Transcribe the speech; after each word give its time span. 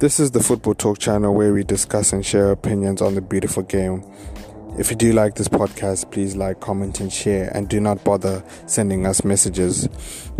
This 0.00 0.18
is 0.18 0.30
the 0.30 0.42
Football 0.42 0.72
Talk 0.76 0.98
channel 0.98 1.34
where 1.34 1.52
we 1.52 1.62
discuss 1.62 2.14
and 2.14 2.24
share 2.24 2.52
opinions 2.52 3.02
on 3.02 3.16
the 3.16 3.20
beautiful 3.20 3.62
game. 3.62 4.02
If 4.78 4.88
you 4.88 4.96
do 4.96 5.12
like 5.12 5.34
this 5.34 5.46
podcast, 5.46 6.10
please 6.10 6.34
like, 6.34 6.58
comment, 6.58 7.00
and 7.00 7.12
share. 7.12 7.54
And 7.54 7.68
do 7.68 7.82
not 7.82 8.02
bother 8.02 8.42
sending 8.64 9.04
us 9.04 9.24
messages 9.24 9.90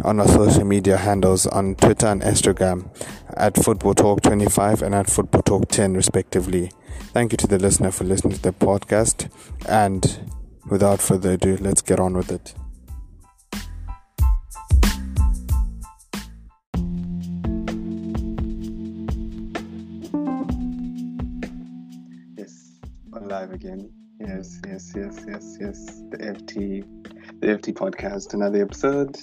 on 0.02 0.18
our 0.18 0.28
social 0.28 0.64
media 0.64 0.96
handles 0.96 1.46
on 1.46 1.74
Twitter 1.74 2.06
and 2.06 2.22
Instagram 2.22 2.88
at 3.36 3.62
Football 3.62 3.92
Talk 3.92 4.22
25 4.22 4.80
and 4.80 4.94
at 4.94 5.10
Football 5.10 5.42
Talk 5.42 5.68
10, 5.68 5.92
respectively. 5.92 6.72
Thank 7.12 7.32
you 7.32 7.36
to 7.36 7.46
the 7.46 7.58
listener 7.58 7.90
for 7.90 8.04
listening 8.04 8.36
to 8.36 8.42
the 8.42 8.54
podcast. 8.54 9.30
And 9.68 10.30
without 10.70 11.02
further 11.02 11.32
ado, 11.32 11.58
let's 11.58 11.82
get 11.82 12.00
on 12.00 12.14
with 12.14 12.32
it. 12.32 12.54
Live 23.40 23.52
again. 23.52 23.90
Yes, 24.18 24.60
yes, 24.66 24.92
yes, 24.94 25.24
yes, 25.26 25.56
yes. 25.58 26.02
The 26.10 26.18
FT, 26.18 26.84
the 27.40 27.46
FT 27.46 27.72
podcast, 27.72 28.34
another 28.34 28.60
episode 28.60 29.16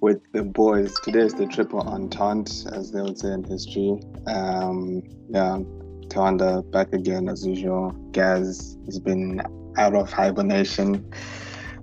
with 0.00 0.20
the 0.32 0.42
boys. 0.42 0.92
Today 1.04 1.20
is 1.20 1.34
the 1.34 1.46
triple 1.46 1.78
entente, 1.78 2.66
as 2.72 2.90
they 2.90 3.00
would 3.00 3.16
say 3.16 3.28
in 3.34 3.44
history. 3.44 4.00
Um, 4.26 5.00
yeah, 5.28 5.60
Tawanda 6.08 6.68
back 6.72 6.92
again 6.92 7.28
as 7.28 7.46
usual. 7.46 7.92
Gaz 8.10 8.78
has 8.86 8.98
been 8.98 9.40
out 9.78 9.94
of 9.94 10.10
hibernation. 10.10 11.08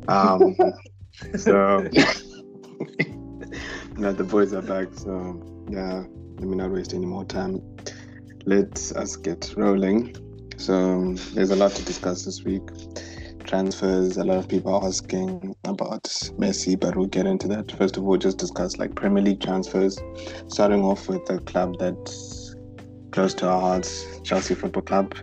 Um, 0.09 0.57
so, 1.38 1.80
now 3.95 4.12
the 4.12 4.26
boys 4.30 4.52
are 4.52 4.62
back. 4.62 4.90
So, 4.95 5.41
yeah, 5.70 6.04
let 6.40 6.46
me 6.49 6.57
not 6.57 6.71
waste 6.71 6.93
any 6.93 7.05
more 7.05 7.24
time. 7.24 7.62
Let 8.46 8.91
us 8.98 9.15
get 9.15 9.54
rolling. 9.55 10.13
So, 10.63 11.13
there's 11.33 11.51
a 11.51 11.57
lot 11.57 11.71
to 11.71 11.83
discuss 11.83 12.23
this 12.23 12.45
week. 12.45 12.61
Transfers, 13.43 14.15
a 14.15 14.23
lot 14.23 14.37
of 14.37 14.47
people 14.47 14.79
asking 14.87 15.53
about 15.65 16.03
Messi, 16.39 16.79
but 16.79 16.95
we'll 16.95 17.07
get 17.07 17.25
into 17.25 17.49
that. 17.49 17.69
First 17.73 17.97
of 17.97 18.07
all, 18.07 18.15
just 18.15 18.37
discuss 18.37 18.77
like 18.77 18.95
Premier 18.95 19.21
League 19.21 19.41
transfers, 19.41 19.99
starting 20.47 20.81
off 20.85 21.09
with 21.09 21.29
a 21.29 21.39
club 21.39 21.75
that's 21.79 22.55
close 23.11 23.34
to 23.34 23.49
our 23.49 23.59
hearts, 23.59 24.05
Chelsea 24.23 24.55
Football 24.55 24.84
Club. 24.84 25.13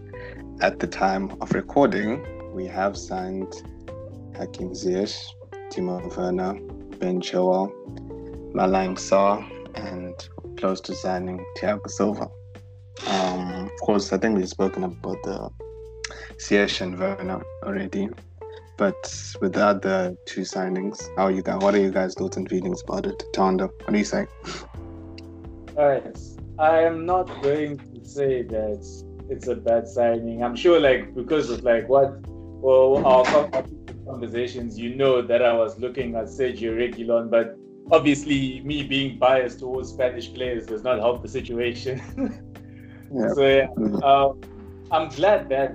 At 0.61 0.79
the 0.79 0.87
time 0.87 1.35
of 1.41 1.53
recording, 1.53 2.23
we 2.55 2.67
have 2.67 2.95
signed 2.99 3.51
Hakim 4.37 4.73
Ziyech, 4.73 5.25
Timo 5.71 6.15
Werner, 6.19 6.53
Ben 6.99 7.23
Chilwell, 7.23 7.73
Malang 8.53 8.97
Sarr, 8.97 9.43
and 9.75 10.15
close 10.59 10.83
to 10.83 10.95
signing 10.95 11.43
Thiago 11.57 11.89
Silva. 11.89 12.31
Um, 13.07 13.65
of 13.67 13.81
course, 13.83 14.13
I 14.13 14.19
think 14.19 14.37
we've 14.37 14.49
spoken 14.49 14.85
about 14.85 15.23
the 15.23 15.51
Ziyech 16.39 16.81
and 16.81 16.99
Werner 16.99 17.43
already. 17.63 18.09
But 18.77 19.35
with 19.43 19.53
the 19.53 19.67
other 19.67 20.17
two 20.25 20.41
signings, 20.41 21.03
how 21.17 21.29
you 21.29 21.43
guys? 21.43 21.59
What 21.61 21.75
are 21.75 21.81
you 21.81 21.91
guys' 21.91 22.15
thoughts 22.15 22.39
and 22.39 22.49
feelings 22.49 22.83
about 22.83 23.07
it? 23.07 23.23
Tanda, 23.35 23.67
what 23.67 23.93
do 23.93 23.99
you 23.99 24.05
say? 24.05 24.27
I 26.59 26.81
am 26.81 27.05
not 27.05 27.27
going 27.43 27.79
to 27.79 28.05
say 28.05 28.43
that 28.43 28.81
it's 29.29 29.49
a 29.49 29.55
bad 29.55 29.87
signing. 29.87 30.43
I'm 30.43 30.57
sure, 30.57 30.81
like 30.81 31.15
because 31.15 31.51
of 31.51 31.63
like 31.63 31.89
what 31.89 32.21
well 32.27 33.07
our 33.07 33.25
conversations, 34.07 34.79
you 34.79 34.95
know 34.95 35.23
that 35.23 35.43
I 35.43 35.53
was 35.53 35.79
looking 35.79 36.17
at 36.17 36.25
Sergio 36.25 36.75
Reguilon, 36.75 37.31
but 37.31 37.57
obviously 37.91 38.61
me 38.63 38.83
being 38.83 39.19
biased 39.19 39.61
towards 39.61 39.91
Spanish 39.91 40.33
players 40.33 40.67
does 40.67 40.83
not 40.83 40.99
help 40.99 41.23
the 41.23 41.29
situation. 41.29 42.01
yeah. 43.13 43.33
So 43.35 43.47
yeah, 43.47 43.69
um, 44.05 44.41
I'm 44.91 45.09
glad 45.09 45.49
that 45.51 45.75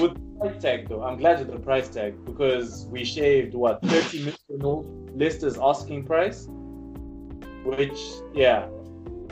with 0.00 0.14
the 0.14 0.38
price 0.40 0.62
tag 0.62 0.88
though, 0.88 1.02
I'm 1.02 1.18
glad 1.18 1.38
with 1.40 1.52
the 1.52 1.58
price 1.58 1.88
tag 1.88 2.24
because 2.24 2.86
we 2.86 3.04
shaved 3.04 3.54
what 3.54 3.82
30 3.82 4.34
million 4.50 5.18
Leicester's 5.18 5.58
asking 5.58 6.04
price, 6.04 6.46
which 7.64 7.98
yeah, 8.34 8.66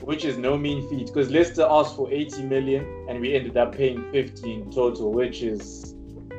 which 0.03 0.25
is 0.25 0.37
no 0.39 0.57
mean 0.57 0.89
feat 0.89 1.07
because 1.07 1.31
Leicester 1.31 1.67
asked 1.69 1.97
for 1.97 2.11
80 2.11 2.43
million 2.45 3.07
and 3.09 3.21
we 3.21 3.35
ended 3.35 3.57
up 3.57 3.75
paying 3.75 4.11
15 4.13 4.71
total, 4.71 5.13
which 5.13 5.43
is 5.43 5.95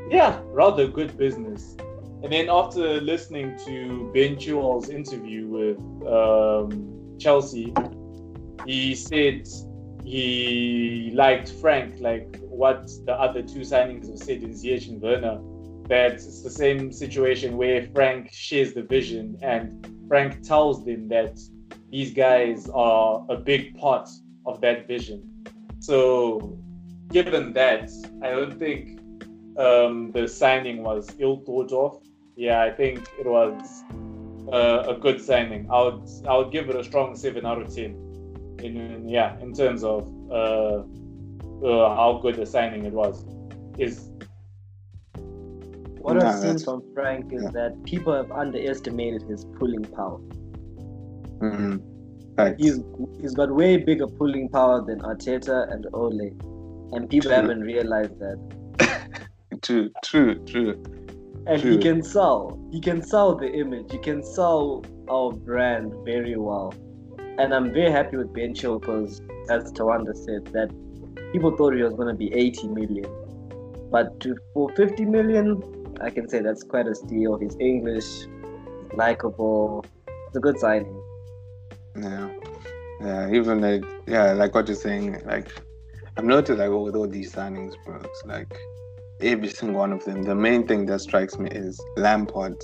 yeah, 0.10 0.40
rather 0.46 0.88
good 0.88 1.18
business. 1.18 1.76
And 2.24 2.32
then 2.32 2.50
after 2.50 3.02
listening 3.02 3.58
to 3.66 4.12
Ben 4.14 4.36
Chilwell's 4.36 4.90
interview 4.90 5.48
with 5.48 5.78
um, 6.08 7.18
Chelsea, 7.18 7.74
he 8.68 8.94
said 8.94 9.48
he 10.12 11.10
liked 11.14 11.54
Frank, 11.62 12.02
like 12.02 12.38
what 12.42 12.86
the 13.06 13.14
other 13.14 13.42
two 13.42 13.62
signings 13.62 14.10
have 14.10 14.20
said 14.20 14.44
in 14.44 14.50
Ziyech 14.50 14.90
and 14.90 15.02
Werner, 15.02 15.40
that 15.88 16.16
it's 16.16 16.44
the 16.44 16.50
same 16.50 16.92
situation 16.92 17.56
where 17.56 17.88
Frank 17.96 18.30
shares 18.34 18.74
the 18.74 18.82
vision 18.82 19.38
and 19.42 19.88
Frank 20.10 20.42
tells 20.42 20.84
them 20.84 21.08
that 21.08 21.40
these 21.90 22.14
guys 22.14 22.70
are 22.74 23.26
a 23.30 23.38
big 23.38 23.78
part 23.78 24.10
of 24.46 24.60
that 24.60 24.86
vision. 24.86 25.46
So, 25.80 26.60
given 27.08 27.54
that, 27.54 27.90
I 28.22 28.32
don't 28.32 28.60
think 28.60 29.00
um, 29.58 30.12
the 30.12 30.28
signing 30.28 30.84
was 30.84 31.16
ill 31.20 31.38
thought 31.46 31.72
of. 31.72 32.04
Yeah, 32.36 32.62
I 32.62 32.72
think 32.72 33.00
it 33.18 33.26
was 33.26 33.84
uh, 34.52 34.94
a 34.94 34.96
good 35.00 35.22
signing. 35.22 35.72
I 35.72 35.84
would 35.84 36.04
I 36.28 36.36
would 36.36 36.52
give 36.52 36.70
it 36.70 36.76
a 36.76 36.84
strong 36.84 37.16
seven 37.16 37.46
out 37.46 37.62
of 37.62 37.74
ten. 37.74 38.01
In 38.64 39.08
yeah, 39.10 39.40
in 39.40 39.54
terms 39.54 39.84
of 39.84 40.08
uh, 40.30 40.84
uh, 41.64 41.96
how 41.96 42.20
good 42.22 42.36
the 42.36 42.46
signing 42.46 42.86
it 42.86 42.94
was. 42.94 43.26
Is 43.78 44.10
what 46.02 46.22
I've 46.24 46.40
seen 46.40 46.60
from 46.60 46.84
Frank 46.94 47.32
is 47.32 47.44
yeah. 47.44 47.52
that 47.52 47.84
people 47.86 48.14
have 48.14 48.32
underestimated 48.32 49.24
his 49.24 49.46
pulling 49.58 49.86
power. 49.86 50.20
Mm-hmm. 51.40 51.78
Right. 52.38 52.56
He's 52.58 52.80
he's 53.20 53.34
got 53.34 53.54
way 53.54 53.78
bigger 53.78 54.08
pulling 54.08 54.50
power 54.50 54.84
than 54.84 55.00
Arteta 55.02 55.72
and 55.72 55.88
Ole, 55.94 56.32
and 56.94 57.10
people 57.10 57.30
true. 57.30 57.36
haven't 57.36 57.62
realized 57.62 58.18
that. 58.20 59.20
true, 59.62 59.92
true, 60.04 60.36
true. 60.46 60.82
And 61.48 61.62
true. 61.62 61.72
he 61.72 61.78
can 61.78 62.02
sell. 62.04 62.60
He 62.72 62.80
can 62.80 63.02
sell 63.04 63.36
the 63.36 63.52
image. 63.52 63.92
He 63.92 63.98
can 63.98 64.24
sell 64.24 64.84
our 65.10 65.32
brand 65.32 65.94
very 66.06 66.36
well. 66.38 66.74
And 67.38 67.54
I'm 67.54 67.74
very 67.74 67.92
happy 67.92 68.18
with 68.18 68.34
Ben 68.34 68.54
Chilwell 68.54 68.82
because, 68.82 69.22
as 69.50 69.72
Tawanda 69.72 70.16
said, 70.16 70.46
that 70.54 70.70
people 71.32 71.56
thought 71.56 71.74
he 71.74 71.82
was 71.82 71.94
going 71.94 72.08
to 72.08 72.14
be 72.14 72.34
80 72.34 72.68
million, 72.68 73.06
but 73.92 74.20
to, 74.22 74.36
for 74.54 74.72
50 74.76 75.06
million, 75.06 75.62
I 76.02 76.10
can 76.10 76.28
say 76.28 76.42
that's 76.42 76.64
quite 76.64 76.88
a 76.88 76.96
steal. 76.96 77.38
He's 77.38 77.56
English, 77.60 78.26
likable. 78.94 79.86
It's 80.28 80.38
a 80.38 80.40
good 80.40 80.60
signing. 80.60 81.02
Yeah, 81.96 82.30
yeah. 83.02 83.32
Even 83.32 83.62
like 83.62 83.84
yeah, 84.08 84.34
like 84.34 84.56
what 84.56 84.68
you're 84.68 84.76
saying. 84.76 85.22
Like 85.26 85.48
I've 86.18 86.26
noticed 86.26 86.60
like 86.60 86.70
with 86.70 86.96
all 86.96 87.08
these 87.08 87.34
signings, 87.34 87.76
bro. 87.86 87.98
It's 87.98 88.24
like 88.26 88.58
every 89.22 89.50
single 89.50 89.80
one 89.80 89.94
of 89.94 90.04
them. 90.06 90.24
The 90.24 90.36
main 90.36 90.68
thing 90.68 90.86
that 90.88 91.02
strikes 91.02 91.38
me 91.38 91.50
is 91.50 91.80
Lampard 91.98 92.56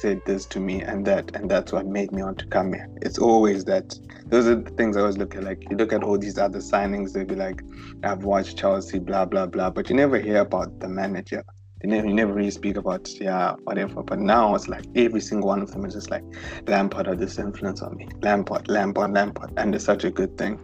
said 0.00 0.20
this 0.26 0.46
to 0.46 0.60
me 0.60 0.82
and 0.82 1.06
that, 1.06 1.34
and 1.34 1.50
that's 1.50 1.72
what 1.72 1.86
made 1.86 2.12
me 2.12 2.22
want 2.22 2.38
to 2.38 2.46
come 2.46 2.72
here. 2.72 2.88
It's 3.02 3.18
always 3.18 3.64
that. 3.66 3.98
Those 4.26 4.46
are 4.46 4.56
the 4.56 4.70
things 4.70 4.96
I 4.96 5.00
always 5.00 5.18
look 5.18 5.34
at. 5.36 5.44
Like 5.44 5.68
you 5.70 5.76
look 5.76 5.92
at 5.92 6.02
all 6.02 6.18
these 6.18 6.38
other 6.38 6.58
signings, 6.58 7.12
they'll 7.12 7.24
be 7.24 7.36
like, 7.36 7.62
"I've 8.02 8.24
watched 8.24 8.58
Chelsea, 8.58 8.98
blah 8.98 9.24
blah 9.24 9.46
blah," 9.46 9.70
but 9.70 9.88
you 9.90 9.96
never 9.96 10.18
hear 10.18 10.38
about 10.38 10.80
the 10.80 10.88
manager. 10.88 11.44
You 11.82 11.90
never, 11.90 12.06
you 12.06 12.14
never 12.14 12.32
really 12.32 12.50
speak 12.50 12.76
about 12.76 13.08
yeah 13.20 13.54
whatever. 13.64 14.02
But 14.02 14.18
now 14.18 14.54
it's 14.54 14.68
like 14.68 14.84
every 14.96 15.20
single 15.20 15.48
one 15.48 15.62
of 15.62 15.70
them 15.70 15.84
is 15.84 15.94
just 15.94 16.10
like 16.10 16.24
Lampard 16.66 17.06
had 17.06 17.18
this 17.18 17.38
influence 17.38 17.82
on 17.82 17.96
me. 17.96 18.08
Lampard, 18.22 18.68
Lampard, 18.68 19.12
Lampard, 19.12 19.52
and 19.58 19.74
it's 19.74 19.84
such 19.84 20.04
a 20.04 20.10
good 20.10 20.36
thing. 20.38 20.58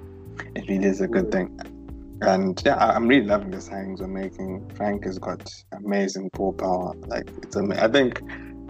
It 0.57 0.69
really 0.69 0.87
is 0.87 1.01
a 1.01 1.09
good 1.09 1.27
mm. 1.27 1.33
thing. 1.33 1.61
And 2.23 2.61
yeah, 2.65 2.77
I'm 2.77 3.09
really 3.09 3.27
loving 3.27 3.51
the 3.51 3.59
signings 3.59 4.01
we're 4.01 4.07
making. 4.07 4.71
Frank 4.75 5.05
has 5.05 5.19
got 5.19 5.51
amazing 5.73 6.31
ball 6.35 6.53
power. 6.53 6.93
Like 7.07 7.31
it's 7.43 7.57
amazing. 7.57 7.83
I 7.83 7.89
think 7.89 8.23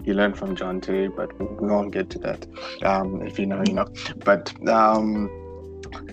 he 0.03 0.13
learned 0.13 0.37
from 0.37 0.55
John 0.55 0.81
Terry, 0.81 1.07
but 1.07 1.37
we 1.39 1.67
won't 1.67 1.91
get 1.91 2.09
to 2.11 2.19
that. 2.19 2.45
Um, 2.83 3.21
if 3.21 3.37
you 3.39 3.45
know, 3.45 3.63
you 3.65 3.73
know. 3.73 3.87
But 4.17 4.53
um, 4.67 5.29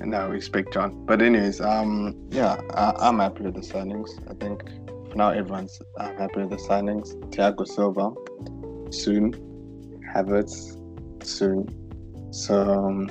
no, 0.01 0.29
respect 0.29 0.73
John. 0.73 1.05
But 1.07 1.23
anyways, 1.23 1.61
um, 1.61 2.17
yeah, 2.31 2.61
I, 2.75 3.09
am 3.09 3.19
happy 3.19 3.45
with 3.45 3.55
the 3.55 3.61
signings. 3.61 4.11
I 4.31 4.35
think 4.35 4.63
for 5.11 5.17
now 5.17 5.31
everyone's 5.31 5.81
I'm 5.99 6.17
happy 6.17 6.41
with 6.41 6.51
the 6.51 6.57
signings. 6.57 7.15
Thiago 7.31 7.67
Silva 7.67 8.13
soon, 8.93 9.33
Havertz 10.15 10.77
soon. 11.25 11.67
So 12.33 12.63
um, 12.63 13.11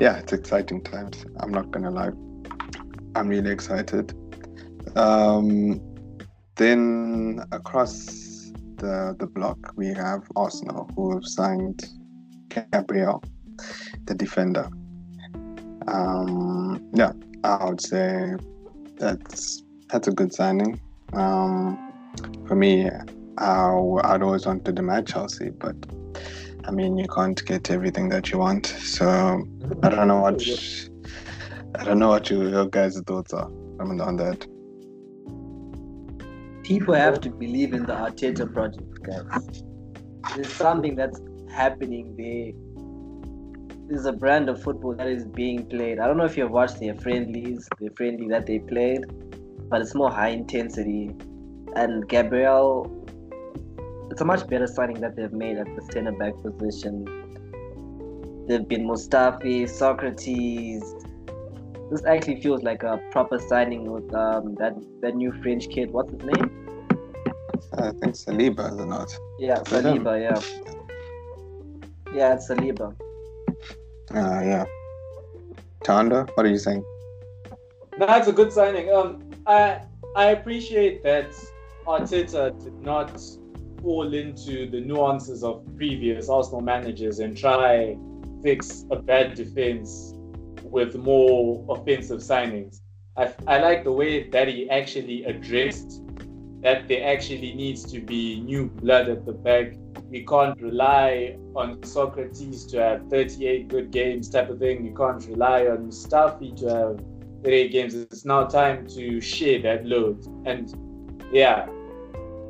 yeah, 0.00 0.18
it's 0.18 0.32
exciting 0.32 0.82
times. 0.82 1.24
I'm 1.40 1.50
not 1.50 1.70
gonna 1.70 1.90
lie. 1.90 2.12
I'm 3.14 3.28
really 3.28 3.50
excited. 3.50 4.14
Um, 4.96 5.80
then 6.56 7.42
across 7.52 8.29
the, 8.80 9.16
the 9.18 9.26
block, 9.26 9.58
we 9.76 9.88
have 9.88 10.22
Arsenal, 10.36 10.90
who 10.96 11.14
have 11.14 11.24
signed 11.24 11.88
Gabriel, 12.48 13.22
the 14.06 14.14
defender. 14.14 14.68
Um, 15.86 16.90
yeah, 16.94 17.12
I 17.44 17.64
would 17.64 17.80
say 17.80 18.34
that's 18.96 19.62
that's 19.88 20.08
a 20.08 20.12
good 20.12 20.32
signing. 20.32 20.80
Um, 21.12 21.78
for 22.46 22.54
me, 22.54 22.88
I, 23.38 23.70
I'd 24.04 24.22
always 24.22 24.46
wanted 24.46 24.76
to 24.76 24.82
match 24.82 25.12
Chelsea, 25.12 25.50
but 25.50 25.76
I 26.64 26.70
mean, 26.70 26.98
you 26.98 27.08
can't 27.08 27.44
get 27.44 27.70
everything 27.70 28.08
that 28.10 28.30
you 28.30 28.38
want. 28.38 28.66
So 28.66 29.08
I 29.82 29.88
don't 29.88 30.08
know 30.08 30.20
what 30.20 30.42
I 31.76 31.84
don't 31.84 31.98
know 31.98 32.08
what 32.08 32.30
you, 32.30 32.48
your 32.48 32.66
guys' 32.66 33.00
thoughts 33.06 33.32
are 33.32 33.50
on 33.80 34.16
that. 34.16 34.46
People 36.70 36.94
have 36.94 37.20
to 37.22 37.30
believe 37.30 37.72
in 37.74 37.84
the 37.84 37.92
Arteta 37.92 38.46
project, 38.52 39.02
guys. 39.02 39.64
There's 40.36 40.52
something 40.52 40.94
that's 40.94 41.20
happening 41.52 42.14
there. 42.16 42.52
There's 43.88 44.06
a 44.06 44.12
brand 44.12 44.48
of 44.48 44.62
football 44.62 44.94
that 44.94 45.08
is 45.08 45.26
being 45.26 45.66
played. 45.66 45.98
I 45.98 46.06
don't 46.06 46.16
know 46.16 46.26
if 46.26 46.36
you've 46.36 46.52
watched 46.52 46.78
their 46.78 46.94
friendlies, 46.94 47.68
the 47.80 47.90
friendly 47.96 48.28
that 48.28 48.46
they 48.46 48.60
played, 48.60 49.04
but 49.68 49.80
it's 49.80 49.96
more 49.96 50.12
high 50.12 50.28
intensity. 50.28 51.10
And 51.74 52.08
Gabriel, 52.08 52.86
it's 54.08 54.20
a 54.20 54.24
much 54.24 54.46
better 54.46 54.68
signing 54.68 55.00
that 55.00 55.16
they've 55.16 55.32
made 55.32 55.56
at 55.58 55.66
the 55.74 55.82
centre 55.90 56.12
back 56.12 56.34
position. 56.40 57.04
They've 58.46 58.68
been 58.68 58.86
Mustafi, 58.86 59.64
Sokratis, 59.64 60.84
This 61.90 62.04
actually 62.04 62.40
feels 62.40 62.62
like 62.62 62.84
a 62.84 63.00
proper 63.10 63.40
signing 63.40 63.90
with 63.90 64.14
um, 64.14 64.54
that 64.60 64.76
that 65.00 65.16
new 65.16 65.32
French 65.42 65.68
kid. 65.68 65.90
What's 65.90 66.12
his 66.12 66.22
name? 66.22 66.59
I 67.78 67.90
think 67.92 68.14
Saliba, 68.14 68.72
is 68.72 68.78
it 68.78 68.86
not? 68.86 69.16
Yeah, 69.38 69.60
Saliba. 69.60 70.20
Yeah. 70.20 70.40
Yeah, 72.12 72.34
it's 72.34 72.48
Saliba. 72.48 72.94
Uh, 74.12 74.40
yeah. 74.42 74.64
Tanda, 75.84 76.26
what 76.34 76.44
are 76.44 76.50
you 76.50 76.58
saying? 76.58 76.84
That's 77.98 78.28
a 78.28 78.32
good 78.32 78.52
signing. 78.52 78.92
Um, 78.92 79.30
I 79.46 79.82
I 80.16 80.26
appreciate 80.30 81.02
that 81.04 81.30
Arteta 81.86 82.62
did 82.62 82.80
not 82.82 83.20
fall 83.82 84.12
into 84.12 84.68
the 84.68 84.80
nuances 84.80 85.42
of 85.44 85.64
previous 85.76 86.28
Arsenal 86.28 86.60
managers 86.60 87.20
and 87.20 87.36
try 87.36 87.96
fix 88.42 88.84
a 88.90 88.96
bad 88.96 89.34
defense 89.34 90.14
with 90.64 90.96
more 90.96 91.64
offensive 91.68 92.20
signings. 92.20 92.80
I, 93.16 93.32
I 93.46 93.58
like 93.58 93.84
the 93.84 93.92
way 93.92 94.28
that 94.30 94.48
he 94.48 94.68
actually 94.70 95.24
addressed 95.24 96.02
that 96.60 96.88
there 96.88 97.12
actually 97.12 97.54
needs 97.54 97.84
to 97.84 98.00
be 98.00 98.40
new 98.40 98.66
blood 98.66 99.08
at 99.08 99.24
the 99.24 99.32
back 99.32 99.74
we 100.10 100.24
can't 100.24 100.60
rely 100.60 101.36
on 101.54 101.80
Sokratis 101.82 102.68
to 102.70 102.78
have 102.78 103.08
38 103.08 103.68
good 103.68 103.90
games 103.92 104.28
type 104.28 104.50
of 104.50 104.58
thing. 104.58 104.84
You 104.84 104.92
can't 104.92 105.24
rely 105.26 105.66
on 105.66 105.88
Mustafi 105.88 106.56
to 106.58 106.66
have 106.66 107.00
38 107.44 107.72
games. 107.72 107.94
It's 107.94 108.24
now 108.24 108.44
time 108.44 108.88
to 108.88 109.20
share 109.20 109.62
that 109.62 109.86
load. 109.86 110.26
And 110.46 110.74
yeah, 111.32 111.68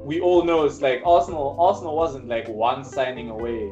we 0.04 0.20
all 0.20 0.42
know 0.42 0.64
it's 0.64 0.80
like 0.80 1.02
Arsenal. 1.04 1.56
Arsenal 1.60 1.94
wasn't 1.94 2.28
like 2.28 2.48
one 2.48 2.82
signing 2.82 3.28
away 3.28 3.70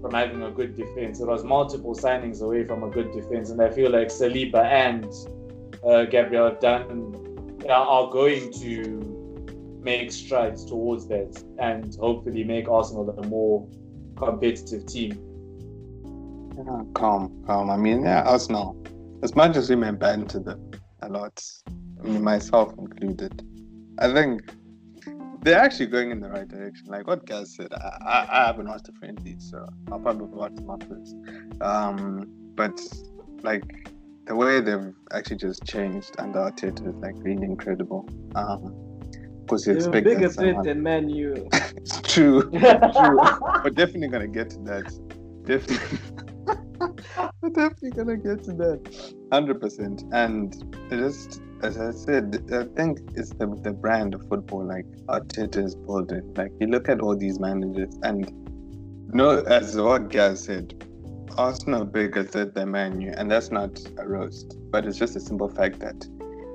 from 0.00 0.12
having 0.12 0.42
a 0.42 0.50
good 0.50 0.76
defense. 0.76 1.20
It 1.20 1.28
was 1.28 1.44
multiple 1.44 1.94
signings 1.94 2.42
away 2.42 2.66
from 2.66 2.82
a 2.82 2.90
good 2.90 3.12
defense. 3.12 3.50
And 3.50 3.62
I 3.62 3.70
feel 3.70 3.90
like 3.90 4.08
Saliba 4.08 4.64
and 4.64 5.12
uh, 5.86 6.04
Gabriel 6.06 6.56
done 6.60 7.14
are 7.68 8.10
going 8.10 8.52
to 8.54 9.07
make 9.80 10.12
strides 10.12 10.64
towards 10.64 11.06
that 11.08 11.42
and 11.58 11.94
hopefully 11.96 12.44
make 12.44 12.68
Arsenal 12.68 13.10
a 13.10 13.26
more 13.26 13.68
competitive 14.16 14.86
team. 14.86 15.12
Yeah, 16.56 16.82
calm, 16.94 17.42
calm. 17.46 17.70
I 17.70 17.76
mean, 17.76 18.02
yeah, 18.02 18.22
Arsenal. 18.22 18.76
As 19.22 19.34
much 19.34 19.56
as 19.56 19.70
we 19.70 19.76
may 19.76 19.90
banter 19.90 20.40
them 20.40 20.70
a 21.02 21.08
lot, 21.08 21.42
I 22.00 22.06
mean, 22.06 22.22
myself 22.22 22.74
included, 22.78 23.42
I 23.98 24.12
think 24.12 24.42
they're 25.42 25.58
actually 25.58 25.86
going 25.86 26.10
in 26.10 26.20
the 26.20 26.28
right 26.28 26.48
direction. 26.48 26.86
Like 26.86 27.06
what 27.06 27.26
Gaz 27.26 27.54
said, 27.54 27.72
I, 27.72 27.98
I, 28.04 28.28
I 28.30 28.46
haven't 28.46 28.68
watched 28.68 28.86
the 28.86 28.92
friendly, 28.92 29.36
so 29.38 29.68
I'll 29.90 30.00
probably 30.00 30.26
watch 30.26 30.54
them 30.54 30.70
afterwards. 30.70 31.14
Um, 31.60 32.28
but 32.54 32.80
like 33.42 33.62
the 34.26 34.34
way 34.34 34.60
they've 34.60 34.92
actually 35.12 35.36
just 35.36 35.64
changed 35.64 36.14
under 36.18 36.38
Arteta 36.38 36.88
is 36.88 36.96
like 36.96 37.14
really 37.18 37.44
incredible. 37.44 38.08
Um, 38.34 38.87
because 39.48 39.66
you 39.66 39.74
expect 39.74 40.04
bigger 40.04 40.28
threat 40.28 40.62
than 40.62 40.82
Man 40.82 41.08
U. 41.08 41.48
it's 41.52 42.00
true. 42.02 42.50
true. 42.50 43.18
We're 43.64 43.70
definitely 43.70 44.08
gonna 44.08 44.28
get 44.28 44.50
to 44.50 44.58
that. 44.60 44.86
Definitely. 45.44 45.98
We're 47.40 47.48
definitely 47.50 47.90
gonna 47.90 48.16
get 48.16 48.44
to 48.44 48.52
that. 48.52 49.14
Hundred 49.32 49.60
percent. 49.60 50.04
And 50.12 50.52
just 50.90 51.40
as 51.62 51.78
I 51.78 51.92
said, 51.92 52.44
I 52.52 52.64
think 52.76 53.00
it's 53.14 53.30
the 53.30 53.46
the 53.62 53.72
brand 53.72 54.14
of 54.14 54.28
football. 54.28 54.66
Like 54.66 54.86
Arteta 55.08 55.64
is 55.64 55.74
building. 55.74 56.34
Like 56.34 56.52
you 56.60 56.66
look 56.66 56.88
at 56.90 57.00
all 57.00 57.16
these 57.16 57.40
managers, 57.40 57.96
and 58.02 58.28
you 58.28 59.14
know, 59.14 59.40
as 59.44 59.76
what 59.76 60.10
Gaz 60.10 60.44
said, 60.44 60.84
Arsenal 61.38 61.86
bigger 61.86 62.22
threat 62.22 62.54
than 62.54 62.70
Man 62.72 63.00
U, 63.00 63.14
and 63.16 63.30
that's 63.30 63.50
not 63.50 63.80
a 63.96 64.06
roast, 64.06 64.58
but 64.70 64.84
it's 64.84 64.98
just 64.98 65.16
a 65.16 65.20
simple 65.20 65.48
fact 65.48 65.80
that 65.80 66.06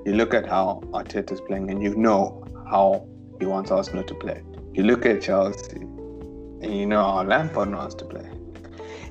you 0.06 0.14
look 0.14 0.34
at 0.34 0.46
how 0.46 0.82
Arteta 0.92 1.32
is 1.32 1.42
playing, 1.42 1.72
and 1.72 1.82
you 1.82 1.96
know 1.96 2.44
how 2.74 3.08
he 3.40 3.46
wants 3.46 3.70
Arsenal 3.70 4.04
to 4.04 4.16
play. 4.16 4.42
You 4.74 4.82
look 4.84 5.06
at 5.06 5.22
Chelsea, 5.22 5.78
and 5.78 6.76
you 6.76 6.88
know 6.88 7.04
how 7.04 7.24
Lampard 7.24 7.70
wants 7.70 7.94
to 7.96 8.06
play. 8.06 8.28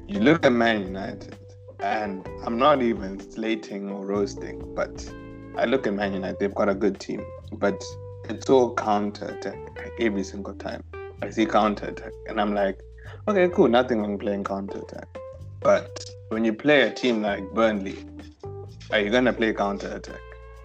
You 0.08 0.18
look 0.18 0.44
at 0.44 0.52
Man 0.52 0.82
United, 0.82 1.36
and 1.78 2.28
I'm 2.44 2.58
not 2.58 2.82
even 2.82 3.20
slating 3.20 3.88
or 3.88 4.04
roasting, 4.04 4.74
but 4.74 5.08
I 5.56 5.66
look 5.66 5.86
at 5.86 5.94
Man 5.94 6.12
United, 6.12 6.40
they've 6.40 6.52
got 6.52 6.68
a 6.68 6.74
good 6.74 6.98
team, 6.98 7.24
but 7.52 7.80
it's 8.28 8.50
all 8.50 8.74
counter 8.74 9.26
attack 9.26 9.60
every 10.00 10.24
single 10.24 10.54
time. 10.54 10.82
I 11.22 11.30
see 11.30 11.46
counter 11.46 11.86
attack, 11.86 12.12
and 12.28 12.40
I'm 12.40 12.54
like, 12.54 12.80
okay, 13.28 13.48
cool, 13.48 13.68
nothing 13.68 14.00
wrong 14.00 14.18
playing 14.18 14.42
counter 14.42 14.78
attack. 14.78 15.06
But 15.60 16.04
when 16.30 16.44
you 16.44 16.52
play 16.52 16.82
a 16.82 16.92
team 16.92 17.22
like 17.22 17.48
Burnley, 17.54 17.98
are 18.90 18.98
you 18.98 19.10
gonna 19.10 19.32
play 19.32 19.52
counter 19.54 19.94
attack? 19.94 20.20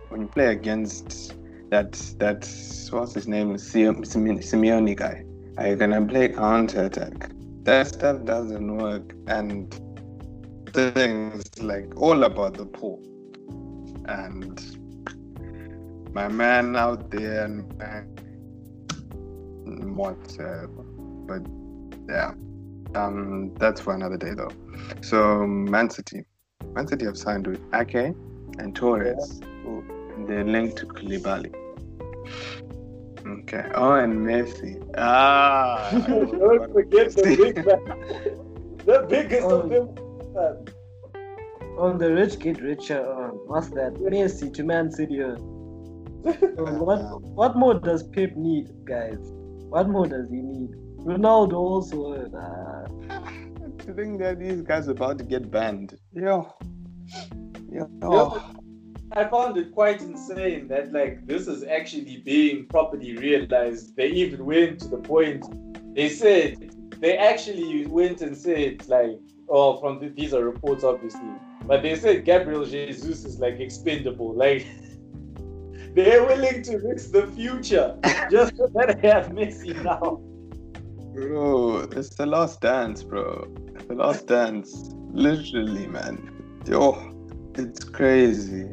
When 0.10 0.22
you 0.22 0.28
play 0.28 0.48
against 0.48 1.37
that 1.70 1.94
that 2.20 2.48
what's 2.92 3.14
his 3.14 3.28
name 3.28 3.56
Simeone 3.56 4.96
guy. 4.96 5.24
Are 5.58 5.68
you 5.70 5.76
gonna 5.76 6.06
play 6.06 6.30
counter 6.30 6.86
attack? 6.86 7.32
That 7.64 7.88
stuff 7.88 8.24
doesn't 8.24 8.78
work, 8.78 9.14
and 9.28 9.74
things 10.74 11.44
like 11.60 11.96
all 11.98 12.24
about 12.24 12.54
the 12.56 12.66
pool. 12.66 13.02
And 14.06 14.62
my 16.14 16.28
man 16.28 16.76
out 16.76 17.12
there 17.12 17.46
and 17.46 17.74
whatever. 19.96 20.68
But 21.28 21.42
yeah, 22.08 22.32
um, 22.96 23.54
that's 23.56 23.82
for 23.82 23.94
another 23.94 24.18
day 24.18 24.34
though. 24.34 24.52
So 25.02 25.46
Man 25.46 25.90
City, 25.90 26.24
Man 26.74 26.88
City 26.88 27.06
have 27.06 27.18
signed 27.18 27.48
with 27.48 27.62
Ake 27.74 28.16
and 28.60 28.76
Torres. 28.76 29.42
Yeah 29.66 29.97
they're 30.26 30.44
linked 30.44 30.78
to 30.78 30.88
Koulibaly. 30.88 31.54
Okay. 33.28 33.70
Oh, 33.76 33.94
and 33.94 34.26
Messi. 34.26 34.82
Ah. 34.98 35.90
Don't 36.08 36.74
forget 36.74 37.14
the 37.14 37.24
big 37.24 37.66
man. 37.66 37.80
the 38.86 39.06
biggest 39.10 39.44
oh. 39.44 39.62
of 39.62 39.70
them. 39.70 39.90
On 41.78 41.98
the 41.98 42.14
rich 42.14 42.40
kid, 42.40 42.62
richer. 42.62 43.06
On 43.06 43.32
what's 43.48 43.70
that? 43.70 43.96
Messi 43.96 44.54
to 44.54 44.64
Man 44.64 44.92
City. 44.92 45.20
what 45.20 47.22
what 47.22 47.56
more 47.56 47.74
does 47.76 48.04
Pep 48.04 48.36
need, 48.36 48.70
guys? 48.86 49.20
What 49.70 49.90
more 49.90 50.08
does 50.08 50.30
he 50.30 50.42
need? 50.42 50.72
Ronaldo 51.00 51.54
also. 51.54 52.14
Uh, 52.14 52.88
I 53.10 53.94
think 53.94 54.20
that 54.20 54.40
these 54.40 54.62
guys 54.62 54.88
are 54.88 54.92
about 54.92 55.18
to 55.20 55.24
get 55.24 55.52
banned. 55.52 55.98
Yo. 56.14 56.54
Yo. 57.72 57.90
Yo. 58.02 58.42
I 59.14 59.26
found 59.26 59.58
it 59.58 59.74
quite 59.74 60.02
insane 60.02 60.68
that 60.68 60.92
like 60.92 61.26
this 61.26 61.48
is 61.48 61.64
actually 61.64 62.18
being 62.18 62.66
properly 62.66 63.18
realized. 63.18 63.96
They 63.96 64.10
even 64.10 64.46
went 64.46 64.80
to 64.82 64.88
the 64.90 64.98
point. 64.98 65.46
They 65.96 66.10
said 66.10 66.72
they 67.00 67.18
actually 67.18 67.86
went 67.88 68.22
and 68.22 68.36
said 68.36 68.88
like, 68.88 69.20
oh, 69.50 69.78
from 69.78 70.00
the, 70.00 70.10
these 70.10 70.34
are 70.34 70.44
reports 70.44 70.84
obviously, 70.84 71.32
but 71.66 71.84
they 71.84 71.96
said 71.96 72.26
Gabriel 72.26 72.66
Jesus 72.66 73.24
is 73.24 73.40
like 73.40 73.60
expendable. 73.60 74.34
Like 74.34 74.68
they're 75.96 76.26
willing 76.26 76.62
to 76.64 76.78
risk 76.78 77.12
the 77.12 77.28
future 77.28 77.98
just 78.32 78.58
so 78.58 78.68
that 78.74 79.00
they 79.02 79.10
have 79.10 79.30
Messi 79.30 79.82
now. 79.84 80.22
Bro, 81.14 81.90
it's 81.94 82.16
the 82.16 82.26
last 82.26 82.62
dance, 82.62 83.04
bro. 83.04 83.48
the 83.88 83.96
last 83.96 84.28
dance. 84.28 84.92
Literally, 85.14 85.88
man. 85.88 86.62
Yo, 86.68 87.14
it's 87.56 87.84
crazy. 87.84 88.70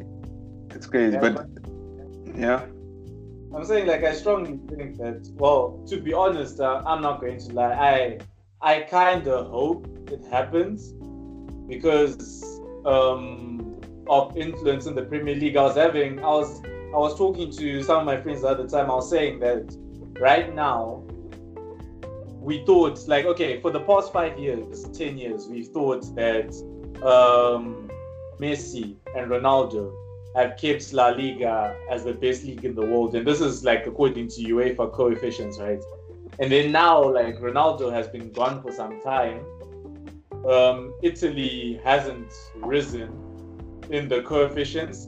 It's 0.75 0.87
crazy, 0.87 1.13
yeah, 1.13 1.19
but, 1.21 1.47
yeah. 2.35 2.65
I'm 3.55 3.63
saying 3.63 3.87
like 3.87 4.03
I 4.03 4.13
strongly 4.13 4.59
think 4.75 4.97
that. 4.97 5.29
Well, 5.35 5.81
to 5.87 5.97
be 5.97 6.13
honest, 6.13 6.59
uh, 6.59 6.83
I'm 6.85 7.01
not 7.01 7.21
going 7.21 7.39
to 7.39 7.53
lie. 7.53 7.73
I 7.73 8.19
I 8.61 8.81
kind 8.81 9.27
of 9.27 9.47
hope 9.47 9.87
it 10.11 10.25
happens 10.25 10.91
because 11.67 12.43
um, 12.85 13.79
of 14.07 14.35
influence 14.37 14.85
in 14.85 14.95
the 14.95 15.03
Premier 15.03 15.35
League. 15.35 15.55
I 15.55 15.63
was 15.63 15.75
having, 15.75 16.19
I 16.19 16.27
was, 16.27 16.61
I 16.63 16.97
was 16.97 17.17
talking 17.17 17.51
to 17.51 17.83
some 17.83 17.99
of 17.99 18.05
my 18.05 18.19
friends 18.21 18.43
at 18.43 18.57
the 18.57 18.67
time. 18.67 18.91
I 18.91 18.95
was 18.95 19.09
saying 19.09 19.39
that 19.39 19.75
right 20.19 20.53
now, 20.53 21.03
we 22.39 22.63
thought 22.65 23.07
like, 23.07 23.25
okay, 23.25 23.61
for 23.61 23.71
the 23.71 23.79
past 23.81 24.11
five 24.11 24.37
years, 24.37 24.83
ten 24.89 25.17
years, 25.17 25.47
we 25.47 25.63
thought 25.63 26.03
that 26.15 26.49
um, 27.03 27.89
Messi 28.39 28.97
and 29.15 29.31
Ronaldo 29.31 29.93
have 30.35 30.57
kept 30.57 30.91
La 30.93 31.07
Liga 31.09 31.75
as 31.89 32.03
the 32.03 32.13
best 32.13 32.43
league 32.43 32.65
in 32.65 32.75
the 32.75 32.85
world, 32.85 33.15
and 33.15 33.25
this 33.25 33.41
is 33.41 33.63
like 33.63 33.87
according 33.87 34.27
to 34.27 34.41
UEFA 34.41 34.91
coefficients, 34.91 35.59
right? 35.59 35.81
And 36.39 36.51
then 36.51 36.71
now, 36.71 37.01
like 37.01 37.39
Ronaldo 37.39 37.91
has 37.91 38.07
been 38.07 38.31
gone 38.31 38.61
for 38.61 38.71
some 38.71 39.01
time. 39.01 39.45
Um, 40.45 40.93
Italy 41.01 41.79
hasn't 41.83 42.31
risen 42.57 43.09
in 43.89 44.09
the 44.09 44.21
coefficients, 44.23 45.07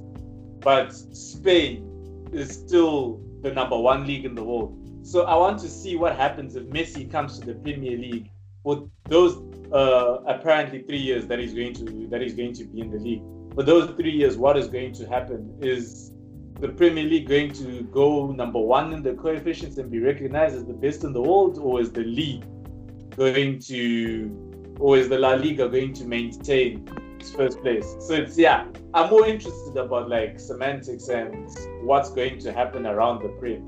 but 0.62 0.94
Spain 0.94 2.30
is 2.32 2.50
still 2.50 3.22
the 3.42 3.52
number 3.52 3.78
one 3.78 4.08
league 4.08 4.26
in 4.26 4.34
the 4.34 4.44
world. 4.44 4.74
So 5.04 5.24
I 5.24 5.36
want 5.36 5.60
to 5.60 5.70
see 5.70 5.96
what 5.96 6.16
happens 6.16 6.56
if 6.56 6.64
Messi 6.66 7.10
comes 7.10 7.40
to 7.40 7.46
the 7.46 7.54
Premier 7.56 7.98
League 7.98 8.30
for 8.64 8.90
those 9.08 9.38
uh, 9.72 10.22
apparently 10.26 10.82
three 10.84 10.98
years 10.98 11.28
that 11.28 11.40
he's 11.40 11.54
going 11.54 11.74
to 11.74 12.08
that 12.08 12.22
he's 12.22 12.34
going 12.34 12.54
to 12.54 12.64
be 12.66 12.82
in 12.82 12.90
the 12.92 13.00
league. 13.00 13.24
For 13.58 13.64
those 13.64 13.90
three 13.96 14.12
years, 14.12 14.38
what 14.38 14.56
is 14.56 14.68
going 14.68 14.94
to 14.94 15.08
happen 15.08 15.52
is 15.60 16.12
the 16.60 16.68
Premier 16.68 17.04
League 17.04 17.28
going 17.28 17.52
to 17.54 17.82
go 17.86 18.28
number 18.28 18.60
one 18.60 18.94
in 18.94 19.02
the 19.02 19.16
coefficients 19.16 19.80
and 19.80 19.90
be 19.90 19.98
recognized 20.00 20.56
as 20.56 20.64
the 20.64 20.76
best 20.76 21.04
in 21.04 21.12
the 21.12 21.24
world, 21.24 21.58
or 21.58 21.82
is 21.82 21.92
the 21.92 22.04
league 22.04 22.46
going 23.16 23.58
to, 23.62 24.76
or 24.80 24.96
is 24.96 25.10
the 25.10 25.18
La 25.18 25.32
Liga 25.34 25.68
going 25.68 25.92
to 25.94 26.06
maintain 26.06 26.88
its 27.20 27.32
first 27.32 27.60
place? 27.62 27.96
So 28.00 28.14
it's 28.14 28.38
yeah, 28.38 28.68
I'm 28.94 29.10
more 29.10 29.26
interested 29.26 29.76
about 29.76 30.08
like 30.08 30.40
semantics 30.40 31.08
and 31.08 31.50
what's 31.82 32.12
going 32.12 32.38
to 32.42 32.54
happen 32.54 32.86
around 32.86 33.24
the 33.24 33.30
Prem. 33.40 33.66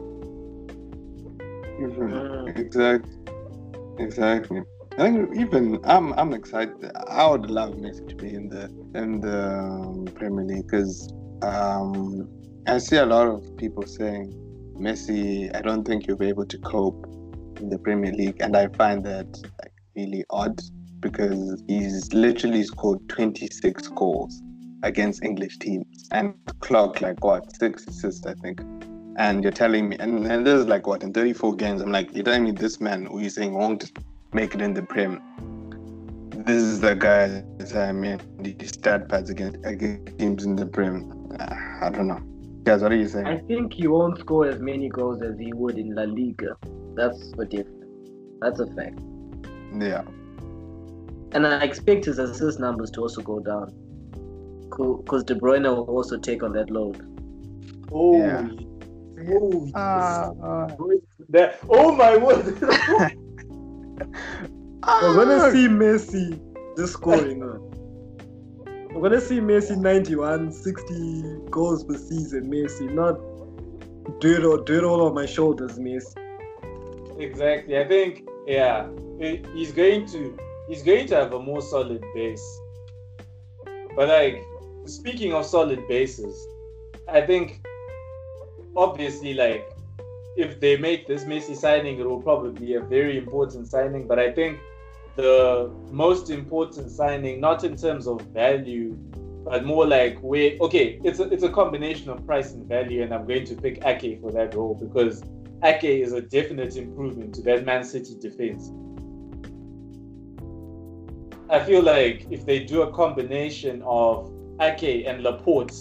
Mhm. 1.82 2.60
Exactly. 2.60 3.18
Exactly. 3.98 4.62
I 5.00 5.04
think 5.04 5.38
even 5.38 5.80
I'm 5.86 6.12
I'm 6.20 6.34
excited. 6.34 6.92
I 7.08 7.26
would 7.26 7.50
love 7.50 7.76
Messi 7.76 8.06
to 8.10 8.16
be 8.16 8.34
in 8.34 8.50
the 8.50 8.66
in 8.96 9.22
the 9.22 9.48
um, 9.48 10.06
Premier 10.14 10.44
League 10.44 10.68
because 10.68 11.14
um, 11.42 12.28
I 12.68 12.80
see 12.80 12.98
a 12.98 13.06
lot 13.06 13.28
of 13.30 13.56
people 13.56 13.84
saying 13.88 14.34
Messi. 14.78 15.56
I 15.56 15.62
don't 15.62 15.86
think 15.86 16.06
you'll 16.06 16.18
be 16.18 16.28
able 16.28 16.46
to 16.48 16.58
cope 16.58 17.06
in 17.62 17.70
the 17.70 17.80
Premier 17.80 18.12
League, 18.12 18.42
and 18.42 18.58
I 18.58 18.68
find 18.68 19.02
that 19.06 19.28
like 19.62 19.72
really 19.96 20.26
odd 20.32 20.60
because 21.00 21.64
he's 21.70 22.12
literally 22.12 22.64
scored 22.64 23.00
26 23.08 23.88
goals 23.90 24.42
against 24.84 25.24
English 25.24 25.60
teams 25.60 26.10
and 26.12 26.34
clocked 26.60 27.02
like 27.02 27.24
what 27.24 27.56
six 27.56 27.88
assists, 27.88 28.26
I 28.26 28.34
think. 28.34 28.60
And 29.16 29.44
you're 29.44 29.54
telling 29.54 29.88
me, 29.88 29.96
and, 29.98 30.28
and 30.28 30.46
this 30.46 30.60
is 30.60 30.66
like 30.66 30.88
what 30.88 31.04
in 31.04 31.14
34 31.14 31.56
games. 31.56 31.82
I'm 31.82 31.92
like, 31.94 32.14
you're 32.14 32.26
telling 32.26 32.44
me 32.44 32.52
this 32.52 32.82
man 32.82 33.06
who 33.06 33.22
you're 33.22 33.30
saying 33.30 33.54
won't 33.54 33.94
make 34.34 34.54
it 34.56 34.62
in 34.62 34.74
the 34.74 34.82
Prem. 34.82 35.22
This 36.46 36.62
is 36.62 36.80
the 36.80 36.96
guy 36.96 37.28
that 37.58 37.76
I 37.76 37.92
mean, 37.92 38.20
the 38.40 38.66
stat 38.66 39.10
pads 39.10 39.30
against, 39.30 39.58
against 39.66 40.18
teams 40.18 40.46
in 40.46 40.56
the 40.56 40.66
Prem. 40.66 41.12
Uh, 41.40 41.56
I 41.82 41.90
don't 41.90 42.08
know. 42.08 42.22
Guys, 42.64 42.82
what 42.82 42.92
are 42.92 42.96
you 42.96 43.08
saying? 43.08 43.28
I 43.28 43.38
think 43.40 43.74
he 43.74 43.88
won't 43.88 44.20
score 44.20 44.46
as 44.48 44.60
many 44.60 44.90
goals 44.90 45.22
as 45.22 45.38
he 45.38 45.52
would 45.54 45.78
in 45.78 45.96
La 45.96 46.04
Liga. 46.04 46.56
That's 46.96 47.34
for 47.34 47.46
different. 47.46 48.42
That's 48.42 48.60
a 48.60 48.68
fact. 48.68 49.00
Yeah. 49.78 50.04
And 51.32 51.46
I 51.46 51.64
expect 51.64 52.06
his 52.06 52.20
assist 52.20 52.60
numbers 52.60 52.90
to 52.92 53.02
also 53.02 53.22
go 53.22 53.40
down. 53.40 53.74
Because 54.70 55.24
De 55.26 55.36
Bruyne 55.36 55.64
will 55.64 55.84
also 55.84 56.18
take 56.18 56.42
on 56.42 56.54
that 56.54 56.70
load. 56.70 57.06
Oh, 57.92 58.18
Yeah. 58.18 58.48
oh, 59.30 59.66
yes. 59.66 59.76
Uh, 59.76 60.68
That- 61.30 61.60
oh 61.70 61.94
my 61.96 62.16
word! 62.18 62.46
We're 65.02 65.16
gonna 65.16 65.52
see 65.52 65.68
Messi 65.68 66.40
just 66.78 66.94
scoring. 66.94 67.44
uh. 67.44 67.58
We're 68.94 69.10
gonna 69.10 69.22
see 69.22 69.40
Messi 69.40 69.78
91, 69.78 70.52
60 70.52 71.36
goals 71.52 71.84
per 71.84 71.98
season. 71.98 72.50
Messi, 72.52 72.92
not 72.92 73.20
do 74.20 74.36
it 74.36 74.44
all, 74.44 74.58
do 74.58 74.78
it 74.78 74.84
all 74.84 75.06
on 75.06 75.14
my 75.14 75.26
shoulders, 75.26 75.78
Messi. 75.78 76.16
exactly. 77.20 77.78
I 77.78 77.88
think 77.88 78.28
yeah, 78.48 78.88
he's 79.54 79.72
going 79.72 80.08
to 80.08 80.38
he's 80.68 80.82
going 80.84 81.08
to 81.08 81.16
have 81.16 81.34
a 81.34 81.40
more 81.40 81.62
solid 81.62 82.04
base. 82.16 82.60
But 83.96 84.08
like 84.08 84.44
speaking 84.86 85.34
of 85.34 85.46
solid 85.46 85.88
bases, 85.88 86.48
I 87.08 87.22
think 87.22 87.62
obviously 88.76 89.34
like 89.34 89.69
if 90.40 90.60
they 90.62 90.78
make 90.78 91.06
this 91.06 91.26
Messi 91.26 91.56
signing, 91.56 92.00
it 92.00 92.08
will 92.10 92.22
probably 92.22 92.54
be 92.66 92.76
a 92.76 92.82
very 92.82 93.18
important 93.18 93.68
signing. 93.68 94.08
But 94.08 94.20
I 94.20 94.32
think 94.32 94.58
the 95.18 95.70
most 95.92 96.30
important 96.30 96.92
signing, 96.92 97.42
not 97.42 97.66
in 97.66 97.76
terms 97.76 98.08
of 98.08 98.22
value, 98.34 98.98
but 99.44 99.66
more 99.66 99.86
like 99.86 100.18
where 100.20 100.58
okay, 100.62 101.00
it's 101.04 101.20
a 101.20 101.24
it's 101.24 101.44
a 101.44 101.50
combination 101.50 102.10
of 102.10 102.26
price 102.26 102.54
and 102.54 102.66
value, 102.68 103.04
and 103.04 103.14
I'm 103.14 103.28
going 103.28 103.46
to 103.46 103.56
pick 103.56 103.86
Ake 103.86 104.22
for 104.22 104.32
that 104.32 104.56
role 104.56 104.76
because 104.76 105.24
Ake 105.64 106.02
is 106.06 106.14
a 106.14 106.22
definite 106.22 106.78
improvement 106.78 107.36
to 107.36 107.42
that 107.44 107.66
Man 107.66 107.84
City 107.84 108.16
defense. 108.20 108.72
I 111.50 111.60
feel 111.66 111.82
like 111.82 112.28
if 112.30 112.46
they 112.46 112.60
do 112.64 112.84
a 112.84 112.92
combination 112.94 113.82
of 113.86 114.32
Ake 114.62 115.06
and 115.06 115.22
Laporte 115.22 115.76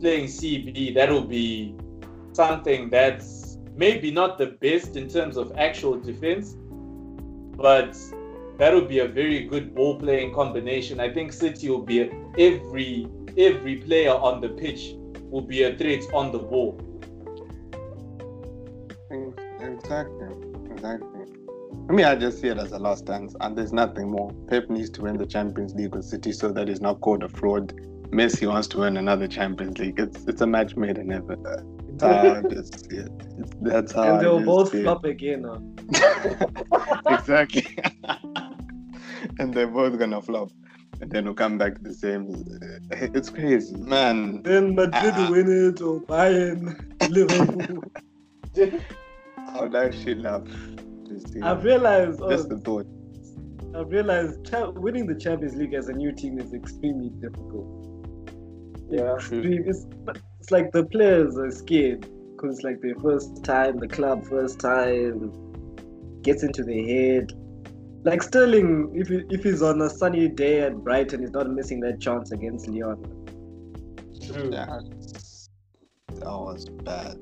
playing 0.00 0.26
CB, 0.26 0.94
that'll 0.94 1.26
be 1.26 1.74
something 2.32 2.88
that's 2.88 3.39
maybe 3.74 4.10
not 4.10 4.38
the 4.38 4.46
best 4.46 4.96
in 4.96 5.08
terms 5.08 5.36
of 5.36 5.52
actual 5.56 5.98
defense, 5.98 6.56
but 7.56 7.96
that'll 8.58 8.84
be 8.86 9.00
a 9.00 9.08
very 9.08 9.44
good 9.44 9.74
ball 9.74 9.98
playing 9.98 10.34
combination. 10.34 11.00
I 11.00 11.12
think 11.12 11.32
City 11.32 11.68
will 11.70 11.82
be 11.82 12.02
a, 12.02 12.10
every 12.38 13.08
every 13.36 13.76
player 13.76 14.10
on 14.12 14.40
the 14.40 14.48
pitch 14.48 14.94
will 15.30 15.42
be 15.42 15.62
a 15.62 15.76
threat 15.76 16.02
on 16.12 16.32
the 16.32 16.38
ball. 16.38 16.78
Exactly. 19.60 20.28
Exactly. 20.72 21.20
I 21.88 21.92
mean, 21.92 22.06
I 22.06 22.14
just 22.14 22.40
see 22.40 22.48
it 22.48 22.58
as 22.58 22.72
a 22.72 22.78
last 22.78 23.04
dance, 23.04 23.34
and 23.40 23.56
there's 23.56 23.72
nothing 23.72 24.10
more. 24.10 24.32
Pep 24.48 24.70
needs 24.70 24.90
to 24.90 25.02
win 25.02 25.16
the 25.16 25.26
Champions 25.26 25.74
League 25.74 25.94
with 25.94 26.04
City 26.04 26.32
so 26.32 26.52
that 26.52 26.68
he's 26.68 26.80
not 26.80 27.00
called 27.00 27.22
a 27.22 27.28
fraud. 27.28 27.74
Messi 28.10 28.48
wants 28.48 28.68
to 28.68 28.78
win 28.78 28.96
another 28.96 29.28
Champions 29.28 29.78
League. 29.78 29.98
It's 29.98 30.24
it's 30.26 30.40
a 30.40 30.46
match 30.46 30.76
made 30.76 30.98
in 30.98 31.10
heaven. 31.10 31.44
That's 32.00 32.42
how 32.42 32.48
just 32.50 32.90
see 32.90 32.96
it. 32.96 33.12
It's, 33.38 33.52
that's 33.60 33.92
how 33.92 34.02
and 34.14 34.20
they'll 34.20 34.40
both 34.44 34.74
it. 34.74 34.82
flop 34.82 35.04
again. 35.04 35.44
uh. 35.44 35.58
exactly. 37.18 37.66
and 39.38 39.52
they're 39.54 39.66
both 39.66 39.98
gonna 39.98 40.20
flop. 40.22 40.50
And 41.00 41.10
then 41.10 41.24
we'll 41.24 41.34
come 41.34 41.56
back 41.56 41.80
the 41.82 41.94
same. 41.94 42.44
It's 42.90 43.30
crazy, 43.30 43.76
man. 43.76 44.42
Then 44.42 44.74
Madrid 44.74 45.14
Ah. 45.16 45.30
win 45.30 45.68
it 45.68 45.80
or 45.80 46.00
Bayern, 46.00 46.76
Liverpool. 47.08 47.82
I 49.38 49.60
would 49.62 49.74
actually 49.74 50.16
love. 50.16 50.46
I've 51.42 51.64
realized, 51.64 52.20
oh, 52.22 52.30
Just 52.30 52.50
the 52.50 52.58
thought. 52.58 52.86
I've 53.74 53.88
realized 53.88 54.44
cha- 54.50 54.70
winning 54.70 55.06
the 55.06 55.14
Champions 55.14 55.56
League 55.56 55.74
as 55.74 55.88
a 55.88 55.92
new 55.92 56.12
team 56.12 56.38
is 56.38 56.52
extremely 56.52 57.10
difficult. 57.20 57.79
Yeah. 58.90 59.16
It's, 59.30 59.86
it's 60.40 60.50
like 60.50 60.72
the 60.72 60.84
players 60.84 61.36
are 61.38 61.50
scared 61.50 62.00
because 62.32 62.56
it's 62.56 62.64
like 62.64 62.80
their 62.80 62.96
first 62.96 63.44
time, 63.44 63.78
the 63.78 63.88
club 63.88 64.24
first 64.26 64.58
time 64.60 65.32
gets 66.22 66.42
into 66.42 66.62
their 66.64 66.84
head. 66.84 67.32
Like 68.02 68.22
Sterling, 68.22 68.92
if 68.94 69.08
he, 69.08 69.22
if 69.30 69.44
he's 69.44 69.62
on 69.62 69.80
a 69.82 69.90
sunny 69.90 70.28
day 70.28 70.62
at 70.62 70.76
Brighton, 70.82 71.20
he's 71.20 71.32
not 71.32 71.50
missing 71.50 71.80
that 71.80 72.00
chance 72.00 72.32
against 72.32 72.66
Lyon. 72.66 73.02
True. 74.26 74.50
Yeah. 74.52 74.80
That 76.14 76.24
was 76.24 76.68
bad. 76.68 77.18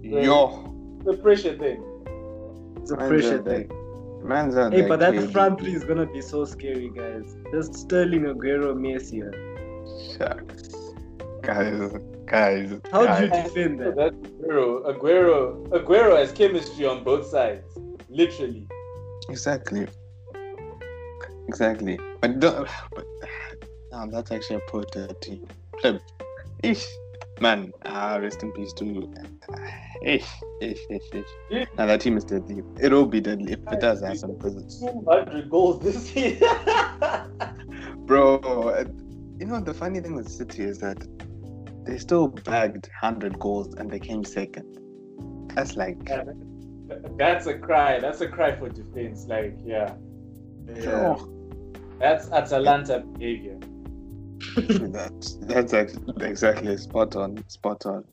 Yeah. 0.00 0.20
Yo. 0.20 1.00
The 1.04 1.16
pressure 1.16 1.56
thing. 1.58 1.82
It's 2.80 2.90
a 2.92 2.96
Man's 2.96 3.08
pressure 3.08 3.42
thing. 3.42 3.70
Man's 4.24 4.54
Hey, 4.54 4.86
but 4.86 5.00
that 5.00 5.14
KDB. 5.14 5.32
front 5.32 5.60
three 5.60 5.74
is 5.74 5.84
gonna 5.84 6.06
be 6.06 6.20
so 6.20 6.44
scary, 6.44 6.90
guys. 6.94 7.36
Just 7.52 7.74
Sterling, 7.74 8.22
Aguero, 8.22 8.74
Messi. 8.74 9.20
Shucks. 10.16 10.61
Guys, 11.42 11.90
guys. 12.26 12.80
How 12.92 13.18
do 13.18 13.24
you 13.24 13.30
defend 13.30 13.80
that? 13.80 13.96
That 13.96 14.14
Aguero, 14.22 14.84
Aguero, 14.86 15.68
Aguero 15.70 16.16
has 16.16 16.30
chemistry 16.30 16.86
on 16.86 17.02
both 17.02 17.26
sides, 17.26 17.66
literally. 18.08 18.68
Exactly. 19.28 19.88
Exactly. 21.48 21.98
But 22.20 22.38
don't. 22.38 22.68
But, 22.94 23.04
no, 23.90 24.06
that's 24.10 24.30
actually 24.30 24.56
a 24.56 24.60
poor 24.68 24.84
team. 24.84 25.48
Flip. 25.80 26.00
Ish. 26.62 26.86
Man, 27.40 27.72
ah, 27.86 28.18
rest 28.22 28.44
in 28.44 28.52
peace 28.52 28.72
to. 28.74 29.12
Ish, 30.04 30.28
ish, 30.60 30.78
ish, 30.90 31.02
ish. 31.50 31.66
Now 31.76 31.86
that 31.86 32.02
team 32.02 32.16
is 32.16 32.24
deadly. 32.24 32.62
It'll 32.80 33.06
be 33.06 33.20
deadly 33.20 33.54
if 33.54 33.58
it 33.72 33.80
does 33.80 34.00
happen. 34.00 34.36
Because, 34.36 34.78
200 34.78 35.50
goals 35.50 35.80
this 35.82 36.14
year. 36.14 36.38
bro, 38.06 38.84
you 39.40 39.46
know 39.46 39.58
the 39.58 39.74
funny 39.74 39.98
thing 39.98 40.14
with 40.14 40.28
City 40.28 40.62
is 40.62 40.78
that 40.78 41.04
they 41.84 41.98
still 41.98 42.28
bagged 42.28 42.88
hundred 43.00 43.38
goals 43.38 43.74
and 43.74 43.90
they 43.90 43.98
came 43.98 44.24
second. 44.24 44.78
That's 45.54 45.76
like 45.76 45.98
Yeah, 46.08 46.24
That's 47.18 47.46
a 47.46 47.58
cry. 47.58 47.98
That's 47.98 48.20
a 48.20 48.28
cry 48.28 48.56
for 48.56 48.68
defense. 48.68 49.26
Like, 49.26 49.56
yeah. 49.64 49.94
Yeah. 50.66 51.16
oh, 51.18 51.28
That's 51.98 52.30
Atalanta 52.30 53.00
behavior. 53.00 53.58
that's 54.56 55.34
that's 55.42 55.72
ex- 55.72 55.98
exactly 56.20 56.76
spot 56.76 57.16
on, 57.16 57.42
spot 57.48 57.86
on. 57.86 58.04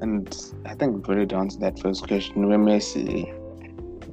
And 0.00 0.52
I 0.64 0.74
think 0.74 0.94
we've 0.96 1.16
already 1.16 1.34
answered 1.34 1.60
that 1.60 1.78
first 1.78 2.06
question. 2.06 2.48
Where 2.48 2.58
Messi, 2.58 3.30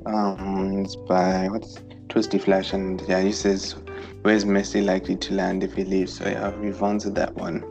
um, 0.06 0.82
it's 0.84 0.96
by 0.96 1.48
what's 1.48 1.80
Twisty 2.10 2.38
Flash, 2.38 2.74
and 2.74 3.02
yeah, 3.08 3.22
he 3.22 3.32
says, 3.32 3.76
"Where's 4.24 4.46
Messi 4.46 4.86
likely 4.86 5.16
to 5.16 5.34
land 5.34 5.64
if 5.64 5.74
he 5.74 5.86
leaves?" 5.86 6.14
So 6.14 6.26
yeah, 6.28 6.56
we've 6.58 6.82
answered 6.84 7.16
that 7.16 7.34
one. 7.36 7.64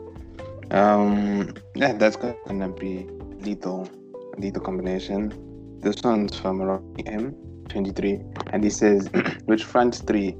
Um, 0.71 1.53
yeah, 1.75 1.93
that's 1.93 2.15
gonna 2.15 2.69
be 2.69 3.07
lethal, 3.39 3.89
lethal 4.37 4.61
combination. 4.61 5.33
This 5.81 6.01
one's 6.03 6.39
from 6.39 6.61
Rocky 6.61 7.05
M, 7.07 7.35
23, 7.69 8.19
and 8.53 8.63
he 8.63 8.69
says, 8.69 9.09
"Which 9.45 9.63
front 9.63 9.95
three 10.07 10.35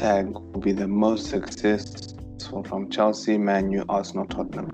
tag 0.00 0.30
will 0.32 0.60
be 0.60 0.72
the 0.72 0.88
most 0.88 1.26
successful 1.26 2.64
from 2.64 2.88
Chelsea, 2.88 3.36
Man 3.36 3.70
U, 3.70 3.84
Arsenal, 3.86 4.24
Tottenham. 4.24 4.70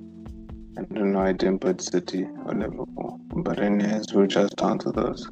I 0.78 0.82
don't 0.82 1.12
know, 1.12 1.20
I 1.20 1.32
didn't 1.32 1.60
put 1.62 1.80
City 1.80 2.28
or 2.44 2.54
Liverpool, 2.54 3.20
but 3.34 3.58
anyways, 3.58 4.12
we'll 4.14 4.28
just 4.28 4.62
answer 4.62 4.92
those. 4.92 5.28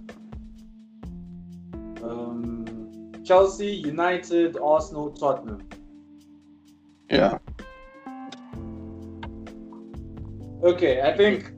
Um, 2.02 3.12
Chelsea, 3.24 3.68
United, 3.68 4.56
Arsenal, 4.60 5.12
Tottenham. 5.12 5.60
Yeah, 7.10 7.38
Okay, 10.62 11.02
I 11.02 11.14
think 11.16 11.52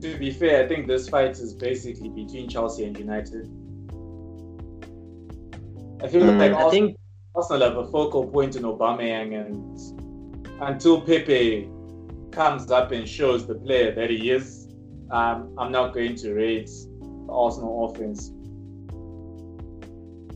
to 0.00 0.18
be 0.18 0.32
fair, 0.32 0.64
I 0.64 0.68
think 0.68 0.88
this 0.88 1.08
fight 1.08 1.32
is 1.38 1.54
basically 1.54 2.08
between 2.08 2.48
Chelsea 2.48 2.84
and 2.84 2.98
United. 2.98 3.46
I 6.02 6.08
feel 6.08 6.22
Mm. 6.22 6.38
like 6.38 6.52
I 6.52 6.64
Arsenal, 6.64 6.70
think 6.70 6.96
Arsenal 7.34 7.62
have 7.68 7.76
a 7.76 7.86
focal 7.90 8.26
point 8.26 8.56
in 8.56 8.62
Aubameyang, 8.64 9.34
and 9.46 9.78
until 10.62 11.00
Pepe 11.00 11.68
comes 12.32 12.70
up 12.70 12.90
and 12.92 13.06
shows 13.08 13.46
the 13.46 13.54
player 13.54 13.94
that 13.94 14.10
he 14.10 14.30
is, 14.30 14.68
um, 15.10 15.54
I'm 15.58 15.70
not 15.70 15.94
going 15.94 16.16
to 16.16 16.34
rate 16.34 16.70
the 17.00 17.32
Arsenal 17.32 17.84
offense. 17.90 18.32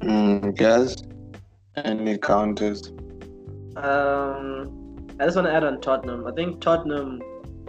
mm, 0.00 0.54
guys, 0.56 0.96
any 1.76 2.18
counters? 2.18 2.92
Um, 3.76 5.06
I 5.20 5.24
just 5.24 5.36
want 5.36 5.48
to 5.48 5.54
add 5.54 5.64
on 5.64 5.80
Tottenham. 5.80 6.26
I 6.26 6.32
think 6.32 6.60
Tottenham 6.60 7.22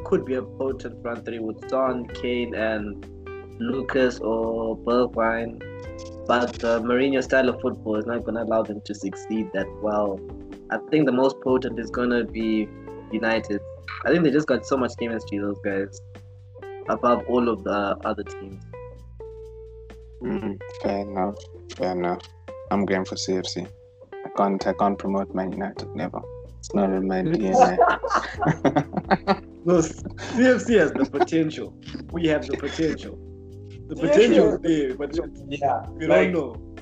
could 0.04 0.26
be 0.26 0.36
a 0.36 0.42
potent 0.42 1.02
front 1.02 1.26
three 1.26 1.40
with 1.40 1.70
Son, 1.70 2.06
Kane, 2.08 2.54
and 2.56 3.06
Lucas 3.60 4.20
or 4.20 4.78
Bergwijn. 4.78 5.62
But 6.28 6.54
the 6.54 6.82
Mourinho 6.82 7.24
style 7.24 7.50
of 7.50 7.62
football 7.62 7.98
is 7.98 8.06
not 8.06 8.24
going 8.24 8.36
to 8.36 8.44
allow 8.44 8.64
them 8.64 8.82
to 8.82 8.96
succeed 8.96 9.52
that 9.54 9.68
well. 9.82 10.20
I 10.72 10.78
think 10.90 11.06
the 11.06 11.12
most 11.12 11.40
potent 11.42 11.80
is 11.80 11.90
going 11.90 12.10
to 12.10 12.24
be 12.24 12.68
United. 13.12 13.62
I 14.06 14.10
think 14.10 14.24
they 14.24 14.32
just 14.32 14.48
got 14.48 14.66
so 14.66 14.76
much 14.76 14.92
chemistry, 15.00 15.38
those 15.38 15.60
guys, 15.64 16.02
above 16.90 17.24
all 17.28 17.48
of 17.50 17.64
the 17.64 17.96
other 18.04 18.24
teams. 18.24 18.64
Mm, 20.22 20.60
fair 20.82 21.00
enough, 21.00 21.36
fair 21.76 21.92
enough. 21.92 22.22
I'm 22.72 22.86
going 22.86 23.06
for 23.06 23.16
CFC. 23.16 23.68
I 24.26 24.30
can't, 24.30 24.66
I 24.68 24.74
can't 24.74 24.98
promote 24.98 25.34
Man 25.36 25.52
United, 25.52 25.96
never. 25.96 26.20
It's 26.60 26.74
not 26.74 26.90
in 26.92 27.08
my 27.08 27.22
DNA. 27.22 27.78
No, 29.68 29.76
CFC 29.80 30.78
has 30.80 30.92
the 30.94 31.06
potential. 31.06 31.76
We 32.12 32.28
have 32.28 32.48
the 32.48 32.56
potential. 32.58 33.18
The 33.88 33.96
Yeah, 33.96 34.02
potential 34.02 34.36
sure. 34.36 34.56
is 34.56 34.62
there, 34.62 34.96
but 34.98 35.16
Yeah, 35.48 35.86
we 35.90 36.08
like, 36.08 36.32
don't 36.32 36.34
know. 36.34 36.76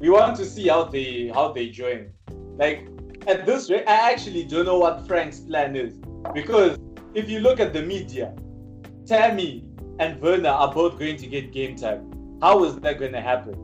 we 0.00 0.08
want 0.10 0.36
to 0.36 0.44
see 0.44 0.68
how 0.68 0.84
they 0.84 1.28
how 1.34 1.52
they 1.52 1.68
join. 1.68 2.10
Like 2.58 2.88
at 3.26 3.44
this 3.46 3.70
rate, 3.70 3.84
I 3.88 4.12
actually 4.12 4.44
don't 4.44 4.66
know 4.66 4.78
what 4.78 5.06
Frank's 5.06 5.40
plan 5.40 5.74
is 5.76 5.94
because 6.32 6.78
if 7.14 7.28
you 7.28 7.40
look 7.40 7.58
at 7.60 7.72
the 7.72 7.82
media, 7.82 8.34
Tammy 9.06 9.64
and 9.98 10.20
Werner 10.20 10.48
are 10.50 10.72
both 10.72 10.98
going 10.98 11.16
to 11.18 11.26
get 11.26 11.52
game 11.52 11.76
time. 11.76 12.10
How 12.40 12.62
is 12.64 12.76
that 12.80 12.98
going 12.98 13.12
to 13.12 13.20
happen? 13.20 13.54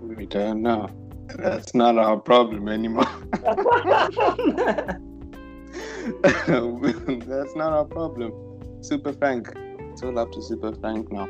we 0.00 0.26
don't 0.26 0.62
know. 0.62 0.88
That's 1.36 1.74
not 1.74 1.98
our 1.98 2.16
problem 2.16 2.68
anymore. 2.68 3.06
That's 6.22 7.54
not 7.54 7.72
our 7.72 7.84
problem. 7.84 8.32
Super 8.80 9.12
Frank. 9.12 9.52
It's 9.92 10.02
all 10.02 10.18
up 10.18 10.32
to 10.32 10.42
Super 10.42 10.74
Frank 10.74 11.12
now. 11.12 11.26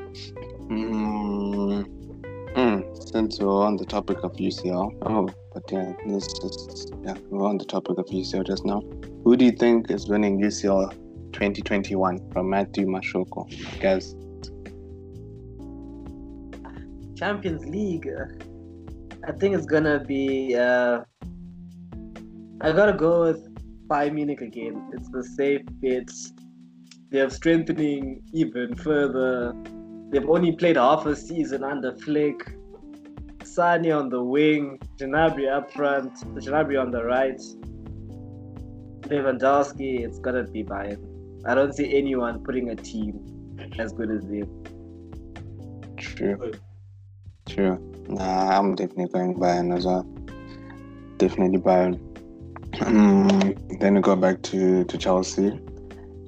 Mm, 0.69 1.87
mm, 2.55 3.11
since 3.13 3.41
we're 3.41 3.65
on 3.65 3.77
the 3.77 3.87
topic 3.87 4.19
of 4.23 4.33
UCL, 4.35 4.97
oh, 5.03 5.31
but 5.55 5.63
yeah, 5.73 5.95
this 6.07 6.27
is 6.27 6.93
yeah, 7.03 7.15
we're 7.31 7.47
on 7.47 7.59
the 7.59 7.65
topic 7.65 7.99
of 7.99 8.07
UCL 8.07 8.47
just 8.47 8.65
now. 8.65 8.83
Who 9.25 9.37
do 9.37 9.47
you 9.47 9.53
think 9.53 9.91
is 9.91 10.09
winning 10.09 10.41
UCL 10.41 10.93
2021 11.33 12.31
from 12.31 12.51
Matthew 12.51 12.87
Mashoko? 12.87 13.49
Guys, 13.81 14.15
Champions 17.19 17.67
League. 17.67 18.09
I 19.29 19.33
think 19.33 19.55
it's 19.55 19.67
gonna 19.67 20.03
be. 20.03 20.57
Uh, 20.57 21.03
I 22.63 22.73
gotta 22.73 22.95
go 22.95 23.25
with 23.25 23.45
Bayern 23.87 24.15
Munich 24.15 24.41
again. 24.41 24.91
It's 24.95 25.11
the 25.11 25.23
safe 25.23 25.61
bet. 25.83 26.11
They're 27.11 27.29
strengthening 27.29 28.23
even 28.33 28.75
further. 28.75 29.55
They've 30.11 30.27
only 30.27 30.53
played 30.53 30.77
half 30.77 31.05
a 31.05 31.15
season 31.15 31.63
under 31.63 31.95
Flick. 31.97 32.39
Sané 33.41 33.95
on 33.95 34.09
the 34.09 34.23
wing, 34.23 34.79
Gnabry 34.97 35.47
up 35.55 35.71
front, 35.73 36.15
Gnabry 36.35 36.81
on 36.81 36.91
the 36.91 37.05
right. 37.05 37.41
Lewandowski, 39.11 40.07
it's 40.07 40.19
gonna 40.21 40.45
be 40.45 40.65
Bayern. 40.65 41.05
I 41.45 41.55
don't 41.55 41.75
see 41.75 41.95
anyone 41.95 42.43
putting 42.43 42.71
a 42.71 42.77
team 42.77 43.21
as 43.79 43.93
good 43.93 44.11
as 44.11 44.23
them. 44.23 44.65
true. 45.99 46.53
True. 47.47 47.98
Nah, 48.09 48.59
I'm 48.59 48.75
definitely 48.75 49.09
going 49.09 49.35
Bayern 49.35 49.77
as 49.77 49.85
well. 49.85 50.03
Definitely 51.19 51.59
Bayern. 51.59 52.01
Um, 52.81 53.55
then 53.81 53.95
we 53.95 54.01
go 54.01 54.17
back 54.17 54.43
to, 54.43 54.85
to 54.85 54.99
Chelsea 54.99 55.59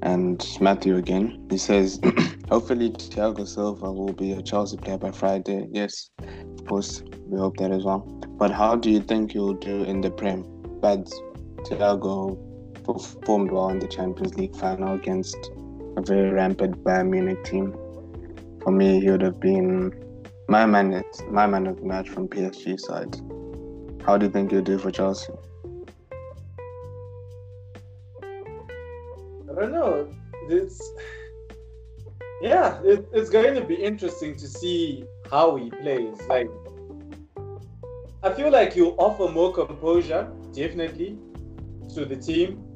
and 0.02 0.46
Matthew 0.60 0.96
again. 0.96 1.46
He 1.50 1.56
says, 1.56 1.98
hopefully 2.50 2.90
Thiago 2.90 3.46
Silva 3.46 3.90
will 3.90 4.12
be 4.12 4.32
a 4.32 4.42
Chelsea 4.42 4.76
player 4.76 4.98
by 4.98 5.10
Friday. 5.10 5.68
Yes, 5.70 6.10
of 6.18 6.66
course, 6.66 7.02
we 7.26 7.38
hope 7.38 7.56
that 7.58 7.70
as 7.70 7.84
well. 7.84 8.00
But 8.38 8.50
how 8.50 8.76
do 8.76 8.90
you 8.90 9.00
think 9.00 9.32
you'll 9.32 9.54
do 9.54 9.84
in 9.84 10.02
the 10.02 10.10
Prem? 10.10 10.44
But 10.80 11.10
Thiago 11.64 12.38
performed 12.84 13.52
well 13.52 13.70
in 13.70 13.78
the 13.78 13.88
Champions 13.88 14.34
League 14.36 14.56
final 14.56 14.94
against 14.94 15.36
a 15.96 16.02
very 16.02 16.30
rampant 16.30 16.82
Bayern 16.84 17.08
Munich 17.08 17.42
team. 17.44 17.72
For 18.62 18.70
me, 18.70 19.00
he 19.00 19.10
would 19.10 19.22
have 19.22 19.40
been 19.40 19.92
my 20.50 20.66
man 20.66 20.92
is 20.92 21.22
my 21.30 21.46
man 21.46 21.68
of 21.68 21.76
the 21.76 21.86
match 21.86 22.08
from 22.08 22.26
PSG 22.26 22.78
side. 22.80 23.14
How 24.04 24.18
do 24.18 24.26
you 24.26 24.32
think 24.32 24.50
you'll 24.50 24.62
do 24.62 24.78
for 24.78 24.90
Chelsea? 24.90 25.32
I 29.48 29.54
don't 29.54 29.70
know. 29.70 30.12
It's 30.48 30.82
yeah, 32.42 32.80
it, 32.82 33.06
it's 33.12 33.30
going 33.30 33.54
to 33.54 33.60
be 33.60 33.74
interesting 33.76 34.34
to 34.36 34.48
see 34.48 35.04
how 35.30 35.54
he 35.54 35.70
plays. 35.70 36.20
Like, 36.28 36.50
I 38.24 38.32
feel 38.32 38.50
like 38.50 38.72
he'll 38.72 38.96
offer 38.98 39.28
more 39.28 39.52
composure, 39.52 40.32
definitely, 40.52 41.16
to 41.94 42.04
the 42.04 42.16
team. 42.16 42.69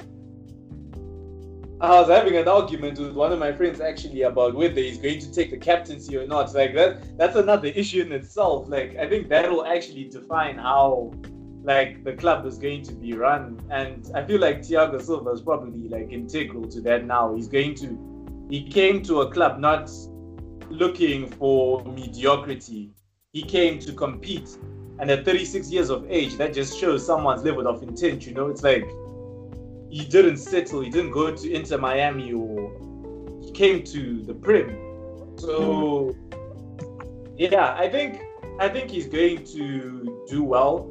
I 1.84 2.00
was 2.00 2.08
having 2.08 2.36
an 2.36 2.48
argument 2.48 2.98
with 2.98 3.12
one 3.12 3.30
of 3.30 3.38
my 3.38 3.52
friends 3.52 3.78
actually 3.78 4.22
about 4.22 4.54
whether 4.54 4.80
he's 4.80 4.96
going 4.96 5.18
to 5.18 5.30
take 5.30 5.50
the 5.50 5.58
captaincy 5.58 6.16
or 6.16 6.26
not. 6.26 6.54
Like 6.54 6.74
that, 6.74 7.18
that's 7.18 7.36
another 7.36 7.68
issue 7.74 8.00
in 8.00 8.12
itself. 8.12 8.68
Like 8.68 8.96
I 8.96 9.06
think 9.06 9.28
that 9.28 9.50
will 9.50 9.66
actually 9.66 10.04
define 10.04 10.56
how 10.56 11.12
like 11.62 12.02
the 12.02 12.14
club 12.14 12.46
is 12.46 12.56
going 12.56 12.82
to 12.84 12.92
be 12.94 13.12
run. 13.12 13.60
And 13.70 14.10
I 14.14 14.24
feel 14.24 14.40
like 14.40 14.60
Thiago 14.60 15.00
Silva 15.00 15.30
is 15.30 15.42
probably 15.42 15.88
like 15.88 16.10
integral 16.10 16.66
to 16.68 16.80
that 16.82 17.04
now. 17.04 17.34
He's 17.34 17.48
going 17.48 17.74
to 17.76 18.46
he 18.48 18.62
came 18.62 19.02
to 19.02 19.20
a 19.20 19.30
club 19.30 19.58
not 19.58 19.90
looking 20.70 21.28
for 21.28 21.84
mediocrity. 21.84 22.92
He 23.32 23.42
came 23.42 23.78
to 23.80 23.92
compete. 23.92 24.56
And 25.00 25.10
at 25.10 25.24
36 25.24 25.70
years 25.70 25.90
of 25.90 26.10
age, 26.10 26.36
that 26.36 26.54
just 26.54 26.78
shows 26.78 27.04
someone's 27.04 27.42
level 27.42 27.66
of 27.66 27.82
intent, 27.82 28.26
you 28.26 28.32
know? 28.32 28.46
It's 28.46 28.62
like 28.62 28.88
he 29.94 30.04
didn't 30.04 30.38
settle, 30.38 30.80
he 30.80 30.90
didn't 30.90 31.12
go 31.12 31.32
to 31.32 31.52
Inter 31.52 31.78
Miami 31.78 32.32
or 32.32 32.72
he 33.44 33.52
came 33.52 33.84
to 33.84 34.24
the 34.24 34.34
Prim. 34.34 34.68
So 35.38 36.12
yeah, 37.36 37.76
I 37.78 37.88
think 37.88 38.20
I 38.58 38.68
think 38.68 38.90
he's 38.90 39.06
going 39.06 39.44
to 39.56 40.24
do 40.28 40.42
well. 40.42 40.90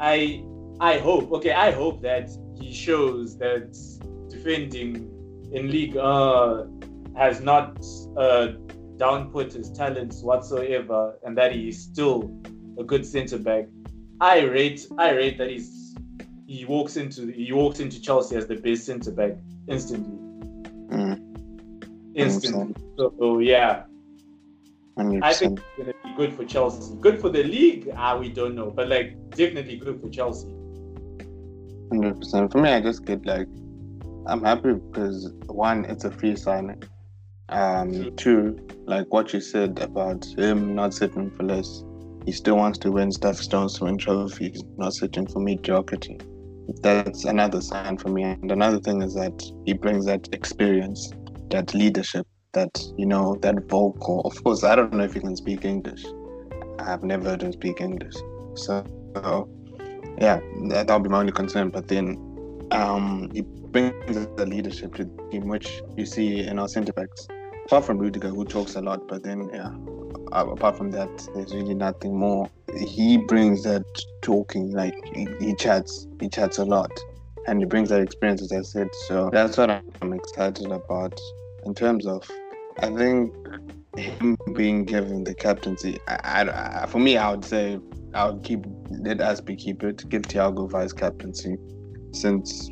I 0.00 0.44
I 0.80 0.98
hope 0.98 1.30
okay 1.32 1.52
I 1.52 1.70
hope 1.70 2.02
that 2.02 2.28
he 2.60 2.72
shows 2.72 3.38
that 3.38 3.70
defending 4.28 5.08
in 5.52 5.70
league 5.70 5.96
uh, 5.96 6.64
has 7.16 7.40
not 7.40 7.78
uh, 8.16 8.48
downput 8.96 9.52
his 9.52 9.70
talents 9.70 10.22
whatsoever, 10.22 11.14
and 11.24 11.38
that 11.38 11.52
he 11.52 11.68
is 11.68 11.80
still 11.80 12.36
a 12.80 12.82
good 12.82 13.06
centre 13.06 13.38
back. 13.38 13.66
I 14.20 14.40
rate 14.40 14.88
I 14.98 15.10
rate 15.12 15.38
that 15.38 15.50
he's 15.50 15.81
he 16.52 16.66
walks 16.66 16.96
into 16.96 17.28
he 17.28 17.50
walks 17.52 17.80
into 17.80 18.00
Chelsea 18.00 18.36
as 18.36 18.46
the 18.46 18.56
best 18.56 18.84
centre 18.84 19.10
back 19.10 19.32
instantly. 19.68 20.18
Mm. 20.94 21.18
Instantly. 22.14 22.74
So 22.98 23.38
yeah, 23.38 23.84
100%. 24.98 25.22
I 25.22 25.32
think 25.32 25.60
it's 25.60 25.78
gonna 25.78 25.94
be 26.04 26.14
good 26.14 26.34
for 26.34 26.44
Chelsea. 26.44 26.94
Good 27.00 27.18
for 27.20 27.30
the 27.30 27.42
league, 27.42 27.90
ah, 27.96 28.18
we 28.18 28.28
don't 28.28 28.54
know, 28.54 28.70
but 28.70 28.88
like 28.88 29.16
definitely 29.30 29.78
good 29.78 29.98
for 30.00 30.10
Chelsea. 30.10 30.48
Hundred 31.90 32.18
percent. 32.18 32.52
For 32.52 32.58
me, 32.58 32.68
I 32.70 32.82
just 32.82 33.06
get 33.06 33.24
like, 33.24 33.48
I'm 34.26 34.44
happy 34.44 34.74
because 34.74 35.32
one, 35.46 35.86
it's 35.86 36.04
a 36.04 36.10
free 36.10 36.36
signing. 36.36 36.82
Um, 37.48 38.14
two, 38.16 38.58
like 38.84 39.06
what 39.10 39.32
you 39.32 39.40
said 39.40 39.78
about 39.80 40.26
him 40.36 40.74
not 40.74 40.92
sitting 40.92 41.30
for 41.30 41.44
less. 41.44 41.82
He 42.26 42.32
still 42.32 42.56
wants 42.56 42.78
to 42.80 42.92
win 42.92 43.10
stuff, 43.10 43.36
still 43.36 43.60
wants 43.60 43.78
to 43.78 43.84
win 43.84 43.96
trophies, 43.98 44.62
not 44.76 44.92
sitting 44.92 45.26
for 45.26 45.40
mediocrity. 45.40 46.20
That's 46.82 47.24
another 47.24 47.60
sign 47.60 47.98
for 47.98 48.08
me. 48.08 48.22
And 48.22 48.50
another 48.50 48.78
thing 48.78 49.02
is 49.02 49.14
that 49.14 49.42
he 49.64 49.72
brings 49.72 50.06
that 50.06 50.28
experience, 50.32 51.10
that 51.50 51.74
leadership, 51.74 52.26
that 52.52 52.82
you 52.96 53.06
know, 53.06 53.36
that 53.42 53.68
vocal. 53.68 54.20
Of 54.22 54.42
course, 54.44 54.64
I 54.64 54.76
don't 54.76 54.92
know 54.92 55.04
if 55.04 55.14
he 55.14 55.20
can 55.20 55.36
speak 55.36 55.64
English. 55.64 56.04
I've 56.78 57.02
never 57.02 57.30
heard 57.30 57.42
him 57.42 57.52
speak 57.52 57.80
English. 57.80 58.14
So 58.54 58.84
yeah, 60.18 60.40
that, 60.68 60.86
that'll 60.86 61.00
be 61.00 61.08
my 61.08 61.20
only 61.20 61.32
concern. 61.32 61.70
But 61.70 61.88
then 61.88 62.16
um, 62.70 63.30
he 63.32 63.42
brings 63.42 64.26
the 64.36 64.46
leadership 64.46 64.94
to 64.94 65.04
the 65.04 65.28
team, 65.30 65.48
which 65.48 65.82
you 65.96 66.06
see 66.06 66.40
in 66.40 66.58
our 66.58 66.68
centre 66.68 66.92
backs. 66.92 67.26
Apart 67.66 67.84
from 67.84 67.98
Rudiger, 67.98 68.28
who 68.28 68.44
talks 68.44 68.74
a 68.74 68.80
lot, 68.80 69.06
but 69.06 69.22
then 69.22 69.48
yeah, 69.52 69.70
Uh, 70.32 70.46
apart 70.52 70.78
from 70.78 70.90
that, 70.92 71.10
there's 71.34 71.54
really 71.54 71.74
nothing 71.74 72.18
more. 72.18 72.50
He 72.76 73.18
brings 73.18 73.64
that 73.64 73.84
talking, 74.22 74.72
like 74.72 74.94
he, 75.14 75.28
he 75.40 75.54
chats, 75.56 76.06
he 76.20 76.28
chats 76.30 76.58
a 76.58 76.64
lot, 76.64 76.90
and 77.48 77.60
he 77.60 77.66
brings 77.66 77.90
that 77.90 78.02
experience, 78.02 78.42
as 78.42 78.52
I 78.52 78.62
said. 78.62 78.88
So 79.08 79.30
that's 79.32 79.58
what 79.58 79.70
I'm 80.02 80.12
excited 80.14 80.72
about. 80.72 81.18
In 81.64 81.74
terms 81.74 82.06
of, 82.06 82.28
I 82.80 82.90
think 82.90 83.34
him 83.96 84.36
being 84.54 84.84
given 84.86 85.24
the 85.24 85.34
captaincy, 85.34 85.98
I, 86.08 86.18
I, 86.24 86.82
I- 86.84 86.86
for 86.86 87.00
me, 87.00 87.18
I 87.18 87.30
would 87.30 87.44
say 87.44 87.78
I 88.14 88.30
would 88.30 88.44
keep 88.44 88.64
let 88.90 89.18
Azpi 89.18 89.58
keep 89.58 89.84
it, 89.84 90.08
give 90.10 90.22
Thiago 90.22 90.70
vice 90.70 90.92
captaincy, 90.94 91.56
since 92.14 92.70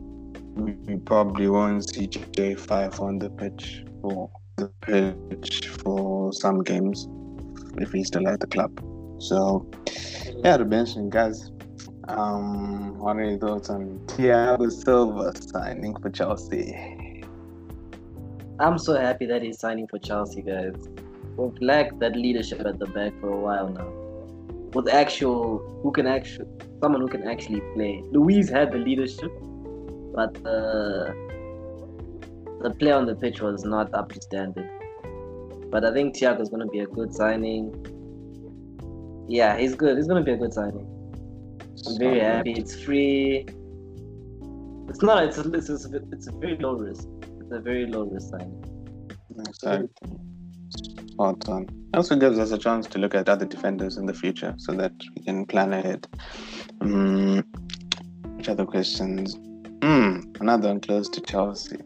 we 0.57 0.73
we 0.87 0.97
probably 0.99 1.49
won't 1.49 1.89
see 1.91 2.09
J5 2.09 3.01
on 3.01 3.19
the 3.19 3.31
pitch 3.31 3.85
for 4.03 4.31
the 4.57 4.73
pitch 4.83 5.69
for 5.85 6.33
some 6.33 6.63
games 6.63 7.07
if 7.79 7.93
he's 7.93 8.09
still 8.09 8.27
at 8.29 8.41
the 8.41 8.47
club. 8.47 8.73
So 9.19 9.69
yeah, 10.45 10.57
to 10.57 10.65
mention 10.65 11.11
guys. 11.11 11.51
Um, 12.09 12.99
what 12.99 13.17
are 13.17 13.25
your 13.25 13.39
thoughts 13.39 13.71
on 13.71 14.01
Thiago 14.07 14.71
Silva 14.73 15.33
signing 15.41 15.95
for 16.01 16.11
Chelsea? 16.11 17.25
I'm 18.59 18.79
so 18.79 18.99
happy 18.99 19.27
that 19.27 19.43
he's 19.43 19.61
signing 19.61 19.87
for 19.87 19.99
Chelsea, 19.99 20.43
guys. 20.43 20.75
We've 21.37 21.63
lacked 21.63 22.01
that 22.01 22.17
leadership 22.17 22.61
at 22.61 22.79
the 22.79 22.87
back 22.87 23.13
for 23.21 23.31
a 23.33 23.39
while 23.39 23.69
now. 23.69 23.89
With 24.73 24.89
actual, 24.89 25.59
who 25.83 25.93
can 25.93 26.07
actually, 26.07 26.47
someone 26.83 27.01
who 27.01 27.09
can 27.09 27.29
actually 27.29 27.61
play. 27.75 28.03
Luiz 28.11 28.49
had 28.49 28.73
the 28.73 28.79
leadership, 28.79 29.33
but 30.15 30.35
the 30.43 31.15
the 32.63 32.71
play 32.71 32.93
on 32.93 33.07
the 33.07 33.15
pitch 33.15 33.41
was 33.41 33.65
not 33.65 33.93
up 33.95 34.13
to 34.13 34.21
standard. 34.21 34.69
But 35.71 35.85
I 35.85 35.93
think 35.93 36.17
Thiago 36.17 36.41
is 36.41 36.49
going 36.49 36.63
to 36.63 36.69
be 36.69 36.81
a 36.81 36.87
good 36.87 37.15
signing. 37.15 37.73
Yeah, 39.29 39.57
he's 39.57 39.75
good. 39.75 39.97
He's 39.97 40.09
going 40.09 40.25
to 40.25 40.25
be 40.25 40.33
a 40.33 40.37
good 40.37 40.53
signing. 40.53 40.87
I'm 41.87 41.99
very 41.99 42.21
happy. 42.21 42.53
It's 42.53 42.83
free. 42.83 43.47
It's 44.89 45.03
not. 45.03 45.25
It's 45.25 45.39
a, 45.39 45.49
it's 45.53 45.69
a, 45.69 46.01
it's 46.13 46.27
a 46.27 46.33
very 46.33 46.57
low 46.57 46.75
risk. 46.75 47.07
It's 47.41 47.53
a 47.53 47.61
very 47.61 47.87
low 47.87 48.03
risk 48.03 48.31
signing. 48.31 48.65
Exactly. 49.49 49.89
Spot 51.13 51.49
on. 51.49 51.69
Also 51.95 52.17
gives 52.17 52.39
us 52.39 52.51
a 52.51 52.59
chance 52.59 52.87
to 52.89 52.99
look 52.99 53.15
at 53.15 53.29
other 53.29 53.47
defenders 53.47 53.97
in 53.97 54.07
the 54.07 54.15
future 54.15 54.55
so 54.59 54.73
that 54.73 54.93
we 55.17 55.23
can 55.23 55.47
plan 55.47 55.73
ahead. 55.73 56.07
Um, 56.81 57.45
which 58.37 58.49
other 58.49 58.67
questions? 58.67 59.37
Hmm, 59.83 60.21
another 60.41 60.69
one 60.69 60.81
close 60.81 61.09
to 61.11 61.21
Chelsea. 61.21 61.79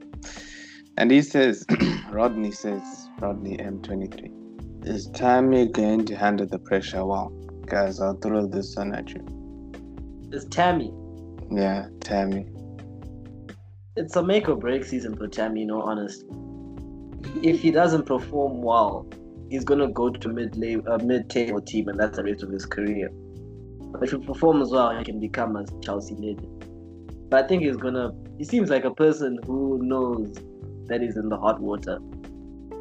And 0.96 1.10
he 1.10 1.22
says, 1.22 1.66
Rodney 2.10 2.52
says, 2.52 3.08
Rodney 3.18 3.56
M23, 3.56 4.86
is 4.86 5.06
Tammy 5.08 5.66
going 5.66 6.04
to 6.06 6.14
handle 6.14 6.46
the 6.46 6.58
pressure 6.58 7.04
well? 7.04 7.30
Guys, 7.66 8.00
I'll 8.00 8.14
throw 8.14 8.46
this 8.46 8.76
one 8.76 8.94
at 8.94 9.10
you. 9.10 9.26
It's 10.30 10.44
Tammy. 10.44 10.92
Yeah, 11.50 11.88
Tammy. 12.00 12.46
It's 13.96 14.14
a 14.14 14.22
make 14.22 14.48
or 14.48 14.54
break 14.54 14.84
season 14.84 15.16
for 15.16 15.26
Tammy, 15.26 15.60
you 15.60 15.66
know, 15.66 15.82
honestly. 15.82 16.28
If 17.42 17.60
he 17.60 17.72
doesn't 17.72 18.06
perform 18.06 18.62
well, 18.62 19.08
he's 19.50 19.64
gonna 19.64 19.88
go 19.88 20.10
to 20.10 20.28
mid 20.28 20.56
a 20.62 20.92
uh, 20.92 20.98
mid 20.98 21.28
table 21.28 21.60
team 21.60 21.88
and 21.88 21.98
that's 21.98 22.16
the 22.16 22.24
rest 22.24 22.42
of 22.42 22.50
his 22.50 22.66
career. 22.66 23.10
But 23.92 24.04
if 24.04 24.10
he 24.12 24.18
performs 24.18 24.70
well, 24.70 24.96
he 24.96 25.04
can 25.04 25.18
become 25.18 25.56
a 25.56 25.64
Chelsea 25.80 26.14
legend. 26.14 27.28
But 27.30 27.44
I 27.44 27.48
think 27.48 27.62
he's 27.62 27.76
gonna 27.76 28.12
he 28.38 28.44
seems 28.44 28.70
like 28.70 28.84
a 28.84 28.94
person 28.94 29.38
who 29.46 29.80
knows 29.82 30.36
that 30.88 31.00
he's 31.00 31.16
in 31.16 31.28
the 31.28 31.36
hot 31.36 31.60
water. 31.60 31.98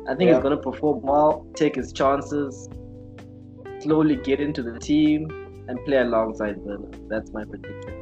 I 0.07 0.15
think 0.15 0.29
Yeah. 0.29 0.35
he's 0.35 0.43
gonna 0.43 0.57
perform 0.57 1.01
well, 1.01 1.45
take 1.55 1.75
his 1.75 1.93
chances, 1.93 2.69
slowly 3.79 4.15
get 4.17 4.39
into 4.39 4.61
the 4.61 4.77
team 4.79 5.29
and 5.67 5.83
play 5.85 5.97
alongside 5.97 6.57
Werner. 6.57 6.89
That's 7.07 7.31
my 7.31 7.43
prediction. 7.45 7.93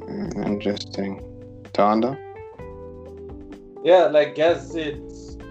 Mm, 0.00 0.46
interesting. 0.46 1.22
Tanda? 1.72 2.18
Yeah, 3.82 4.04
like 4.06 4.34
Gaz 4.34 4.70
said, 4.72 5.00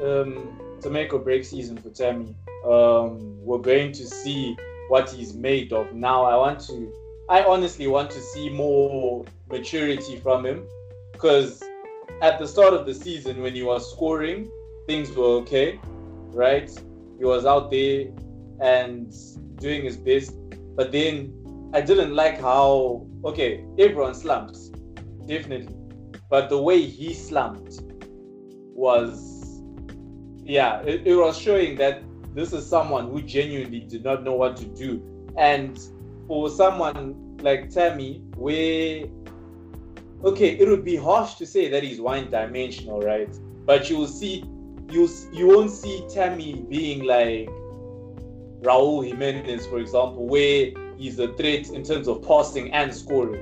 um, 0.03 0.59
it's 0.75 0.85
a 0.85 0.89
make 0.89 1.13
or 1.13 1.19
break 1.19 1.43
season 1.43 1.77
for 1.77 1.89
Tammy. 1.89 2.35
Um, 2.65 3.37
we're 3.43 3.57
going 3.57 3.91
to 3.93 4.05
see 4.05 4.55
what 4.89 5.09
he's 5.09 5.33
made 5.33 5.73
of. 5.73 5.93
Now, 5.93 6.23
I 6.25 6.35
want 6.35 6.59
to, 6.67 6.91
I 7.29 7.43
honestly 7.43 7.87
want 7.87 8.11
to 8.11 8.19
see 8.19 8.49
more 8.49 9.25
maturity 9.49 10.17
from 10.17 10.45
him 10.45 10.67
because 11.13 11.63
at 12.21 12.39
the 12.39 12.47
start 12.47 12.73
of 12.73 12.85
the 12.85 12.93
season, 12.93 13.41
when 13.41 13.53
he 13.53 13.63
was 13.63 13.91
scoring, 13.91 14.49
things 14.87 15.11
were 15.11 15.37
okay, 15.41 15.79
right? 16.31 16.69
He 17.17 17.25
was 17.25 17.45
out 17.45 17.71
there 17.71 18.07
and 18.61 19.13
doing 19.57 19.83
his 19.83 19.97
best, 19.97 20.33
but 20.75 20.91
then 20.91 21.33
I 21.73 21.81
didn't 21.81 22.13
like 22.15 22.39
how, 22.39 23.07
okay, 23.23 23.65
everyone 23.77 24.15
slumps, 24.15 24.69
definitely, 25.25 25.75
but 26.29 26.49
the 26.49 26.61
way 26.61 26.81
he 26.81 27.13
slumped 27.13 27.81
was 28.73 29.61
yeah 30.45 30.81
it, 30.81 31.05
it 31.05 31.15
was 31.15 31.37
showing 31.37 31.75
that 31.75 32.01
this 32.33 32.53
is 32.53 32.65
someone 32.65 33.09
who 33.11 33.21
genuinely 33.21 33.81
did 33.81 34.03
not 34.03 34.23
know 34.23 34.33
what 34.33 34.55
to 34.55 34.65
do 34.65 35.03
and 35.37 35.79
for 36.27 36.49
someone 36.49 37.37
like 37.41 37.69
tammy 37.69 38.23
where 38.35 39.03
okay 40.23 40.49
it 40.57 40.67
would 40.67 40.83
be 40.83 40.95
harsh 40.95 41.35
to 41.35 41.45
say 41.45 41.69
that 41.69 41.83
he's 41.83 42.01
one 42.01 42.29
dimensional 42.29 42.99
right 42.99 43.29
but 43.65 43.89
you 43.89 43.97
will 43.97 44.07
see 44.07 44.43
you 44.89 45.09
you 45.31 45.47
won't 45.47 45.71
see 45.71 46.03
tammy 46.13 46.65
being 46.69 47.03
like 47.03 47.47
raul 48.61 49.05
jimenez 49.05 49.65
for 49.67 49.79
example 49.79 50.27
where 50.27 50.71
he's 50.97 51.17
a 51.19 51.31
threat 51.33 51.69
in 51.69 51.83
terms 51.83 52.07
of 52.07 52.21
passing 52.27 52.71
and 52.73 52.93
scoring 52.93 53.41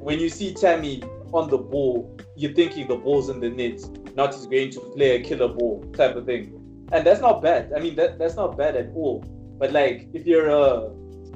when 0.00 0.18
you 0.18 0.28
see 0.28 0.54
tammy 0.54 1.02
on 1.32 1.50
the 1.50 1.58
ball 1.58 2.16
you're 2.36 2.52
thinking 2.52 2.86
the 2.88 2.96
ball's 2.96 3.28
in 3.28 3.40
the 3.40 3.50
net 3.50 3.80
not 4.14 4.34
he's 4.34 4.46
going 4.46 4.70
to 4.70 4.80
play 4.80 5.16
a 5.16 5.20
killer 5.20 5.48
ball 5.48 5.84
type 5.92 6.16
of 6.16 6.26
thing. 6.26 6.60
And 6.92 7.04
that's 7.06 7.20
not 7.20 7.42
bad. 7.42 7.72
I 7.74 7.80
mean, 7.80 7.96
that, 7.96 8.18
that's 8.18 8.36
not 8.36 8.56
bad 8.56 8.76
at 8.76 8.90
all. 8.94 9.24
But 9.58 9.72
like, 9.72 10.08
if 10.12 10.26
you're 10.26 10.48
a 10.48 10.90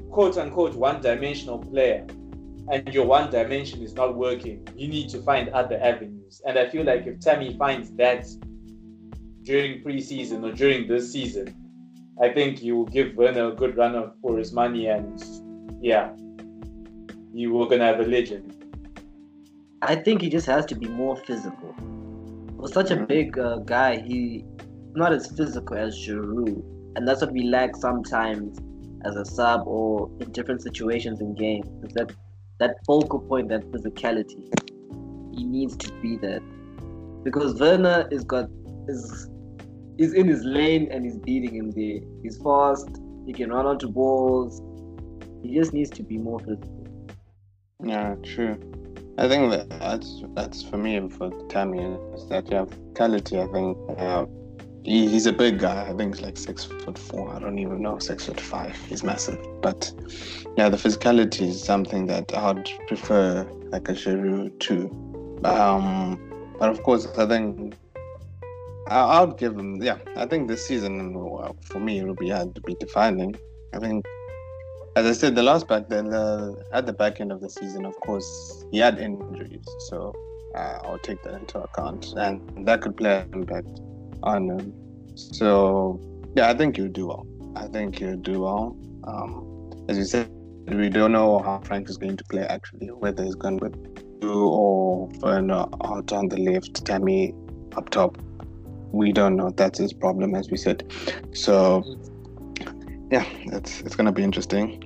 quote 0.09 0.37
unquote 0.37 0.75
one 0.75 1.01
dimensional 1.01 1.59
player 1.59 2.05
and 2.71 2.93
your 2.93 3.05
one 3.05 3.31
dimension 3.31 3.81
is 3.81 3.93
not 3.93 4.15
working, 4.15 4.67
you 4.75 4.87
need 4.87 5.09
to 5.09 5.21
find 5.23 5.49
other 5.49 5.79
avenues. 5.81 6.41
And 6.45 6.57
I 6.57 6.69
feel 6.69 6.85
like 6.85 7.07
if 7.07 7.19
Tammy 7.19 7.57
finds 7.57 7.91
that 7.91 8.25
during 9.43 9.83
preseason 9.83 10.43
or 10.47 10.51
during 10.51 10.87
this 10.87 11.11
season, 11.11 11.55
I 12.21 12.29
think 12.29 12.61
you 12.61 12.75
will 12.75 12.85
give 12.85 13.15
Werner 13.15 13.51
a 13.51 13.55
good 13.55 13.75
run 13.75 14.11
for 14.21 14.37
his 14.37 14.53
money. 14.53 14.87
And 14.87 15.23
yeah, 15.81 16.11
you 17.33 17.53
were 17.53 17.65
going 17.65 17.79
to 17.79 17.85
have 17.85 17.99
a 17.99 18.05
legend. 18.05 18.55
I 19.81 19.95
think 19.95 20.21
he 20.21 20.29
just 20.29 20.45
has 20.47 20.65
to 20.67 20.75
be 20.75 20.87
more 20.87 21.15
physical. 21.15 21.73
For 22.59 22.67
such 22.67 22.91
a 22.91 22.97
Mhm. 22.97 23.07
big 23.07 23.39
uh, 23.39 23.57
guy, 23.59 24.01
he 24.01 24.45
not 24.95 25.13
as 25.13 25.27
physical 25.37 25.77
as 25.77 25.95
Giroud, 25.95 26.61
and 26.95 27.07
that's 27.07 27.21
what 27.21 27.31
we 27.31 27.43
lack 27.43 27.75
sometimes 27.75 28.59
as 29.05 29.15
a 29.15 29.23
sub 29.23 29.65
or 29.65 30.09
in 30.19 30.31
different 30.31 30.61
situations 30.61 31.21
in 31.21 31.33
games. 31.35 31.67
Is 31.83 31.93
that 31.93 32.11
that 32.59 32.75
focal 32.85 33.19
point, 33.19 33.49
that 33.49 33.69
physicality. 33.71 34.43
He 35.35 35.45
needs 35.45 35.75
to 35.77 35.93
be 36.01 36.17
that 36.17 36.41
because 37.23 37.59
Werner 37.59 38.07
is 38.11 38.23
got 38.23 38.49
is 38.87 39.29
is 39.97 40.13
in 40.13 40.27
his 40.27 40.43
lane 40.43 40.89
and 40.91 41.05
he's 41.05 41.17
beating 41.17 41.53
him 41.55 41.71
there. 41.71 41.99
He's 42.23 42.37
fast. 42.37 42.89
He 43.25 43.33
can 43.33 43.51
run 43.51 43.65
onto 43.65 43.87
balls. 43.87 44.61
He 45.43 45.53
just 45.53 45.73
needs 45.73 45.89
to 45.91 46.03
be 46.03 46.17
more 46.17 46.39
physical. 46.39 46.85
Yeah, 47.83 48.15
true. 48.23 48.57
I 49.17 49.27
think 49.27 49.51
that 49.51 49.69
that's 49.69 50.23
that's 50.33 50.63
for 50.63 50.77
me 50.77 51.09
for 51.09 51.29
Tammy 51.49 51.83
is 52.15 52.27
that 52.29 52.49
you 52.49 52.57
have 52.57 52.69
physicality. 52.69 53.47
I 53.47 53.51
think 53.51 53.77
uh, 53.99 54.25
he, 54.89 55.07
he's 55.07 55.27
a 55.27 55.33
big 55.33 55.59
guy. 55.59 55.87
I 55.87 55.93
think 55.93 56.15
he's 56.15 56.25
like 56.25 56.35
six 56.35 56.65
foot 56.65 56.97
four. 56.97 57.31
I 57.31 57.39
don't 57.39 57.59
even 57.59 57.83
know 57.83 57.99
six 57.99 58.25
foot 58.25 58.41
five. 58.41 58.75
He's 58.87 59.03
massive. 59.03 59.39
But 59.61 59.91
yeah, 60.57 60.67
the 60.67 60.77
physicality 60.77 61.49
is 61.49 61.63
something 61.63 62.07
that 62.07 62.35
I'd 62.35 62.67
prefer 62.87 63.47
like 63.69 63.87
a 63.87 63.93
Giroud 63.93 64.59
too. 64.59 64.89
Um, 65.45 66.19
but 66.57 66.69
of 66.69 66.81
course, 66.81 67.05
I 67.19 67.27
think 67.27 67.75
I, 68.87 69.21
would 69.21 69.37
give 69.37 69.55
him. 69.55 69.79
Yeah, 69.81 69.99
I 70.17 70.25
think 70.25 70.47
this 70.47 70.65
season 70.65 71.13
for 71.61 71.79
me 71.79 71.99
it 71.99 72.07
will 72.07 72.15
be 72.15 72.29
hard 72.29 72.55
to 72.55 72.61
be 72.61 72.73
defining. 72.79 73.35
I 73.75 73.77
think, 73.77 74.03
as 74.95 75.05
I 75.05 75.11
said, 75.11 75.35
the 75.35 75.43
last 75.43 75.67
back 75.67 75.87
then 75.89 76.11
uh, 76.11 76.53
at 76.73 76.87
the 76.87 76.93
back 76.93 77.21
end 77.21 77.31
of 77.31 77.41
the 77.41 77.49
season, 77.49 77.85
of 77.85 77.95
course, 77.99 78.65
he 78.71 78.79
had 78.79 78.97
injuries, 78.97 79.67
so 79.89 80.15
uh, 80.55 80.79
I'll 80.83 80.97
take 80.97 81.21
that 81.25 81.35
into 81.35 81.59
account, 81.59 82.11
and 82.17 82.65
that 82.67 82.81
could 82.81 82.97
play 82.97 83.19
an 83.19 83.31
impact 83.33 83.67
on 84.23 84.49
him. 84.49 84.73
So 85.15 85.99
yeah, 86.35 86.49
I 86.49 86.53
think 86.53 86.77
you'll 86.77 86.89
do 86.89 87.07
well. 87.07 87.27
I 87.55 87.67
think 87.67 87.99
you'll 87.99 88.17
do 88.17 88.41
well. 88.41 88.77
Um, 89.05 89.85
as 89.89 89.97
you 89.97 90.05
said, 90.05 90.29
we 90.67 90.89
don't 90.89 91.11
know 91.11 91.39
how 91.39 91.59
Frank 91.59 91.89
is 91.89 91.97
going 91.97 92.17
to 92.17 92.23
play 92.25 92.43
actually, 92.43 92.87
whether 92.87 93.23
he's 93.23 93.35
going 93.35 93.57
with 93.57 93.75
you 94.21 94.47
or 94.47 95.07
Werner 95.21 95.65
out 95.83 96.11
on 96.11 96.29
the 96.29 96.37
left, 96.37 96.85
Tammy 96.85 97.33
up 97.75 97.89
top. 97.89 98.17
We 98.91 99.11
don't 99.11 99.35
know. 99.35 99.51
That's 99.51 99.79
his 99.79 99.93
problem, 99.93 100.35
as 100.35 100.49
we 100.49 100.57
said. 100.57 100.91
So 101.33 101.83
yeah, 103.11 103.25
it's 103.45 103.81
it's 103.81 103.95
gonna 103.95 104.11
be 104.11 104.23
interesting. 104.23 104.83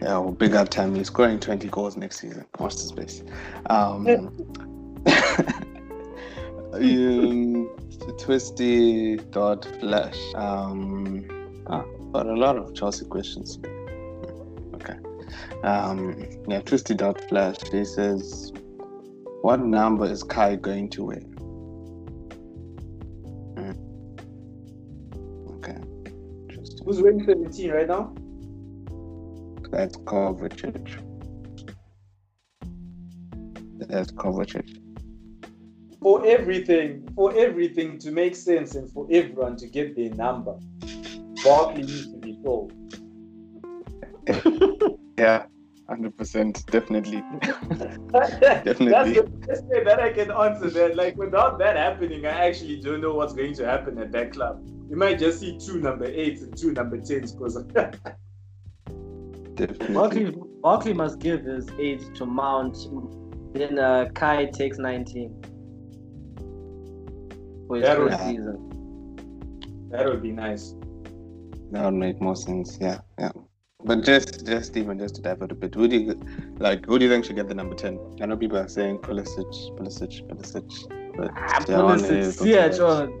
Yeah, 0.00 0.18
well, 0.18 0.32
big 0.32 0.54
up 0.54 0.68
Tammy 0.68 1.02
scoring 1.02 1.40
20 1.40 1.68
goals 1.68 1.96
next 1.96 2.20
season. 2.20 2.44
Watch 2.58 2.74
the 2.74 2.82
space. 2.82 3.24
Um, 3.68 4.06
um, 6.72 7.68
twisty 8.18 9.16
dot 9.16 9.64
flash. 9.80 10.18
Um, 10.34 11.26
ah, 11.66 11.84
got 12.12 12.26
a 12.26 12.34
lot 12.34 12.56
of 12.56 12.74
Chelsea 12.74 13.04
questions. 13.04 13.58
Okay. 14.74 14.96
Um, 15.64 16.24
yeah, 16.48 16.60
twisty 16.60 16.94
dot 16.94 17.20
flash. 17.28 17.56
He 17.70 17.84
says, 17.84 18.52
"What 19.42 19.60
number 19.60 20.06
is 20.06 20.22
Kai 20.22 20.56
going 20.56 20.90
to 20.90 21.04
wear?" 21.04 21.20
Hmm. 23.56 23.72
Okay. 25.56 25.78
Interesting. 26.48 26.84
Who's 26.84 27.02
wearing 27.02 27.24
17 27.24 27.70
right 27.70 27.88
now? 27.88 28.14
That's 29.70 29.96
Kovacic. 29.98 31.02
That's 33.88 34.12
Kovacic 34.12 34.87
for 36.00 36.24
everything, 36.26 37.08
for 37.14 37.36
everything 37.36 37.98
to 37.98 38.10
make 38.10 38.36
sense 38.36 38.74
and 38.74 38.90
for 38.90 39.06
everyone 39.10 39.56
to 39.56 39.66
get 39.66 39.96
their 39.96 40.10
number, 40.10 40.56
Barkley 41.44 41.82
needs 41.82 42.10
to 42.12 42.18
be 42.18 42.38
told. 42.44 42.72
yeah, 45.18 45.46
hundred 45.88 46.16
percent, 46.16 46.64
definitely. 46.66 47.22
definitely. 48.12 48.90
That's 48.90 49.12
the 49.12 49.30
best 49.46 49.64
way 49.64 49.84
that 49.84 50.00
I 50.00 50.12
can 50.12 50.30
answer 50.30 50.70
that. 50.70 50.96
Like 50.96 51.16
without 51.16 51.58
that 51.58 51.76
happening, 51.76 52.26
I 52.26 52.46
actually 52.46 52.80
don't 52.80 53.00
know 53.00 53.14
what's 53.14 53.32
going 53.32 53.54
to 53.54 53.66
happen 53.66 53.98
at 53.98 54.12
that 54.12 54.32
club. 54.32 54.62
You 54.90 54.96
might 54.96 55.18
just 55.18 55.40
see 55.40 55.58
two 55.58 55.80
number 55.80 56.06
eights 56.06 56.42
and 56.42 56.56
two 56.56 56.72
number 56.72 56.98
tens 56.98 57.32
because. 57.32 57.62
Barkley, 59.92 60.32
Barkley 60.62 60.92
must 60.92 61.18
give 61.18 61.42
his 61.44 61.68
age 61.80 62.02
to 62.14 62.24
Mount. 62.24 62.76
Then 63.54 63.78
uh, 63.78 64.08
Kai 64.14 64.44
takes 64.44 64.78
19 64.78 65.57
for 67.68 67.76
his 67.76 67.84
that 67.84 67.96
first 67.96 68.18
season. 68.24 69.88
That 69.90 70.06
would 70.06 70.22
be 70.22 70.32
nice. 70.32 70.74
That 71.70 71.84
would 71.84 71.94
make 71.94 72.20
more 72.20 72.36
sense. 72.36 72.78
Yeah, 72.80 73.00
yeah. 73.18 73.30
But 73.84 74.04
just, 74.04 74.44
just 74.44 74.76
even 74.76 74.98
just 74.98 75.14
to 75.16 75.22
divert 75.22 75.52
a 75.52 75.54
bit, 75.54 75.74
who 75.74 75.86
do 75.86 75.96
you 75.96 76.20
like? 76.58 76.84
Who 76.86 76.98
do 76.98 77.04
you 77.04 77.10
think 77.10 77.24
should 77.24 77.36
get 77.36 77.48
the 77.48 77.54
number 77.54 77.76
ten? 77.76 77.98
I 78.20 78.26
know 78.26 78.36
people 78.36 78.58
are 78.58 78.68
saying 78.68 78.98
Pulisic, 78.98 79.46
Pulisic, 79.78 80.26
Pulisic, 80.28 81.16
but 81.16 81.30
ah, 81.36 81.60
Pulisic, 81.60 82.36
CH 82.42 82.80
on. 82.80 83.12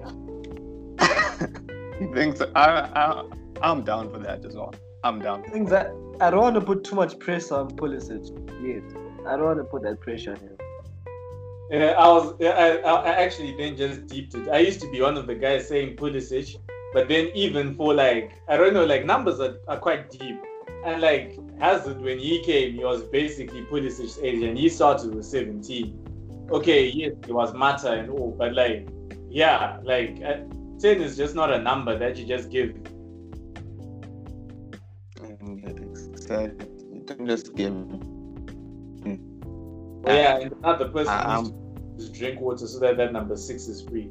he 2.00 2.06
thinks 2.12 2.40
I, 2.56 2.80
I, 2.80 3.22
I'm 3.62 3.82
down 3.84 4.10
for 4.10 4.18
that 4.18 4.44
as 4.44 4.56
well. 4.56 4.74
I'm 5.04 5.20
down. 5.20 5.44
I 5.46 5.50
think 5.50 5.68
that 5.68 5.92
I 6.20 6.30
don't 6.30 6.40
want 6.40 6.56
to 6.56 6.60
put 6.60 6.82
too 6.82 6.96
much 6.96 7.18
pressure 7.20 7.54
on 7.54 7.70
Pulisic 7.70 8.26
yet. 8.60 8.82
I 9.28 9.36
don't 9.36 9.44
want 9.44 9.58
to 9.58 9.64
put 9.64 9.82
that 9.82 10.00
pressure 10.00 10.32
on 10.32 10.38
him. 10.38 10.57
Yeah, 11.70 11.94
I 11.98 12.08
was. 12.08 12.34
I, 12.40 12.78
I 12.78 13.10
actually 13.22 13.54
then 13.56 13.76
just 13.76 14.06
deeped 14.06 14.34
it. 14.34 14.48
I 14.48 14.58
used 14.58 14.80
to 14.80 14.90
be 14.90 15.02
one 15.02 15.18
of 15.18 15.26
the 15.26 15.34
guys 15.34 15.68
saying 15.68 15.96
Pulisic, 15.96 16.56
but 16.94 17.08
then 17.08 17.30
even 17.34 17.74
for 17.74 17.92
like 17.92 18.32
I 18.48 18.56
don't 18.56 18.72
know, 18.72 18.86
like 18.86 19.04
numbers 19.04 19.38
are, 19.38 19.58
are 19.68 19.78
quite 19.78 20.10
deep. 20.10 20.40
And 20.84 21.02
like 21.02 21.38
Hazard, 21.60 22.00
when 22.00 22.18
he 22.18 22.42
came, 22.42 22.74
he 22.74 22.84
was 22.84 23.02
basically 23.02 23.62
Pulisic's 23.64 24.18
age, 24.22 24.42
and 24.42 24.56
he 24.56 24.68
started 24.68 25.14
with 25.14 25.26
17. 25.26 26.48
Okay, 26.50 26.86
yes, 26.86 27.12
it 27.26 27.32
was 27.32 27.52
Mata 27.52 27.92
and 27.92 28.08
all, 28.08 28.34
but 28.38 28.54
like, 28.54 28.88
yeah, 29.28 29.78
like 29.82 30.22
uh, 30.24 30.38
10 30.80 31.02
is 31.02 31.16
just 31.16 31.34
not 31.34 31.52
a 31.52 31.58
number 31.58 31.98
that 31.98 32.16
you 32.16 32.24
just 32.24 32.50
give. 32.50 32.74
You 35.50 37.04
don't 37.04 37.26
just 37.26 37.54
give 37.54 37.74
yeah, 40.14 40.38
and 40.38 40.52
another 40.62 40.88
person 40.88 41.14
um, 41.14 41.54
needs 41.92 42.10
to 42.10 42.18
drink 42.18 42.40
water 42.40 42.66
so 42.66 42.78
that 42.80 42.96
that 42.96 43.12
number 43.12 43.36
six 43.36 43.68
is 43.68 43.82
free. 43.82 44.08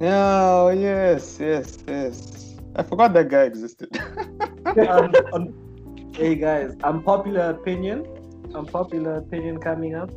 Oh 0.00 0.70
yes, 0.70 1.38
yes, 1.40 1.78
yes. 1.86 2.56
I 2.76 2.82
forgot 2.82 3.12
that 3.14 3.28
guy 3.28 3.42
existed. 3.42 3.96
um, 4.88 5.12
um, 5.32 6.12
hey 6.14 6.34
guys, 6.34 6.76
unpopular 6.84 7.50
opinion. 7.50 8.06
Unpopular 8.54 9.16
opinion 9.16 9.58
coming 9.58 9.94
up. 9.94 10.10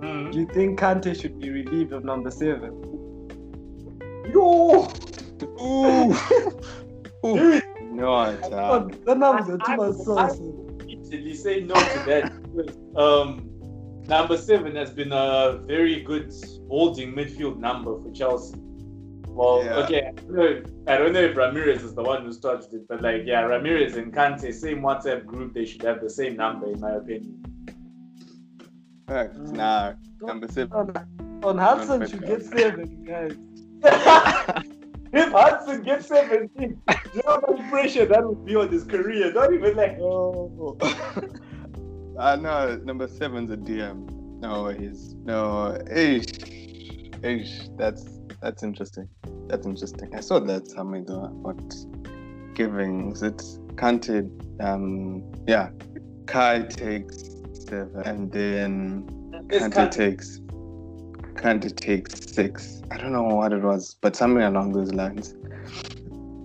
Mm. 0.00 0.32
Do 0.32 0.38
you 0.38 0.46
think 0.46 0.78
Kante 0.78 1.20
should 1.20 1.38
be 1.40 1.50
relieved 1.50 1.92
of 1.92 2.04
number 2.04 2.30
seven? 2.30 2.72
Yo! 4.32 4.90
Ooh! 5.60 6.16
Ooh. 7.26 7.60
No, 7.92 8.12
uh, 8.14 8.88
the 9.04 9.14
numbers 9.14 9.48
are 9.48 9.58
too 9.58 9.76
much 9.76 9.96
sauce 9.96 10.38
definitely 11.10 11.34
say 11.34 11.60
no 11.60 11.74
to 11.74 11.98
that. 12.06 12.96
um, 12.96 13.50
number 14.06 14.36
seven 14.36 14.76
has 14.76 14.90
been 14.90 15.12
a 15.12 15.60
very 15.66 16.00
good 16.00 16.32
holding 16.68 17.12
midfield 17.12 17.58
number 17.58 18.00
for 18.00 18.10
Chelsea. 18.12 18.56
Well, 19.28 19.64
yeah. 19.64 19.76
okay, 19.76 20.08
I 20.08 20.12
don't, 20.12 20.38
if, 20.38 20.64
I 20.88 20.96
don't, 20.96 21.12
know 21.12 21.20
if, 21.20 21.36
Ramires 21.36 21.84
is 21.84 21.94
the 21.94 22.02
one 22.02 22.24
who 22.24 22.32
started 22.32 22.72
it, 22.74 22.88
but 22.88 23.00
like, 23.00 23.22
yeah, 23.24 23.42
Ramires 23.42 23.96
and 23.96 24.12
Kante, 24.12 24.52
same 24.52 24.80
WhatsApp 24.80 25.24
group, 25.24 25.54
they 25.54 25.64
should 25.64 25.82
have 25.82 26.00
the 26.00 26.10
same 26.10 26.36
number, 26.36 26.66
in 26.70 26.80
my 26.80 26.92
opinion. 26.92 27.42
Right. 29.08 29.32
Mm. 29.32 29.52
Nah, 29.52 29.92
number 30.20 30.48
seven. 30.48 30.72
On, 30.72 31.44
on 31.44 31.58
Hudson 31.58 32.08
should 32.08 32.26
get 32.26 32.42
seven, 32.42 33.04
guys. 33.04 33.36
if 35.12 35.32
Hudson 35.32 35.82
gets 35.82 36.06
17, 36.06 36.50
you 37.14 37.22
know 37.26 37.40
how 37.46 37.54
much 37.54 37.70
pressure 37.70 38.06
that 38.06 38.26
would 38.26 38.44
be 38.44 38.56
on 38.56 38.70
his 38.70 38.84
career. 38.84 39.32
Not 39.32 39.52
even 39.52 39.76
like, 39.76 39.98
oh. 40.00 40.76
I 42.18 42.32
uh, 42.32 42.36
know 42.36 42.80
number 42.84 43.08
seven's 43.08 43.50
a 43.50 43.56
DM. 43.56 44.10
No, 44.40 44.68
he's 44.68 45.14
no. 45.24 45.78
Ish, 45.90 46.26
ish. 47.22 47.68
That's 47.76 48.20
that's 48.42 48.62
interesting. 48.62 49.08
That's 49.48 49.66
interesting. 49.66 50.14
I 50.14 50.20
saw 50.20 50.38
that 50.40 50.68
somewhere 50.68 51.02
though. 51.02 51.28
But 51.28 51.74
giving 52.54 53.12
is 53.12 53.22
it 53.22 53.38
Kante? 53.76 54.28
Um, 54.62 55.24
yeah, 55.46 55.70
Kai 56.26 56.62
takes 56.62 57.36
seven, 57.52 58.02
and 58.04 58.30
then 58.30 59.04
Kante 59.48 59.90
takes 59.90 60.40
Kante 61.40 61.74
take 61.74 62.10
six. 62.10 62.82
I 62.90 62.98
don't 62.98 63.12
know 63.12 63.22
what 63.22 63.52
it 63.54 63.62
was, 63.62 63.96
but 64.02 64.14
something 64.14 64.42
along 64.42 64.72
those 64.72 64.92
lines. 64.92 65.34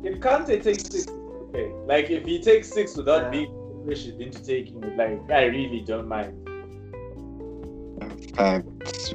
If 0.03 0.19
Kante 0.21 0.63
takes 0.63 0.83
six, 0.83 1.07
okay. 1.07 1.69
Like 1.85 2.09
if 2.09 2.25
he 2.25 2.41
takes 2.41 2.71
six 2.71 2.95
without 2.95 3.23
yeah. 3.23 3.29
being 3.29 3.83
pressured 3.85 4.21
into 4.21 4.41
taking 4.41 4.81
it, 4.83 4.95
like 4.95 5.29
I 5.29 5.45
really 5.45 5.81
don't 5.81 6.07
mind. 6.07 6.33
Uh, 8.37 8.61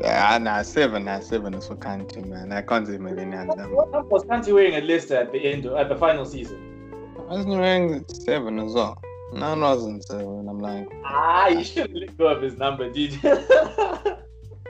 uh, 0.05 0.39
nah, 0.39 0.63
seven, 0.63 1.05
nah, 1.05 1.21
seven 1.21 1.55
is 1.55 1.67
for 1.67 1.77
Kante, 1.77 2.27
man. 2.27 2.53
I 2.53 2.61
can't 2.61 2.89
even 2.89 3.19
any 3.19 3.37
other. 3.37 3.75
What 3.75 4.11
was 4.11 4.25
Kante 4.25 4.53
wearing 4.53 4.75
at 4.75 4.85
Leicester 4.85 5.17
at 5.17 5.33
the 5.33 5.39
end, 5.39 5.65
of, 5.65 5.77
at 5.77 5.89
the 5.89 5.97
final 5.97 6.27
season? 6.27 6.59
I 7.17 7.35
wasn't 7.35 7.59
wearing 7.59 8.05
seven 8.09 8.59
as 8.59 8.75
well. 8.75 9.01
Nine 9.33 9.61
wasn't 9.61 10.05
seven. 10.05 10.47
I'm 10.47 10.59
like, 10.59 10.89
Ah, 11.05 11.49
you 11.49 11.65
shouldn't 11.65 11.95
let 11.95 12.19
go 12.19 12.29
of 12.29 12.43
his 12.43 12.59
number, 12.59 12.91
dude. 12.91 13.19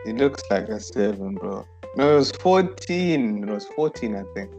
he 0.05 0.13
looks 0.13 0.43
like 0.51 0.69
a 0.69 0.81
seven, 0.81 1.35
bro. 1.35 1.65
No, 1.97 2.13
it 2.13 2.17
was 2.17 2.33
14. 2.33 3.43
It 3.45 3.51
was 3.51 3.67
14, 3.77 4.17
I 4.17 4.23
think. 4.35 4.51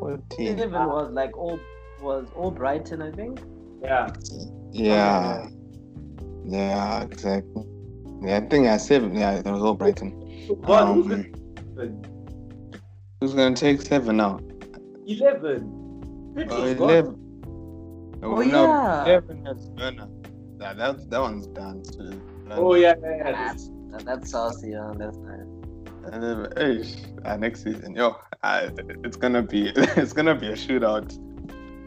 14. 0.00 0.58
Eleven 0.58 0.86
was 0.86 1.10
like 1.12 1.36
all 1.36 1.58
was 2.00 2.26
all 2.36 2.50
Brighton, 2.50 3.00
I 3.02 3.10
think. 3.12 3.40
yeah. 3.82 4.10
Yeah. 4.72 5.48
Yeah, 6.46 7.02
exactly. 7.02 7.64
Yeah, 8.22 8.38
I 8.38 8.40
think 8.40 8.66
I 8.66 8.76
seven. 8.76 9.14
Yeah, 9.16 9.34
it 9.36 9.46
was 9.46 9.62
all 9.62 9.74
Brighton. 9.74 10.10
But 10.62 10.86
who's 10.94 11.06
Um, 11.06 11.32
gonna 11.76 11.92
who's 13.20 13.34
gonna 13.34 13.56
take 13.56 13.80
seven 13.82 14.16
now? 14.18 14.40
eleven? 15.06 16.32
Pitch 16.36 16.48
Oh, 16.50 16.64
11. 16.64 17.20
Oh, 18.22 18.34
no, 18.42 18.42
yeah. 18.42 19.04
11 19.04 19.44
has 19.46 19.70
Werner. 19.78 20.08
That, 20.58 20.76
that, 20.78 21.10
that 21.10 21.20
one's 21.20 21.46
done 21.48 21.82
too. 21.82 22.20
Oh 22.50 22.74
yeah, 22.74 22.94
yeah, 23.02 23.28
yeah. 23.30 23.54
That's 23.94 24.04
that, 24.04 24.20
that's 24.20 24.30
saucy, 24.32 24.70
yeah. 24.70 24.92
That's 24.96 25.16
nice. 25.18 26.12
And 26.12 26.22
then, 26.22 26.52
hey, 26.56 26.84
uh, 27.24 27.36
next 27.36 27.62
season, 27.62 27.94
yo, 27.94 28.16
I, 28.42 28.70
it's 29.04 29.16
gonna 29.16 29.42
be, 29.42 29.68
it's 29.76 30.12
gonna 30.12 30.34
be 30.34 30.48
a 30.48 30.52
shootout. 30.54 31.16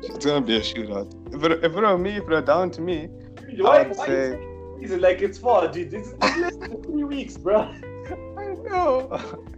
It's 0.04 0.26
gonna 0.26 0.46
be 0.46 0.56
a 0.56 0.62
shootout. 0.62 1.12
If 1.36 1.44
it, 1.44 1.52
if 1.64 1.74
it 1.74 1.76
were 1.76 1.98
me, 1.98 2.12
if 2.12 2.24
it 2.24 2.30
were 2.30 2.42
down 2.42 2.72
to 2.72 2.82
me, 2.82 3.10
Why? 3.58 3.80
I'd 3.82 3.96
why 3.98 4.06
say- 4.08 4.40
Is 4.82 4.92
it 4.92 5.02
like 5.02 5.22
it's 5.22 5.38
far, 5.38 5.68
dude? 5.68 5.94
It's, 5.94 6.14
it's 6.22 6.38
less 6.38 6.56
than 6.56 6.82
three 6.82 7.04
weeks, 7.04 7.38
bro. 7.38 7.60
I 8.38 8.54
know, 8.70 9.10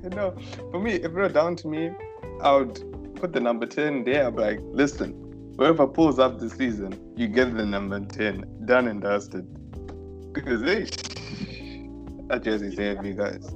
I 0.04 0.16
know. 0.16 0.36
For 0.72 0.80
me, 0.80 0.94
if 0.96 1.06
it 1.06 1.14
were 1.14 1.30
down 1.30 1.56
to 1.58 1.68
me, 1.68 1.92
I 2.42 2.56
would 2.56 3.16
put 3.16 3.32
the 3.32 3.40
number 3.40 3.68
ten 3.68 4.04
there. 4.04 4.26
I'd 4.28 4.36
be 4.36 4.42
like, 4.42 4.60
listen, 4.64 5.54
whoever 5.58 5.86
pulls 5.86 6.18
up 6.18 6.40
this 6.40 6.54
season, 6.54 7.00
you 7.16 7.28
get 7.28 7.56
the 7.56 7.66
number 7.66 8.00
ten, 8.06 8.44
done 8.66 8.88
and 8.88 9.02
dusted. 9.02 9.46
Because 10.34 10.62
hey, 10.62 10.88
that 12.30 12.44
jersey's 12.44 12.78
heavy, 12.78 13.14
guys. 13.14 13.54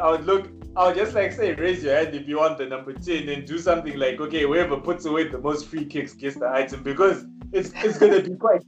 I 0.00 0.10
would 0.10 0.26
look. 0.26 0.50
I 0.74 0.88
would 0.88 0.96
just 0.96 1.14
like 1.14 1.32
say, 1.32 1.54
raise 1.54 1.84
your 1.84 1.94
hand 1.94 2.14
if 2.14 2.26
you 2.26 2.38
want 2.38 2.58
the 2.58 2.66
number 2.66 2.92
ten, 2.92 3.28
and 3.28 3.46
do 3.46 3.58
something 3.58 3.96
like, 3.98 4.20
okay, 4.20 4.42
whoever 4.42 4.76
puts 4.76 5.04
away 5.04 5.28
the 5.28 5.38
most 5.38 5.68
free 5.68 5.84
kicks 5.84 6.12
gets 6.14 6.36
the 6.36 6.48
item 6.48 6.82
because 6.82 7.24
it's 7.52 7.72
it's 7.76 7.98
gonna 7.98 8.20
be 8.20 8.34
quite. 8.34 8.62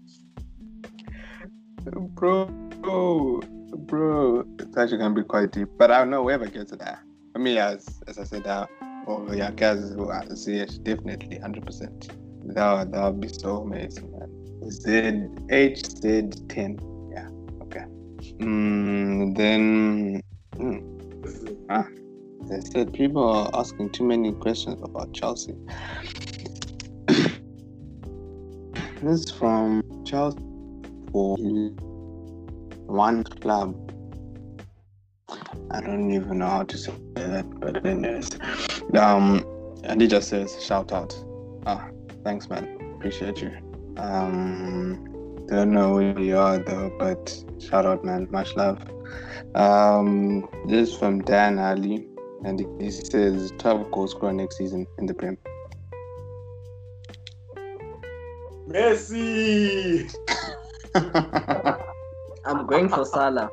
bro, 1.84 2.46
bro, 2.80 3.40
bro, 3.76 4.46
it's 4.58 4.76
actually 4.76 4.98
gonna 4.98 5.14
be 5.14 5.24
quite 5.24 5.50
deep. 5.52 5.68
But 5.78 5.90
I 5.90 5.98
don't 5.98 6.10
know 6.10 6.22
whoever 6.22 6.46
gets 6.46 6.72
it 6.72 6.78
there. 6.78 7.00
For 7.32 7.40
me, 7.40 7.58
as 7.58 8.00
as 8.06 8.18
I 8.18 8.24
said, 8.24 8.46
uh, 8.46 8.66
oh 9.08 9.32
yeah, 9.32 9.50
guys 9.50 9.90
who 9.90 10.08
are 10.10 10.22
CH 10.22 10.82
definitely 10.84 11.38
hundred 11.38 11.66
percent. 11.66 12.10
That 12.46 12.92
that 12.92 13.04
would 13.04 13.20
be 13.20 13.28
so 13.28 13.62
amazing, 13.62 14.12
man. 14.12 14.70
Z 14.70 15.28
H 15.50 15.86
Z 15.86 16.30
ten. 16.48 16.78
Mm, 18.32 19.36
then, 19.36 20.22
mm, 20.56 20.82
ah, 21.70 21.86
I 22.50 22.60
said, 22.60 22.92
people 22.92 23.22
are 23.28 23.50
asking 23.54 23.90
too 23.90 24.04
many 24.04 24.32
questions 24.32 24.80
about 24.82 25.12
Chelsea. 25.12 25.54
this 27.06 27.30
is 29.02 29.30
from 29.30 29.82
Chelsea 30.04 30.38
for 31.12 31.36
one 32.86 33.24
club. 33.24 33.74
I 35.70 35.80
don't 35.80 36.10
even 36.10 36.38
know 36.38 36.48
how 36.48 36.62
to 36.64 36.78
say 36.78 36.92
that, 37.14 37.48
but 37.60 37.84
anyways. 37.84 38.30
Um 38.94 39.44
and 39.84 40.00
he 40.00 40.06
just 40.06 40.28
says 40.28 40.62
shout 40.64 40.92
out. 40.92 41.14
Ah, 41.66 41.88
thanks 42.22 42.48
man. 42.48 42.78
Appreciate 42.96 43.40
you. 43.42 43.50
Um 43.96 45.13
don't 45.46 45.72
know 45.72 45.98
who 45.98 46.22
you 46.22 46.38
are 46.38 46.58
though, 46.58 46.90
but 46.98 47.36
shout 47.60 47.86
out 47.86 48.04
man, 48.04 48.28
much 48.30 48.54
love. 48.56 48.78
Um 49.54 50.48
this 50.66 50.90
is 50.90 50.96
from 50.96 51.22
Dan 51.22 51.58
Ali 51.58 52.08
and 52.44 52.66
he 52.80 52.90
says 52.90 53.52
top 53.58 53.90
goal 53.90 54.08
scorer 54.08 54.32
next 54.32 54.56
season 54.56 54.86
in 54.98 55.06
the 55.06 55.14
Prem. 55.14 55.38
Messi. 58.68 60.14
I'm 62.44 62.66
going 62.66 62.88
for 62.88 63.04
Salah. 63.04 63.50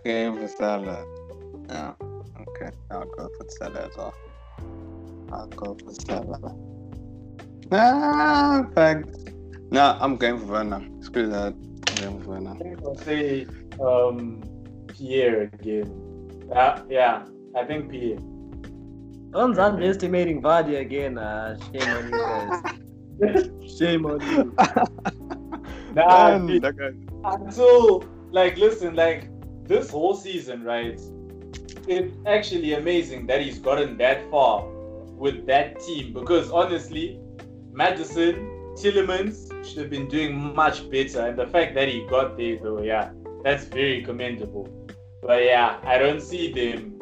Okay, 0.00 0.30
for 0.30 0.48
Salah. 0.48 1.06
Yeah. 1.68 1.92
Okay, 2.40 2.70
I'll 2.90 3.06
go 3.06 3.28
for 3.36 3.46
Salah 3.48 3.88
as 3.88 3.96
well. 3.96 4.14
I'll 5.32 5.46
go 5.48 5.76
for 5.82 5.94
Salah. 5.94 6.56
Ah, 7.72 8.66
fact. 8.74 9.23
No, 9.74 9.98
I'm 10.00 10.16
going 10.16 10.38
for 10.38 10.46
Werner. 10.46 10.86
Screw 11.00 11.26
that. 11.30 11.52
I'm 11.88 11.96
going 11.96 12.22
for 12.22 12.30
Werner. 12.30 12.52
I 12.52 12.58
think 12.58 12.78
I'll 12.84 12.94
say 12.94 13.44
um, 13.80 14.40
Pierre 14.86 15.50
again. 15.52 16.46
Yeah, 16.48 16.82
yeah. 16.88 17.26
I 17.56 17.64
think 17.64 17.90
Pierre. 17.90 18.18
Don't 19.32 19.58
underestimating 19.58 20.40
Vardy 20.40 20.78
again. 20.78 21.18
Uh, 21.18 21.58
shame 21.72 21.90
on 21.90 22.04
you 22.06 22.18
guys. 23.18 23.50
Shame 23.78 24.06
on 24.06 24.20
you. 24.20 24.54
Nah, 25.92 26.38
Man, 26.38 26.46
dude. 26.46 26.62
that 26.62 26.76
guy. 26.76 26.92
until 27.24 28.04
like 28.30 28.56
listen 28.56 28.94
like 28.94 29.28
this 29.66 29.90
whole 29.90 30.14
season 30.14 30.64
right 30.64 31.00
it's 31.86 32.16
actually 32.26 32.74
amazing 32.74 33.26
that 33.28 33.40
he's 33.40 33.60
gotten 33.60 33.96
that 33.98 34.28
far 34.30 34.66
with 35.24 35.46
that 35.46 35.78
team 35.78 36.12
because 36.12 36.50
honestly 36.50 37.20
maddison 37.72 38.34
tielemans 38.76 39.53
should 39.66 39.78
have 39.78 39.90
been 39.90 40.08
doing 40.08 40.54
much 40.54 40.88
better 40.90 41.20
and 41.26 41.38
the 41.38 41.46
fact 41.46 41.74
that 41.74 41.88
he 41.88 42.06
got 42.08 42.36
there 42.36 42.58
though 42.62 42.82
yeah 42.82 43.10
that's 43.42 43.64
very 43.64 44.02
commendable 44.02 44.68
but 45.22 45.42
yeah 45.44 45.78
i 45.84 45.96
don't 45.98 46.20
see 46.20 46.52
them 46.52 46.98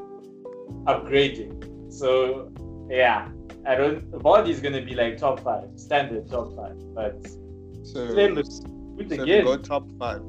upgrading 0.87 1.53
so 1.92 2.51
yeah 2.90 3.29
i 3.66 3.75
don't 3.75 4.11
Vardy's 4.12 4.61
gonna 4.61 4.83
be 4.83 4.94
like 4.94 5.16
top 5.18 5.40
five 5.40 5.68
standard 5.77 6.29
top 6.31 6.55
five 6.57 6.77
but 6.94 7.14
So, 7.85 8.14
Same 8.14 8.35
with- 8.37 8.46
so 8.46 8.62
we 8.96 9.05
again 9.18 9.44
go 9.44 9.57
top 9.57 9.85
five. 9.98 10.22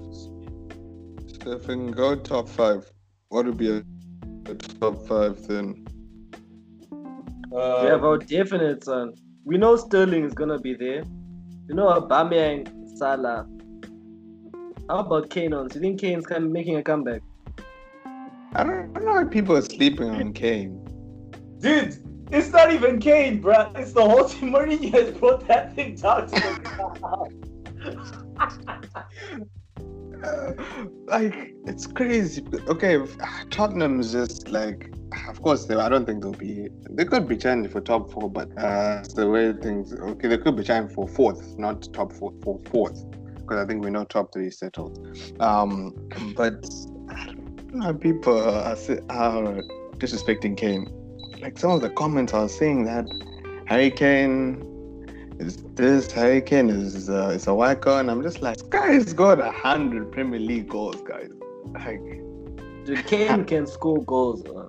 So 1.43 1.51
if 1.51 1.67
we 1.67 1.75
can 1.75 1.91
go 1.91 2.15
top 2.15 2.47
five, 2.49 2.89
what 3.29 3.45
would 3.45 3.57
be 3.57 3.69
a, 3.69 3.83
a 4.51 4.55
top 4.55 5.05
five 5.05 5.35
then? 5.47 5.85
uh, 7.53 7.79
We 7.83 7.87
have 7.93 8.03
our 8.05 8.17
definite 8.17 8.83
son. 8.85 9.13
We 9.43 9.57
know 9.57 9.75
Sterling 9.75 10.23
is 10.23 10.33
gonna 10.33 10.59
be 10.59 10.73
there. 10.73 11.03
We 11.67 11.75
know 11.75 11.87
Aubameyang, 11.87 12.97
Salah. 12.97 13.47
How 14.89 14.99
about 14.99 15.29
Kane 15.29 15.53
on? 15.53 15.69
Do 15.69 15.75
you 15.75 15.81
think 15.81 16.01
Kane's 16.01 16.25
kind 16.25 16.43
of 16.43 16.51
making 16.51 16.75
a 16.75 16.83
comeback? 16.83 17.21
I 18.53 18.63
don't, 18.63 18.91
I 18.95 18.99
don't 18.99 19.05
know 19.05 19.13
why 19.13 19.23
people 19.23 19.55
are 19.55 19.61
sleeping 19.61 20.09
on 20.09 20.33
Kane. 20.33 20.83
Dude, 21.59 22.03
it's 22.31 22.49
not 22.49 22.73
even 22.73 22.99
Kane, 22.99 23.39
bro. 23.39 23.71
It's 23.75 23.93
the 23.93 24.01
whole 24.01 24.27
team. 24.27 24.51
Mourinho 24.51 24.91
has 24.91 25.11
brought 25.17 25.47
that 25.47 25.73
thing 25.73 25.95
down 25.95 26.27
to 26.27 26.35
the 26.35 26.59
ground. 26.65 27.49
Like 31.05 31.53
it's 31.67 31.87
crazy. 31.87 32.43
Okay, 32.67 32.99
Tottenham's 33.49 34.11
just 34.11 34.49
like, 34.49 34.93
of 35.27 35.41
course, 35.41 35.65
they, 35.65 35.75
I 35.75 35.89
don't 35.89 36.05
think 36.05 36.21
they'll 36.21 36.31
be. 36.31 36.69
They 36.89 37.05
could 37.05 37.27
be 37.27 37.37
challenging 37.37 37.71
for 37.71 37.81
top 37.81 38.11
four, 38.11 38.29
but 38.29 38.49
uh, 38.57 39.03
the 39.15 39.29
way 39.29 39.53
things. 39.53 39.93
Okay, 39.93 40.27
they 40.27 40.37
could 40.37 40.55
be 40.55 40.63
challenging 40.63 40.95
for 40.95 41.07
fourth, 41.07 41.57
not 41.57 41.91
top 41.93 42.13
four, 42.13 42.33
for 42.43 42.59
fourth, 42.71 43.03
because 43.35 43.57
I 43.63 43.65
think 43.65 43.83
we 43.83 43.91
know 43.91 44.05
top 44.05 44.33
three 44.33 44.47
is 44.47 44.57
settled. 44.57 44.97
Um, 45.39 45.93
but 46.35 46.65
people 47.99 48.39
are, 48.39 48.75
are 49.09 49.61
disrespecting 49.97 50.55
Kane. 50.57 50.87
Like 51.41 51.59
some 51.59 51.71
of 51.71 51.81
the 51.81 51.89
comments 51.89 52.33
are 52.33 52.47
saying 52.47 52.85
that 52.85 53.05
Harry 53.67 53.91
Kane 53.91 54.61
is 54.61 54.72
this 55.37 56.11
hurricane 56.11 56.69
is 56.69 57.09
uh, 57.09 57.29
is 57.33 57.47
a 57.47 57.53
whacker, 57.53 57.89
and 57.99 58.09
I'm 58.09 58.21
just 58.21 58.41
like, 58.41 58.57
this 58.57 58.67
guy's 58.67 59.13
got 59.13 59.39
a 59.39 59.51
hundred 59.51 60.11
Premier 60.11 60.39
League 60.39 60.69
goals, 60.69 61.01
guys. 61.01 61.29
Like, 61.73 62.01
Dude, 62.85 63.05
Kane 63.07 63.45
can 63.51 63.65
score 63.67 64.03
goals. 64.03 64.43
Uh. 64.45 64.67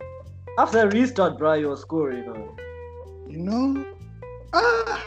After 0.58 0.88
restart, 0.88 1.38
bro, 1.38 1.54
you're 1.54 1.76
scoring. 1.76 2.28
Uh. 2.28 2.62
you 3.28 3.38
know, 3.38 3.84
ah, 4.52 5.04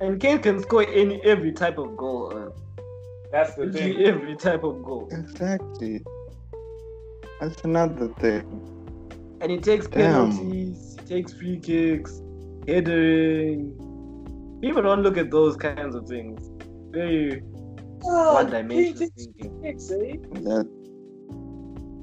And 0.00 0.20
Kane 0.20 0.38
can 0.40 0.60
score 0.62 0.86
any 0.88 1.22
every 1.24 1.52
type 1.52 1.78
of 1.78 1.96
goal. 1.96 2.32
Uh. 2.34 2.50
That's 3.30 3.54
the 3.54 3.66
Literally 3.66 3.94
thing. 3.94 4.06
every 4.06 4.36
type 4.36 4.64
of 4.64 4.82
goal. 4.82 5.08
exactly. 5.12 6.02
That's 7.40 7.62
another 7.62 8.08
thing. 8.18 8.42
And 9.40 9.52
he 9.52 9.58
takes 9.58 9.86
Damn. 9.86 10.30
penalties, 10.32 10.96
he 11.00 11.06
takes 11.06 11.32
free 11.34 11.58
kicks, 11.60 12.20
headering. 12.66 13.76
People 14.60 14.82
don't 14.82 15.02
look 15.02 15.16
at 15.16 15.30
those 15.30 15.56
kinds 15.56 15.94
of 15.94 16.06
things. 16.06 16.50
Very 16.90 17.42
Oh, 18.04 18.34
one 18.34 18.50
dimensional 18.50 18.98
Kane 18.98 19.10
thinking. 19.16 19.62
takes 19.62 19.90
eh? 19.90 20.16
That 20.44 20.68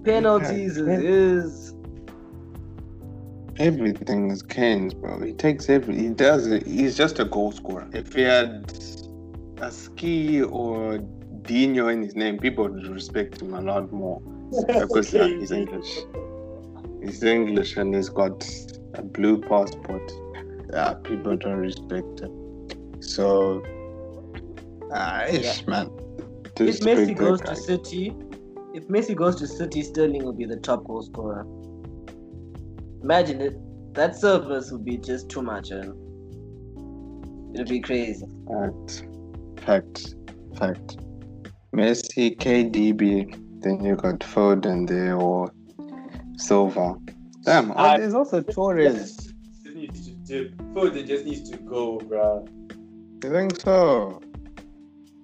Penalties 0.03 0.77
is, 0.77 0.87
Yeah. 0.87 0.99
is 0.99 1.73
everything 3.57 4.29
is 4.31 4.41
Kane's, 4.43 4.93
bro. 4.93 5.21
He 5.21 5.33
takes 5.33 5.69
every. 5.69 5.95
He 5.97 6.09
does 6.09 6.47
it. 6.47 6.65
He's 6.67 6.95
just 6.95 7.19
a 7.19 7.25
goal 7.25 7.51
scorer. 7.51 7.87
If 7.93 8.13
he 8.13 8.21
had 8.21 8.71
a 9.61 9.71
ski 9.71 10.43
or 10.43 10.99
Dino 11.43 11.87
in 11.87 12.03
his 12.03 12.15
name, 12.15 12.37
people 12.37 12.65
would 12.67 12.87
respect 12.87 13.41
him 13.41 13.53
a 13.53 13.61
lot 13.61 13.91
more 13.91 14.21
because 14.67 15.13
yeah, 15.13 15.27
he's 15.27 15.51
English. 15.51 15.99
He's 17.03 17.23
English 17.23 17.77
and 17.77 17.95
he's 17.95 18.09
got 18.09 18.47
a 18.95 19.01
blue 19.01 19.39
passport. 19.41 20.11
Yeah, 20.73 20.93
people 21.03 21.35
don't 21.37 21.57
respect 21.59 22.19
him. 22.21 22.44
So, 23.07 23.61
ah, 24.91 25.25
ish, 25.25 25.61
Yeah. 25.61 25.67
man. 25.67 25.89
If 26.45 26.55
Disrespect 26.55 26.99
Messi 26.99 27.17
goes 27.17 27.41
guy. 27.41 27.53
to 27.53 27.55
City, 27.61 28.15
if 28.73 28.87
Messi 28.87 29.15
goes 29.15 29.35
to 29.37 29.47
City, 29.47 29.81
Sterling 29.83 30.23
will 30.23 30.33
be 30.33 30.45
the 30.45 30.57
top 30.57 30.85
goal 30.85 31.01
scorer. 31.03 31.45
Imagine 33.03 33.41
it. 33.41 33.93
That 33.93 34.15
service 34.15 34.71
would 34.71 34.83
be 34.83 34.97
just 34.97 35.29
too 35.29 35.41
much, 35.41 35.71
and 35.71 35.93
it'll 37.53 37.65
be 37.69 37.79
crazy. 37.79 38.25
Fact, 38.47 39.05
fact, 39.61 40.15
fact. 40.57 40.97
Messi, 41.73 42.35
KDB, 42.37 43.61
then 43.61 43.83
you 43.83 43.95
got 43.95 44.19
Foden 44.19 44.87
there 44.87 45.15
or 45.17 45.51
Silva. 46.37 46.95
Damn, 47.43 47.71
oh, 47.71 47.75
I- 47.75 47.97
there's 47.99 48.13
also 48.13 48.41
Torres. 48.41 49.15
Just 49.63 49.75
needs 49.75 50.05
to 50.07 50.11
dip. 50.25 50.55
Foden 50.73 51.05
just 51.05 51.25
needs 51.25 51.49
to 51.51 51.57
go, 51.57 51.99
bruh. 51.99 52.47
You 53.23 53.31
think 53.31 53.59
so? 53.59 54.21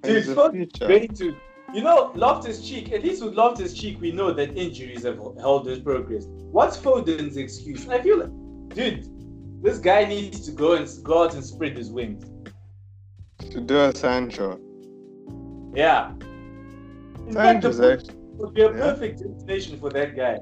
Dude, 0.03 0.15
He's 0.15 0.27
the 0.27 0.35
Foden 0.35 0.51
future. 0.53 0.87
ready 0.87 1.07
to. 1.07 1.35
You 1.73 1.81
know, 1.81 2.11
Loftus 2.15 2.67
Cheek. 2.67 2.91
At 2.91 3.03
least 3.03 3.23
with 3.23 3.33
Loftus 3.35 3.73
Cheek, 3.73 4.01
we 4.01 4.11
know 4.11 4.33
that 4.33 4.57
injuries 4.57 5.03
have 5.03 5.17
held 5.39 5.67
his 5.67 5.79
progress. 5.79 6.25
What's 6.27 6.77
Foden's 6.77 7.37
excuse? 7.37 7.87
I 7.87 8.01
feel 8.01 8.19
like, 8.19 8.75
dude, 8.75 9.07
this 9.63 9.77
guy 9.77 10.03
needs 10.05 10.45
to 10.47 10.51
go 10.51 10.73
and 10.73 10.89
go 11.03 11.23
out 11.23 11.33
and 11.33 11.45
spread 11.45 11.77
his 11.77 11.89
wings. 11.89 12.25
To 13.51 13.61
do 13.61 13.79
a 13.79 13.95
Sancho. 13.95 14.59
Yeah. 15.73 16.11
In 17.27 17.33
fact, 17.33 17.61
the 17.61 17.73
Sancho's 17.73 18.15
would 18.33 18.53
be 18.53 18.63
a 18.63 18.71
yeah. 18.71 18.77
perfect 18.77 19.23
destination 19.23 19.79
for 19.79 19.89
that 19.91 20.15
guy. 20.15 20.39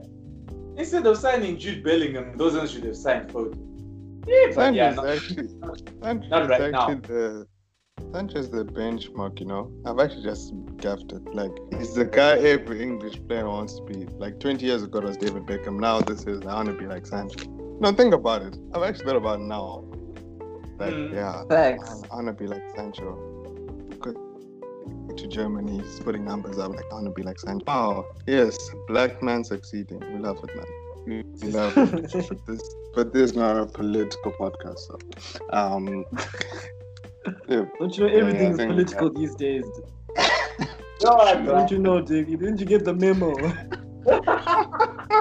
Instead 0.77 1.05
of 1.05 1.17
signing 1.17 1.57
Jude 1.57 1.83
Bellingham, 1.83 2.37
those 2.37 2.55
ones 2.55 2.71
should 2.71 2.85
have 2.85 2.95
signed 2.95 3.29
Foden. 3.29 3.68
Yeah, 4.29 4.51
but 4.55 4.73
yeah, 4.73 4.93
not, 4.93 5.07
actually. 5.07 5.47
Sancho's 5.47 6.29
Not 6.29 6.49
right 6.49 6.61
actually 6.61 6.71
now. 6.71 7.01
the. 7.07 7.47
Sancho's 8.13 8.49
the 8.49 8.63
benchmark, 8.63 9.39
you 9.39 9.45
know. 9.45 9.71
I've 9.85 9.99
actually 9.99 10.23
just 10.23 10.53
gaffed 10.77 11.11
it. 11.11 11.23
Like 11.33 11.51
he's 11.77 11.93
the 11.93 12.05
guy 12.05 12.37
every 12.37 12.81
English 12.81 13.19
player 13.27 13.47
wants 13.47 13.75
to 13.75 13.83
be. 13.83 14.05
Like 14.17 14.39
20 14.39 14.65
years 14.65 14.83
ago 14.83 14.99
it 14.99 15.05
was 15.05 15.17
David 15.17 15.45
Beckham. 15.45 15.79
Now 15.79 15.99
this 16.01 16.23
is 16.23 16.41
I 16.45 16.53
want 16.55 16.69
to 16.69 16.73
be 16.75 16.85
like 16.85 17.05
Sancho. 17.05 17.45
No, 17.81 17.91
think 17.91 18.13
about 18.13 18.41
it. 18.41 18.57
I've 18.73 18.83
actually 18.83 19.05
thought 19.05 19.15
about 19.17 19.39
it 19.39 19.43
now. 19.43 19.83
Like 20.79 20.93
Mm. 20.93 21.13
yeah, 21.13 21.43
Facts. 21.49 22.03
I 22.11 22.15
want 22.15 22.27
to 22.27 22.33
be 22.33 22.47
like 22.47 22.63
Sancho. 22.75 23.15
Good. 23.99 24.17
To 25.17 25.27
Germany, 25.27 25.79
he's 25.79 25.99
putting 25.99 26.23
numbers 26.23 26.57
up. 26.57 26.71
Like 26.73 26.85
I 26.91 26.93
want 26.95 27.05
to 27.05 27.11
be 27.11 27.23
like 27.23 27.37
Sancho. 27.39 27.65
Oh 27.67 28.05
yes, 28.27 28.57
black 28.87 29.21
man 29.21 29.43
succeeding. 29.43 29.99
We 30.13 30.19
love 30.19 30.37
it, 30.43 30.55
man. 30.55 30.65
We, 31.05 31.23
we 31.41 31.51
love 31.51 31.73
it. 31.77 32.11
but 32.29 32.45
this, 32.45 32.75
but 32.95 33.13
this 33.13 33.31
is 33.31 33.35
not 33.35 33.57
a 33.57 33.65
political 33.65 34.31
podcast. 34.33 34.79
So, 34.79 34.99
um, 35.51 36.05
yeah. 37.47 37.65
Don't 37.79 37.97
you 37.97 38.03
know 38.03 38.09
Yeah, 38.09 38.15
yeah, 38.15 38.19
everything's 38.21 38.55
I 38.55 38.57
think- 38.57 38.71
political 38.71 39.09
these 39.13 39.35
days? 39.35 39.65
no, 41.03 41.17
I 41.17 41.33
Don't 41.35 41.45
don't. 41.45 41.71
you 41.71 41.79
know, 41.79 42.01
Diggy? 42.01 42.37
Didn't 42.39 42.59
you 42.59 42.65
get 42.65 42.85
the 42.85 42.93
memo? 42.93 43.33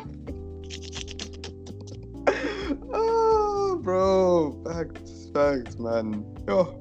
oh, 2.93 3.79
bro, 3.83 4.63
facts, 4.65 5.31
facts, 5.35 5.79
man. 5.79 6.25
Yo, 6.47 6.81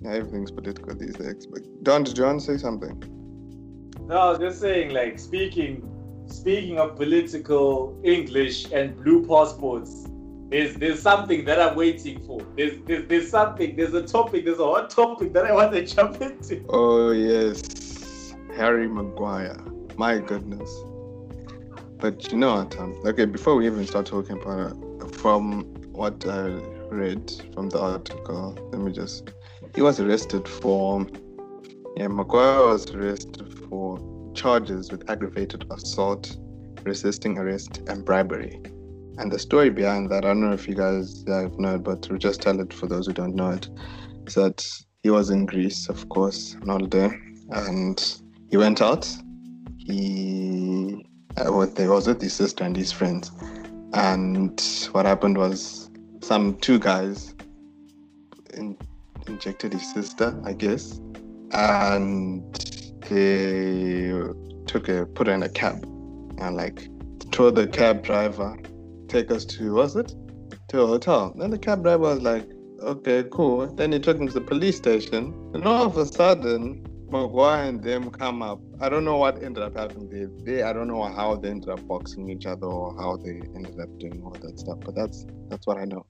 yeah, 0.00 0.12
everything's 0.14 0.50
political 0.50 0.94
these 0.94 1.14
days. 1.16 1.46
But 1.46 1.62
Don, 1.82 2.04
did 2.04 2.16
you 2.18 2.24
want 2.24 2.40
to 2.40 2.46
say 2.46 2.56
something? 2.56 3.02
No, 4.06 4.16
I 4.16 4.30
was 4.30 4.38
just 4.38 4.60
saying, 4.60 4.90
like 4.92 5.18
speaking, 5.18 5.88
speaking 6.42 6.76
of 6.76 6.96
political 6.96 7.96
English 8.02 8.72
and 8.72 8.96
blue 9.00 9.24
passports, 9.24 10.08
there's 10.50 10.74
there's 10.74 11.00
something 11.00 11.44
that 11.44 11.60
I'm 11.60 11.76
waiting 11.76 12.18
for. 12.26 12.40
There's 12.56 12.74
there's, 12.86 13.06
there's 13.08 13.30
something. 13.30 13.76
There's 13.76 13.94
a 13.94 14.02
topic. 14.02 14.44
There's 14.44 14.58
a 14.58 14.70
hot 14.74 14.90
topic 14.90 15.32
that 15.34 15.46
I 15.46 15.52
want 15.52 15.70
to 15.72 15.86
jump 15.86 16.20
into. 16.20 16.64
Oh 16.68 17.12
yes, 17.12 18.34
Harry 18.56 18.88
Maguire. 18.88 19.62
My 19.96 20.18
goodness. 20.18 20.70
But 21.98 22.32
you 22.32 22.38
know 22.38 22.56
what, 22.56 22.72
Tom? 22.72 23.00
Okay, 23.06 23.24
before 23.24 23.54
we 23.54 23.66
even 23.66 23.86
start 23.86 24.06
talking 24.06 24.42
about 24.42 24.72
it, 24.72 25.14
from 25.14 25.62
what 25.92 26.26
I 26.26 26.46
read 26.90 27.30
from 27.54 27.68
the 27.68 27.80
article, 27.80 28.58
let 28.72 28.80
me 28.80 28.90
just. 28.90 29.30
He 29.76 29.80
was 29.80 30.00
arrested 30.00 30.48
for. 30.48 31.06
Yeah, 31.96 32.08
Maguire 32.08 32.66
was 32.66 32.90
arrested 32.90 33.46
for 33.68 34.11
charges 34.34 34.90
with 34.90 35.08
aggravated 35.10 35.64
assault, 35.70 36.36
resisting 36.84 37.38
arrest, 37.38 37.82
and 37.88 38.04
bribery. 38.04 38.60
And 39.18 39.30
the 39.30 39.38
story 39.38 39.70
behind 39.70 40.10
that, 40.10 40.24
I 40.24 40.28
don't 40.28 40.40
know 40.40 40.52
if 40.52 40.66
you 40.66 40.74
guys 40.74 41.24
have 41.28 41.58
known, 41.58 41.82
but 41.82 42.08
we'll 42.08 42.18
just 42.18 42.40
tell 42.40 42.58
it 42.60 42.72
for 42.72 42.86
those 42.86 43.06
who 43.06 43.12
don't 43.12 43.34
know 43.34 43.50
it. 43.50 43.68
Is 44.26 44.34
that 44.34 44.66
he 45.02 45.10
was 45.10 45.30
in 45.30 45.46
Greece, 45.46 45.88
of 45.88 46.08
course, 46.08 46.56
on 46.62 46.68
holiday, 46.68 47.10
and 47.50 48.20
he 48.50 48.56
went 48.56 48.80
out. 48.80 49.08
He 49.76 51.04
uh, 51.36 51.52
was 51.52 52.06
with 52.06 52.22
his 52.22 52.32
sister 52.32 52.64
and 52.64 52.76
his 52.76 52.92
friends, 52.92 53.30
and 53.92 54.60
what 54.92 55.06
happened 55.06 55.36
was 55.36 55.90
some 56.22 56.56
two 56.58 56.78
guys 56.78 57.34
in, 58.54 58.78
injected 59.26 59.72
his 59.72 59.92
sister, 59.92 60.40
I 60.44 60.52
guess, 60.52 61.00
and 61.52 62.71
they 63.08 64.12
took 64.66 64.88
a 64.88 65.06
put 65.06 65.28
in 65.28 65.42
a 65.42 65.48
cab 65.48 65.82
and 66.38 66.56
like 66.56 66.88
told 67.30 67.56
the 67.56 67.66
cab 67.66 68.02
driver 68.02 68.56
take 69.08 69.30
us 69.30 69.44
to 69.44 69.74
was 69.74 69.96
it 69.96 70.14
to 70.68 70.80
a 70.80 70.86
hotel. 70.86 71.34
Then 71.36 71.50
the 71.50 71.58
cab 71.58 71.82
driver 71.82 72.02
was 72.02 72.22
like, 72.22 72.48
okay, 72.80 73.24
cool. 73.30 73.66
Then 73.66 73.92
he 73.92 73.98
took 73.98 74.18
him 74.18 74.26
to 74.26 74.32
the 74.32 74.40
police 74.40 74.76
station, 74.76 75.34
and 75.54 75.64
all 75.64 75.86
of 75.86 75.96
a 75.96 76.06
sudden, 76.06 76.84
Maguire 77.10 77.64
and 77.64 77.82
them 77.82 78.10
come 78.10 78.42
up. 78.42 78.58
I 78.80 78.88
don't 78.88 79.04
know 79.04 79.18
what 79.18 79.42
ended 79.42 79.62
up 79.62 79.76
happening. 79.76 80.08
They, 80.08 80.52
they, 80.52 80.62
I 80.62 80.72
don't 80.72 80.88
know 80.88 81.02
how 81.04 81.36
they 81.36 81.50
ended 81.50 81.68
up 81.68 81.86
boxing 81.86 82.30
each 82.30 82.46
other 82.46 82.66
or 82.66 82.96
how 82.96 83.18
they 83.18 83.42
ended 83.54 83.78
up 83.78 83.90
doing 83.98 84.22
all 84.24 84.30
that 84.30 84.58
stuff. 84.58 84.78
But 84.80 84.94
that's 84.94 85.26
that's 85.48 85.66
what 85.66 85.76
I 85.76 85.84
know. 85.84 86.06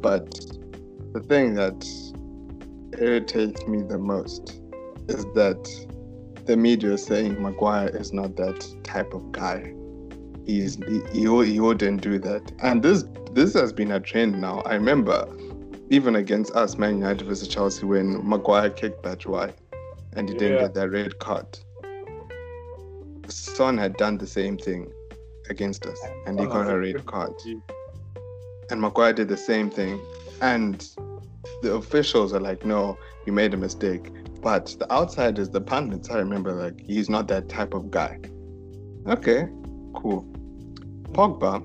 But 0.00 0.30
the 1.12 1.20
thing 1.28 1.54
that 1.54 1.84
irritates 2.96 3.66
me 3.66 3.82
the 3.82 3.98
most 3.98 4.62
is 5.08 5.24
that 5.34 5.95
the 6.46 6.56
media 6.56 6.92
is 6.92 7.04
saying 7.04 7.42
Maguire 7.42 7.88
is 7.88 8.12
not 8.12 8.36
that 8.36 8.66
type 8.84 9.12
of 9.12 9.32
guy. 9.32 9.74
He's 10.46 10.76
he, 10.76 11.02
he, 11.12 11.44
he 11.52 11.60
wouldn't 11.60 12.00
do 12.02 12.18
that. 12.20 12.52
And 12.62 12.82
this 12.82 13.04
this 13.32 13.54
has 13.54 13.72
been 13.72 13.90
a 13.90 14.00
trend 14.00 14.40
now. 14.40 14.60
I 14.60 14.74
remember 14.74 15.28
even 15.90 16.16
against 16.16 16.54
us, 16.56 16.78
Man 16.78 16.98
United 16.98 17.26
versus 17.26 17.48
Chelsea, 17.48 17.84
when 17.84 18.26
Maguire 18.28 18.70
kicked 18.70 19.02
Batshuayi 19.02 19.52
and 20.14 20.28
he 20.28 20.34
didn't 20.36 20.58
get 20.58 20.74
that 20.74 20.90
red 20.90 21.18
card. 21.18 21.46
Son 23.28 23.76
had 23.76 23.96
done 23.96 24.18
the 24.18 24.26
same 24.26 24.56
thing 24.56 24.90
against 25.50 25.86
us 25.86 26.00
and 26.26 26.38
he 26.38 26.46
Son 26.46 26.52
got 26.52 26.68
a 26.68 26.74
a 26.74 26.78
red 26.78 27.06
card. 27.06 27.32
And 28.70 28.80
Maguire 28.80 29.12
did 29.12 29.28
the 29.28 29.36
same 29.36 29.70
thing. 29.70 30.00
And 30.40 30.84
the 31.62 31.74
officials 31.74 32.32
are 32.32 32.40
like, 32.40 32.64
no, 32.64 32.98
you 33.26 33.32
made 33.32 33.54
a 33.54 33.56
mistake. 33.56 34.12
But 34.46 34.76
the 34.78 34.88
outsiders, 34.92 35.50
the 35.50 35.60
pundits, 35.60 36.08
I 36.08 36.18
remember, 36.18 36.52
like, 36.52 36.80
he's 36.80 37.10
not 37.10 37.26
that 37.26 37.48
type 37.48 37.74
of 37.74 37.90
guy. 37.90 38.20
Okay, 39.08 39.48
cool. 39.92 40.24
Pogba 41.10 41.64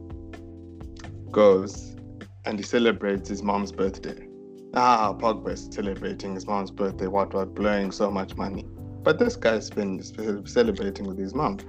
goes 1.31 1.95
and 2.43 2.57
he 2.57 2.63
celebrates 2.63 3.29
his 3.29 3.43
mom's 3.43 3.71
birthday. 3.71 4.27
Ah, 4.73 5.13
Pogba 5.13 5.49
is 5.49 5.69
celebrating 5.71 6.33
his 6.33 6.47
mom's 6.47 6.71
birthday, 6.71 7.05
what, 7.05 7.35
what, 7.35 7.53
blowing 7.53 7.91
so 7.91 8.09
much 8.09 8.35
money. 8.35 8.65
But 9.03 9.19
this 9.19 9.35
guy's 9.35 9.69
been 9.69 10.01
celebrating 10.47 11.05
with 11.05 11.19
his 11.19 11.35
mom. 11.35 11.59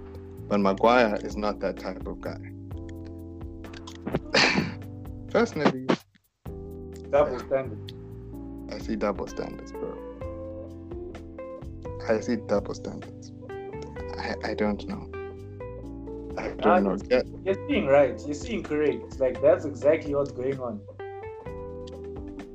But 0.48 0.60
Maguire 0.60 1.18
is 1.22 1.36
not 1.36 1.60
that 1.60 1.78
type 1.78 2.06
of 2.06 2.22
guy. 2.22 2.40
Personally, 5.28 5.88
Double 7.10 7.38
standard. 7.38 7.92
I 8.70 8.78
see 8.78 8.96
double 8.96 9.26
standards, 9.26 9.72
bro. 9.72 10.01
I 12.08 12.20
see 12.20 12.36
double 12.36 12.74
standards. 12.74 13.32
I, 14.18 14.34
I 14.44 14.54
don't 14.54 14.86
know. 14.88 15.08
I 16.38 16.48
don't 16.48 16.66
Ah, 16.66 16.78
know. 16.80 16.96
you're, 17.10 17.22
you're 17.44 17.68
seeing 17.68 17.86
right. 17.86 18.20
You're 18.24 18.34
seeing 18.34 18.62
correct. 18.62 19.18
Like 19.20 19.40
that's 19.42 19.64
exactly 19.64 20.14
what's 20.14 20.32
going 20.32 20.58
on. 20.60 20.80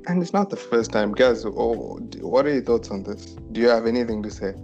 and 0.08 0.22
it's 0.22 0.32
not 0.32 0.48
the 0.50 0.56
first 0.56 0.90
time, 0.90 1.12
guys. 1.12 1.44
Oh, 1.44 1.98
what 2.20 2.46
are 2.46 2.52
your 2.52 2.62
thoughts 2.62 2.90
on 2.90 3.02
this? 3.02 3.36
Do 3.52 3.60
you 3.60 3.68
have 3.68 3.86
anything 3.86 4.22
to 4.22 4.30
say? 4.30 4.54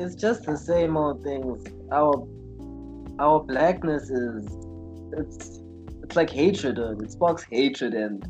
it's 0.00 0.14
just 0.14 0.44
the 0.44 0.56
same 0.56 0.96
old 0.96 1.22
things. 1.24 1.64
Our 1.90 2.26
our 3.18 3.40
blackness 3.40 4.10
is 4.10 4.46
it's 5.12 5.60
it's 6.02 6.14
like 6.16 6.30
hatred. 6.30 6.76
dude. 6.76 7.02
It 7.02 7.10
sparks 7.12 7.44
hatred 7.50 7.94
and 7.94 8.24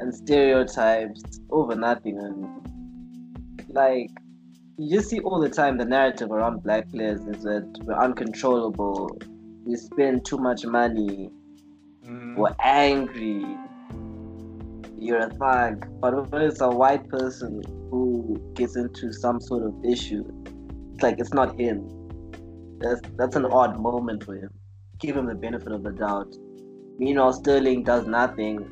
and 0.00 0.14
stereotypes 0.14 1.22
over 1.50 1.74
nothing. 1.76 2.18
And 2.18 3.74
like 3.74 4.10
you 4.78 4.96
just 4.96 5.08
see 5.08 5.20
all 5.20 5.40
the 5.40 5.48
time 5.48 5.78
the 5.78 5.84
narrative 5.84 6.30
around 6.30 6.62
black 6.62 6.90
players 6.90 7.20
is 7.20 7.42
that 7.42 7.66
we're 7.84 7.94
uncontrollable, 7.94 9.18
we 9.64 9.74
spend 9.76 10.24
too 10.24 10.38
much 10.38 10.64
money, 10.66 11.30
Mm. 12.04 12.36
we're 12.36 12.54
angry, 12.62 13.44
you're 14.98 15.18
a 15.18 15.30
thug. 15.30 15.88
But 16.00 16.30
when 16.30 16.42
it's 16.42 16.60
a 16.60 16.68
white 16.68 17.08
person 17.08 17.62
who 17.90 18.40
gets 18.54 18.76
into 18.76 19.12
some 19.12 19.40
sort 19.40 19.64
of 19.64 19.74
issue, 19.84 20.24
it's 20.94 21.02
like 21.02 21.18
it's 21.18 21.34
not 21.34 21.58
him. 21.58 21.88
That's 22.78 23.00
that's 23.16 23.34
an 23.34 23.46
odd 23.46 23.80
moment 23.80 24.24
for 24.24 24.36
him. 24.36 24.50
Give 24.98 25.16
him 25.16 25.26
the 25.26 25.34
benefit 25.34 25.72
of 25.72 25.82
the 25.82 25.90
doubt. 25.90 26.32
Meanwhile, 26.98 27.32
Sterling 27.32 27.82
does 27.82 28.06
nothing. 28.06 28.64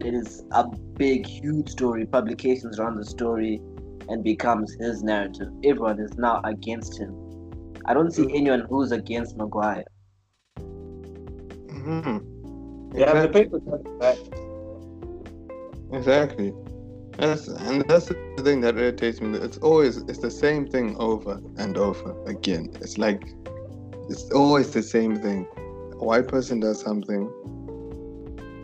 It 0.00 0.14
is 0.14 0.44
a 0.52 0.64
big, 0.96 1.26
huge 1.26 1.68
story. 1.68 2.06
Publications 2.06 2.78
run 2.78 2.96
the 2.96 3.04
story 3.04 3.60
and 4.08 4.24
becomes 4.24 4.74
his 4.80 5.02
narrative. 5.02 5.48
Everyone 5.64 6.00
is 6.00 6.16
now 6.18 6.40
against 6.44 6.98
him. 6.98 7.14
I 7.86 7.94
don't 7.94 8.10
see 8.10 8.26
anyone 8.34 8.66
who's 8.68 8.92
against 8.92 9.36
Maguire. 9.36 9.84
Mhm. 11.68 12.22
Yeah, 12.94 13.12
the 13.14 13.24
Exactly. 13.28 13.42
paper 13.42 13.60
cut 13.60 13.98
back. 13.98 14.16
Exactly. 15.92 16.54
That's, 17.18 17.48
and 17.48 17.82
that's 17.88 18.06
the 18.06 18.14
thing 18.42 18.60
that 18.60 18.76
irritates 18.76 19.20
me. 19.20 19.38
It's 19.38 19.58
always 19.58 19.96
it's 19.98 20.18
the 20.18 20.30
same 20.30 20.66
thing 20.68 20.96
over 20.98 21.40
and 21.56 21.76
over 21.76 22.14
again. 22.26 22.70
It's 22.80 22.96
like 22.98 23.22
it's 24.08 24.30
always 24.30 24.70
the 24.70 24.82
same 24.82 25.16
thing. 25.16 25.46
A 26.00 26.04
white 26.04 26.28
person 26.28 26.60
does 26.60 26.80
something. 26.80 27.28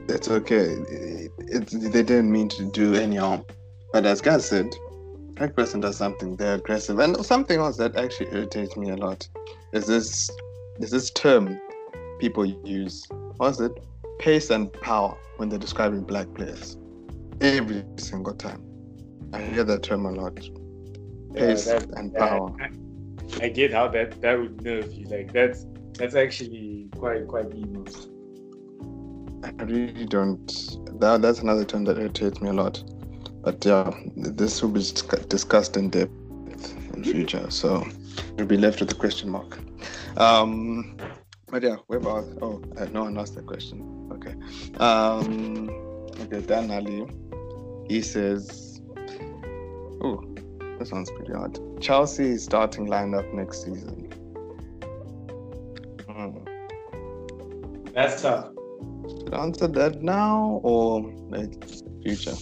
It's 0.08 0.28
okay. 0.28 0.76
It, 0.88 1.32
it's 1.38 1.72
they 1.72 2.02
didn't 2.02 2.30
mean 2.30 2.48
to 2.50 2.64
do 2.70 2.94
any 2.94 3.16
harm. 3.16 3.44
But 3.92 4.06
as 4.06 4.20
God 4.20 4.42
said, 4.42 4.68
black 5.36 5.56
person 5.56 5.80
does 5.80 5.96
something, 5.96 6.36
they're 6.36 6.54
aggressive. 6.56 6.98
And 6.98 7.24
something 7.24 7.58
else 7.58 7.76
that 7.78 7.96
actually 7.96 8.30
irritates 8.32 8.76
me 8.76 8.90
a 8.90 8.96
lot 8.96 9.28
is 9.72 9.86
this 9.86 10.30
is 10.78 10.90
this 10.90 11.10
term 11.10 11.58
people 12.18 12.44
use. 12.44 13.06
What's 13.36 13.60
it? 13.60 13.72
Pace 14.18 14.50
and 14.50 14.72
power 14.72 15.16
when 15.36 15.48
they're 15.48 15.58
describing 15.58 16.02
black 16.02 16.32
players 16.34 16.76
every 17.40 17.84
single 17.96 18.34
time. 18.34 18.62
I 19.32 19.40
hear 19.42 19.64
that 19.64 19.82
term 19.82 20.06
a 20.06 20.12
lot. 20.12 20.38
Yeah, 21.34 21.40
Pace 21.40 21.64
that- 21.66 21.88
and 21.96 22.12
Yeah, 22.12 22.18
power. 22.28 22.52
I, 22.60 23.44
I 23.46 23.48
get 23.48 23.72
how 23.72 23.88
that 23.88 24.20
that 24.20 24.38
would 24.38 24.62
nerve 24.62 24.92
you. 24.92 25.06
Like 25.06 25.32
that's 25.32 25.66
that's 25.98 26.14
actually 26.14 26.88
quite 26.96 27.26
quite 27.26 27.52
emo. 27.54 27.84
I 29.42 29.62
really 29.64 30.06
don't. 30.06 30.46
That 31.00 31.22
that's 31.22 31.40
another 31.40 31.64
term 31.64 31.84
that 31.84 31.98
irritates 31.98 32.40
me 32.40 32.50
a 32.50 32.52
lot. 32.52 32.82
But 33.44 33.62
yeah, 33.62 33.92
this 34.16 34.62
will 34.62 34.70
be 34.70 34.80
discussed 34.80 35.76
in 35.76 35.90
depth 35.90 36.10
in 36.94 37.04
future. 37.04 37.50
So 37.50 37.86
we'll 38.36 38.46
be 38.46 38.56
left 38.56 38.80
with 38.80 38.90
a 38.90 38.94
question 38.94 39.28
mark. 39.28 39.58
Um, 40.16 40.96
but 41.50 41.62
yeah, 41.62 41.76
where 41.86 41.98
about? 41.98 42.24
Oh, 42.40 42.62
uh, 42.78 42.86
no 42.86 43.02
one 43.04 43.18
asked 43.18 43.34
that 43.34 43.46
question. 43.46 44.08
Okay. 44.12 44.34
Um, 44.78 45.68
okay, 46.20 46.40
Dan 46.40 46.70
Ali. 46.70 47.06
He 47.86 48.00
says, 48.00 48.80
"Oh, 50.00 50.24
this 50.78 50.90
one's 50.90 51.10
pretty 51.10 51.34
hard. 51.34 51.58
Chelsea 51.82 52.30
is 52.30 52.44
starting 52.44 52.86
lineup 52.86 53.30
next 53.34 53.62
season." 53.62 54.10
Hmm. 56.08 56.38
That's 57.92 58.22
tough. 58.22 58.52
Should 59.06 59.34
I 59.34 59.42
answer 59.42 59.68
that 59.68 60.02
now 60.02 60.60
or 60.62 61.02
like 61.28 61.62
future? 62.02 62.36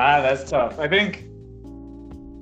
Ah, 0.00 0.20
that's 0.22 0.48
tough. 0.48 0.78
I 0.78 0.86
think. 0.86 1.24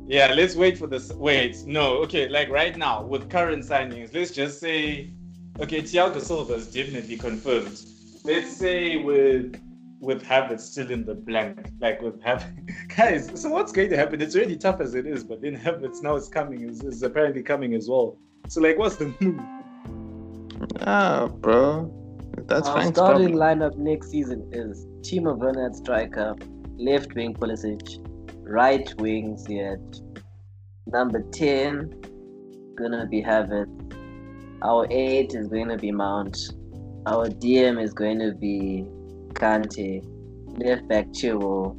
Yeah, 0.07 0.35
let's 0.35 0.55
wait 0.55 0.77
for 0.77 0.87
this. 0.87 1.11
Wait, 1.15 1.57
no, 1.65 1.97
okay. 2.03 2.29
Like 2.29 2.51
right 2.51 2.77
now, 2.77 3.03
with 3.03 3.31
current 3.31 3.65
signings, 3.65 4.13
let's 4.13 4.31
just 4.31 4.61
say, 4.61 5.11
okay, 5.59 5.81
Thiago 5.81 6.21
Silva 6.21 6.53
is 6.55 6.67
definitely 6.67 7.17
confirmed. 7.17 7.81
Let's 8.25 8.55
say 8.55 8.97
with 8.99 9.59
with 10.01 10.23
Havertz 10.23 10.61
still 10.61 10.91
in 10.91 11.07
the 11.07 11.15
blank, 11.15 11.71
like 11.81 12.03
with 12.03 12.21
Havertz, 12.21 12.71
guys. 12.97 13.31
So 13.41 13.49
what's 13.49 13.73
going 13.73 13.89
to 13.89 13.97
happen? 13.97 14.21
It's 14.21 14.37
already 14.37 14.59
tough 14.59 14.83
as 14.83 14.95
it 14.95 15.07
is, 15.07 15.25
but 15.25 15.41
then 15.41 15.57
Havertz 15.57 16.03
now 16.03 16.17
is 16.17 16.29
coming, 16.29 16.69
is, 16.69 16.83
is 16.83 17.03
apparently 17.03 17.43
coming 17.43 17.73
as 17.73 17.89
well. 17.89 18.19
So 18.49 18.61
like, 18.61 18.77
what's 18.77 18.97
the 18.97 19.15
move? 19.19 19.41
Ah, 20.83 21.27
bro. 21.27 21.91
That's 22.47 22.69
Our 22.69 22.75
Frank's 22.75 22.99
starting 22.99 23.37
problem. 23.37 23.59
lineup 23.61 23.77
next 23.79 24.11
season 24.11 24.47
is 24.53 24.85
Timo 25.01 25.37
Werner 25.37 25.67
at 25.67 25.75
striker, 25.75 26.37
left 26.79 27.15
wing 27.15 27.35
Pulisic, 27.35 27.99
right 28.43 28.93
wing 29.01 29.37
Ziyech, 29.37 30.01
number 30.87 31.23
10 31.33 31.93
gonna 32.77 33.07
be 33.07 33.23
Havertz, 33.23 33.87
our 34.63 34.87
8 34.91 35.35
is 35.35 35.49
going 35.49 35.69
to 35.69 35.77
be 35.77 35.93
Mount, 35.93 36.39
our 37.07 37.29
DM 37.29 37.83
is 37.83 37.93
going 37.93 38.19
to 38.19 38.33
be 38.33 38.85
Kante, 39.35 40.03
left 40.59 40.89
back 40.89 41.07
Chilwell, 41.09 41.77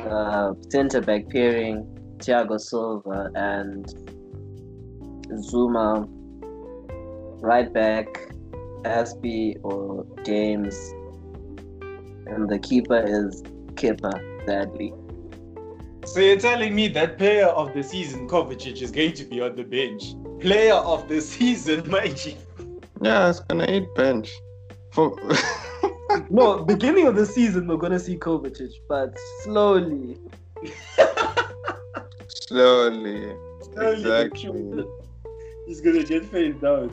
uh, 0.00 0.54
centre 0.70 1.00
back 1.00 1.28
pairing 1.28 1.86
Thiago 2.18 2.58
Silva 2.58 3.30
and 3.34 3.86
Zouma, 5.28 6.06
right 7.42 7.72
back 7.72 8.06
Azpi 8.82 9.56
or 9.62 10.06
James, 10.24 10.74
and 12.26 12.48
the 12.48 12.58
keeper 12.58 13.02
is 13.06 13.42
Kipper, 13.80 14.42
sadly. 14.46 14.92
So 16.04 16.20
you're 16.20 16.38
telling 16.38 16.74
me 16.74 16.88
that 16.88 17.16
player 17.16 17.46
of 17.46 17.72
the 17.72 17.82
season, 17.82 18.28
Kovacic, 18.28 18.82
is 18.82 18.90
going 18.90 19.14
to 19.14 19.24
be 19.24 19.40
on 19.40 19.56
the 19.56 19.64
bench? 19.64 20.14
Player 20.40 20.74
of 20.74 21.08
the 21.08 21.20
season, 21.20 21.88
mind. 21.94 22.36
Yeah, 23.00 23.30
it's 23.30 23.40
gonna 23.40 23.70
eat 23.70 23.88
bench. 23.94 24.30
For 24.92 25.16
No, 26.30 26.62
beginning 26.62 27.06
of 27.06 27.14
the 27.16 27.24
season 27.24 27.66
we're 27.68 27.78
gonna 27.78 27.98
see 27.98 28.18
Kovacic, 28.18 28.72
but 28.86 29.16
slowly. 29.42 30.18
slowly, 32.28 33.34
exactly, 33.76 34.84
He's 35.66 35.80
gonna 35.80 36.02
get 36.02 36.26
phased 36.26 36.64
out. 36.64 36.92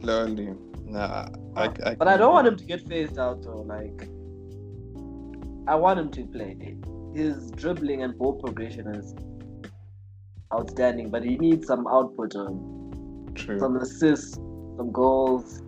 slowly. 0.00 0.54
Nah, 0.86 1.28
I, 1.56 1.64
I 1.84 1.94
But 1.96 2.08
I 2.08 2.16
don't 2.16 2.32
want 2.32 2.46
him 2.46 2.56
to 2.56 2.64
get 2.64 2.86
phased 2.88 3.18
out 3.18 3.42
though. 3.42 3.62
Like, 3.62 4.08
I 5.66 5.74
want 5.76 5.98
him 5.98 6.10
to 6.10 6.26
play. 6.26 6.76
His 7.14 7.50
dribbling 7.52 8.02
and 8.02 8.16
ball 8.18 8.34
progression 8.34 8.88
is 8.88 9.14
outstanding, 10.52 11.10
but 11.10 11.22
he 11.24 11.36
needs 11.36 11.66
some 11.66 11.86
output, 11.86 12.36
um, 12.36 13.32
True. 13.34 13.58
some 13.58 13.76
assists, 13.76 14.34
some 14.34 14.92
goals. 14.92 15.62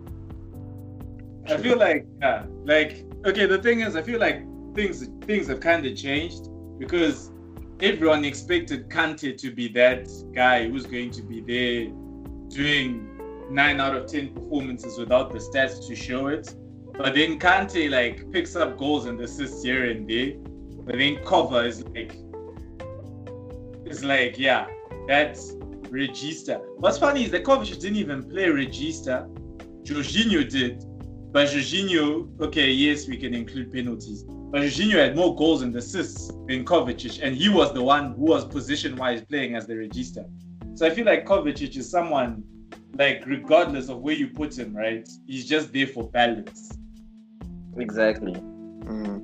I 1.47 1.57
feel 1.57 1.77
like, 1.77 2.05
yeah, 2.21 2.43
like 2.65 3.05
okay. 3.25 3.45
The 3.45 3.57
thing 3.57 3.79
is, 3.79 3.95
I 3.95 4.01
feel 4.01 4.19
like 4.19 4.43
things 4.75 5.07
things 5.21 5.47
have 5.47 5.61
kind 5.61 5.85
of 5.85 5.95
changed 5.95 6.49
because 6.77 7.31
everyone 7.79 8.25
expected 8.25 8.89
Kante 8.89 9.37
to 9.37 9.51
be 9.51 9.67
that 9.69 10.07
guy 10.35 10.67
who's 10.69 10.85
going 10.85 11.11
to 11.11 11.21
be 11.21 11.41
there 11.41 11.93
doing 12.49 13.17
nine 13.49 13.79
out 13.79 13.95
of 13.95 14.07
ten 14.07 14.33
performances 14.33 14.97
without 14.97 15.31
the 15.31 15.39
stats 15.39 15.87
to 15.87 15.95
show 15.95 16.27
it. 16.27 16.53
But 16.97 17.13
then 17.13 17.39
Kante 17.39 17.89
like 17.89 18.31
picks 18.31 18.55
up 18.55 18.77
goals 18.77 19.05
and 19.05 19.19
assists 19.21 19.63
here 19.63 19.91
and 19.91 20.09
there. 20.09 20.33
But 20.83 20.97
then 20.97 21.23
cover 21.25 21.65
is 21.65 21.83
like 21.85 22.17
it's 23.85 24.03
like 24.03 24.37
yeah, 24.37 24.67
that's 25.07 25.53
Regista. 25.91 26.61
What's 26.77 26.97
funny 26.97 27.23
is 27.23 27.31
that 27.31 27.43
Kovacic 27.43 27.79
didn't 27.79 27.97
even 27.97 28.23
play 28.23 28.45
Regista. 28.45 29.27
Jorginho 29.83 30.49
did. 30.49 30.83
But 31.31 31.47
Jorginho, 31.47 32.29
okay, 32.41 32.71
yes, 32.71 33.07
we 33.07 33.17
can 33.17 33.33
include 33.33 33.71
penalties. 33.71 34.23
But 34.23 34.61
Jorginho 34.61 34.95
had 34.95 35.15
more 35.15 35.35
goals 35.35 35.61
and 35.61 35.75
assists 35.75 36.27
than 36.47 36.65
Kovacic, 36.65 37.19
and 37.21 37.35
he 37.35 37.49
was 37.49 37.73
the 37.73 37.83
one 37.83 38.13
who 38.13 38.25
was 38.25 38.45
position-wise 38.45 39.23
playing 39.25 39.55
as 39.55 39.67
the 39.67 39.73
regista. 39.73 40.25
So 40.75 40.85
I 40.85 40.89
feel 40.89 41.05
like 41.05 41.25
Kovacic 41.25 41.75
is 41.77 41.89
someone, 41.89 42.43
like 42.93 43.23
regardless 43.25 43.89
of 43.89 43.99
where 43.99 44.15
you 44.15 44.29
put 44.29 44.57
him, 44.57 44.75
right? 44.75 45.07
He's 45.25 45.47
just 45.47 45.73
there 45.73 45.87
for 45.87 46.09
balance. 46.09 46.77
Exactly. 47.79 48.33
Mm. 48.33 49.23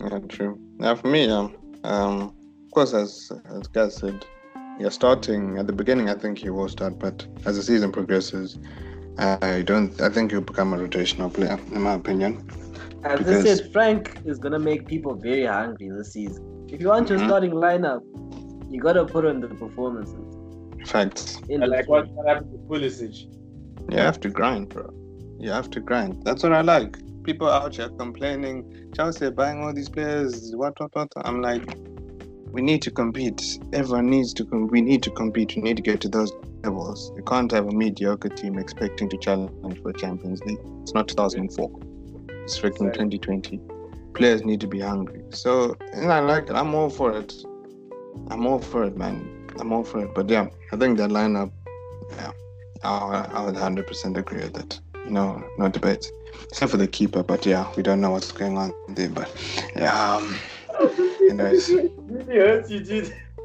Yeah, 0.00 0.18
true. 0.28 0.58
Now 0.78 0.94
for 0.94 1.08
me, 1.08 1.28
um, 1.30 1.54
um, 1.84 2.34
of 2.66 2.70
course, 2.72 2.94
as 2.94 3.32
as 3.50 3.66
Gaz 3.68 3.96
said, 3.96 4.24
yeah, 4.78 4.88
starting 4.90 5.58
at 5.58 5.66
the 5.66 5.72
beginning, 5.72 6.08
I 6.08 6.14
think 6.14 6.38
he 6.38 6.50
will 6.50 6.68
start, 6.68 6.98
but 6.98 7.26
as 7.46 7.56
the 7.56 7.62
season 7.62 7.90
progresses, 7.92 8.58
I 9.18 9.62
don't. 9.62 10.00
I 10.00 10.08
think 10.08 10.30
he'll 10.30 10.40
become 10.40 10.72
a 10.72 10.76
rotational 10.76 11.32
player, 11.32 11.58
in 11.72 11.82
my 11.82 11.94
opinion. 11.94 12.48
As 13.04 13.18
Because- 13.18 13.44
I 13.44 13.54
said, 13.56 13.72
Frank 13.72 14.20
is 14.24 14.38
gonna 14.38 14.58
make 14.58 14.86
people 14.86 15.14
very 15.14 15.44
hungry 15.44 15.88
this 15.90 16.12
season. 16.12 16.44
If 16.68 16.80
you 16.80 16.88
want 16.88 17.08
your 17.08 17.18
Mhm. 17.18 17.26
starting 17.26 17.52
lineup, 17.52 18.02
you 18.70 18.80
gotta 18.80 19.04
put 19.04 19.24
on 19.24 19.40
the 19.40 19.48
performances. 19.48 20.24
Facts. 20.86 21.38
In 21.48 21.54
And 21.54 21.62
the 21.62 21.76
like 21.76 21.88
what, 21.88 22.08
what 22.12 22.28
happened 22.28 22.52
to 22.52 22.58
Pulisic? 22.68 23.26
You 23.90 23.98
have 23.98 24.20
to 24.20 24.28
grind, 24.28 24.68
bro. 24.68 24.90
You 25.40 25.50
have 25.50 25.70
to 25.70 25.80
grind. 25.80 26.22
That's 26.24 26.42
what 26.42 26.52
I 26.52 26.60
like. 26.60 26.98
People 27.28 27.50
out 27.50 27.76
here 27.76 27.90
complaining, 27.90 28.90
Chelsea 28.96 29.26
are 29.26 29.30
buying 29.30 29.62
all 29.62 29.74
these 29.74 29.90
players, 29.90 30.56
what, 30.56 30.80
what, 30.80 30.94
what. 30.94 31.12
I'm 31.26 31.42
like, 31.42 31.62
we 32.52 32.62
need 32.62 32.80
to 32.80 32.90
compete. 32.90 33.58
Everyone 33.74 34.08
needs 34.08 34.32
to. 34.32 34.46
Com- 34.46 34.68
we 34.68 34.80
need 34.80 35.02
to 35.02 35.10
compete. 35.10 35.54
We 35.54 35.60
need 35.60 35.76
to 35.76 35.82
get 35.82 36.00
to 36.00 36.08
those 36.08 36.32
levels. 36.64 37.12
You 37.16 37.22
can't 37.24 37.52
have 37.52 37.68
a 37.68 37.70
mediocre 37.70 38.30
team 38.30 38.58
expecting 38.58 39.10
to 39.10 39.18
challenge 39.18 39.78
for 39.82 39.92
Champions 39.92 40.42
League. 40.46 40.56
It's 40.80 40.94
not 40.94 41.06
2004. 41.08 41.70
It's 42.44 42.58
freaking 42.58 42.94
2020. 42.94 43.60
Players 44.14 44.42
need 44.46 44.62
to 44.62 44.66
be 44.66 44.80
hungry. 44.80 45.22
So, 45.28 45.76
and 45.92 46.10
I 46.10 46.20
like 46.20 46.44
it. 46.44 46.52
I'm 46.52 46.74
all 46.74 46.88
for 46.88 47.14
it. 47.14 47.34
I'm 48.28 48.46
all 48.46 48.58
for 48.58 48.84
it, 48.84 48.96
man. 48.96 49.50
I'm 49.60 49.70
all 49.70 49.84
for 49.84 50.02
it. 50.02 50.14
But 50.14 50.30
yeah, 50.30 50.46
I 50.72 50.78
think 50.78 50.96
that 50.96 51.10
lineup, 51.10 51.52
yeah, 52.16 52.30
I, 52.82 53.28
I 53.34 53.44
would 53.44 53.54
100% 53.54 54.16
agree 54.16 54.44
with 54.44 54.54
that. 54.54 54.80
No, 55.10 55.44
no 55.58 55.68
debate. 55.68 56.10
Except 56.50 56.70
for 56.70 56.76
the 56.76 56.88
keeper, 56.88 57.22
but 57.22 57.44
yeah, 57.44 57.70
we 57.76 57.82
don't 57.82 58.00
know 58.00 58.10
what's 58.10 58.32
going 58.32 58.56
on 58.56 58.74
there. 58.88 59.08
But 59.10 59.30
yeah, 59.76 60.16
um, 60.16 60.36
anyways, 61.28 61.68
really 61.98 62.36
hurts 62.36 62.70
you, 62.70 62.80
dude. 62.80 63.14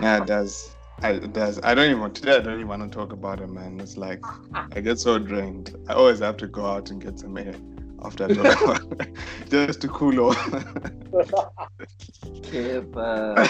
yeah, 0.00 0.18
it 0.18 0.26
does. 0.26 0.74
I, 1.02 1.10
it 1.12 1.32
does. 1.32 1.60
I 1.62 1.74
don't 1.74 1.90
even 1.90 2.12
today. 2.12 2.36
I 2.36 2.40
don't 2.40 2.54
even 2.54 2.68
want 2.68 2.90
to 2.90 2.96
talk 2.96 3.12
about 3.12 3.40
it, 3.40 3.48
man. 3.48 3.80
It's 3.80 3.96
like 3.96 4.24
I 4.72 4.80
get 4.80 4.98
so 4.98 5.18
drained. 5.18 5.76
I 5.88 5.94
always 5.94 6.20
have 6.20 6.36
to 6.38 6.46
go 6.46 6.64
out 6.64 6.90
and 6.90 7.00
get 7.02 7.18
some 7.18 7.36
air 7.36 7.54
after 8.02 8.24
I 8.24 8.28
talk 8.34 8.62
about 8.62 9.00
it, 9.00 9.16
just 9.50 9.80
to 9.82 9.88
cool 9.88 10.20
off. 10.20 10.36
Keeper. 12.42 13.48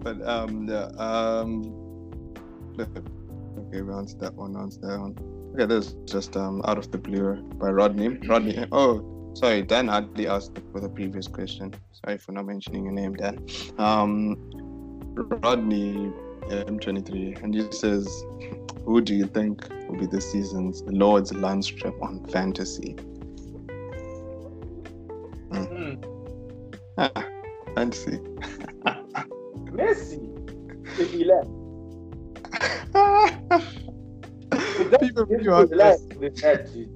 but 0.00 0.22
um, 0.26 0.68
yeah, 0.68 0.90
um, 0.98 1.74
okay, 2.78 3.82
we 3.82 3.92
answered 3.92 4.20
that 4.20 4.34
one. 4.34 4.56
Answered 4.56 4.82
that 4.82 5.00
one. 5.00 5.37
Okay, 5.58 5.66
this 5.66 5.88
is 5.88 5.96
just 6.04 6.36
um 6.36 6.62
out 6.66 6.78
of 6.78 6.88
the 6.92 6.98
blue 6.98 7.34
by 7.58 7.70
Rodney. 7.70 8.10
Rodney. 8.28 8.64
Oh, 8.70 9.32
sorry, 9.34 9.62
Dan 9.62 9.88
hardly 9.88 10.28
asked 10.28 10.56
for 10.70 10.78
the 10.78 10.88
previous 10.88 11.26
question. 11.26 11.74
Sorry 11.90 12.16
for 12.16 12.30
not 12.30 12.46
mentioning 12.46 12.84
your 12.84 12.92
name, 12.92 13.14
Dan. 13.14 13.44
Um, 13.76 14.36
Rodney 15.42 16.12
M23, 16.48 17.42
and 17.42 17.52
he 17.52 17.66
says, 17.72 18.06
"Who 18.84 19.00
do 19.00 19.16
you 19.16 19.26
think 19.26 19.68
will 19.88 19.98
be 19.98 20.06
this 20.06 20.30
season's 20.30 20.84
Lord's 20.86 21.32
Lundstram 21.32 22.00
on 22.04 22.24
fantasy?" 22.26 22.92
Hmm. 25.50 25.94
Ah, 26.98 27.10
fantasy. 27.74 28.20
Messi. 29.74 30.22
If 31.00 31.10
he 31.10 31.24
left. 31.24 31.50
People 34.96 35.26
This 35.26 35.38
really 35.38 35.48
want 35.48 35.70
was 35.70 35.78
left 35.78 36.16
with 36.16 36.36
that, 36.40 36.72
dude. 36.72 36.88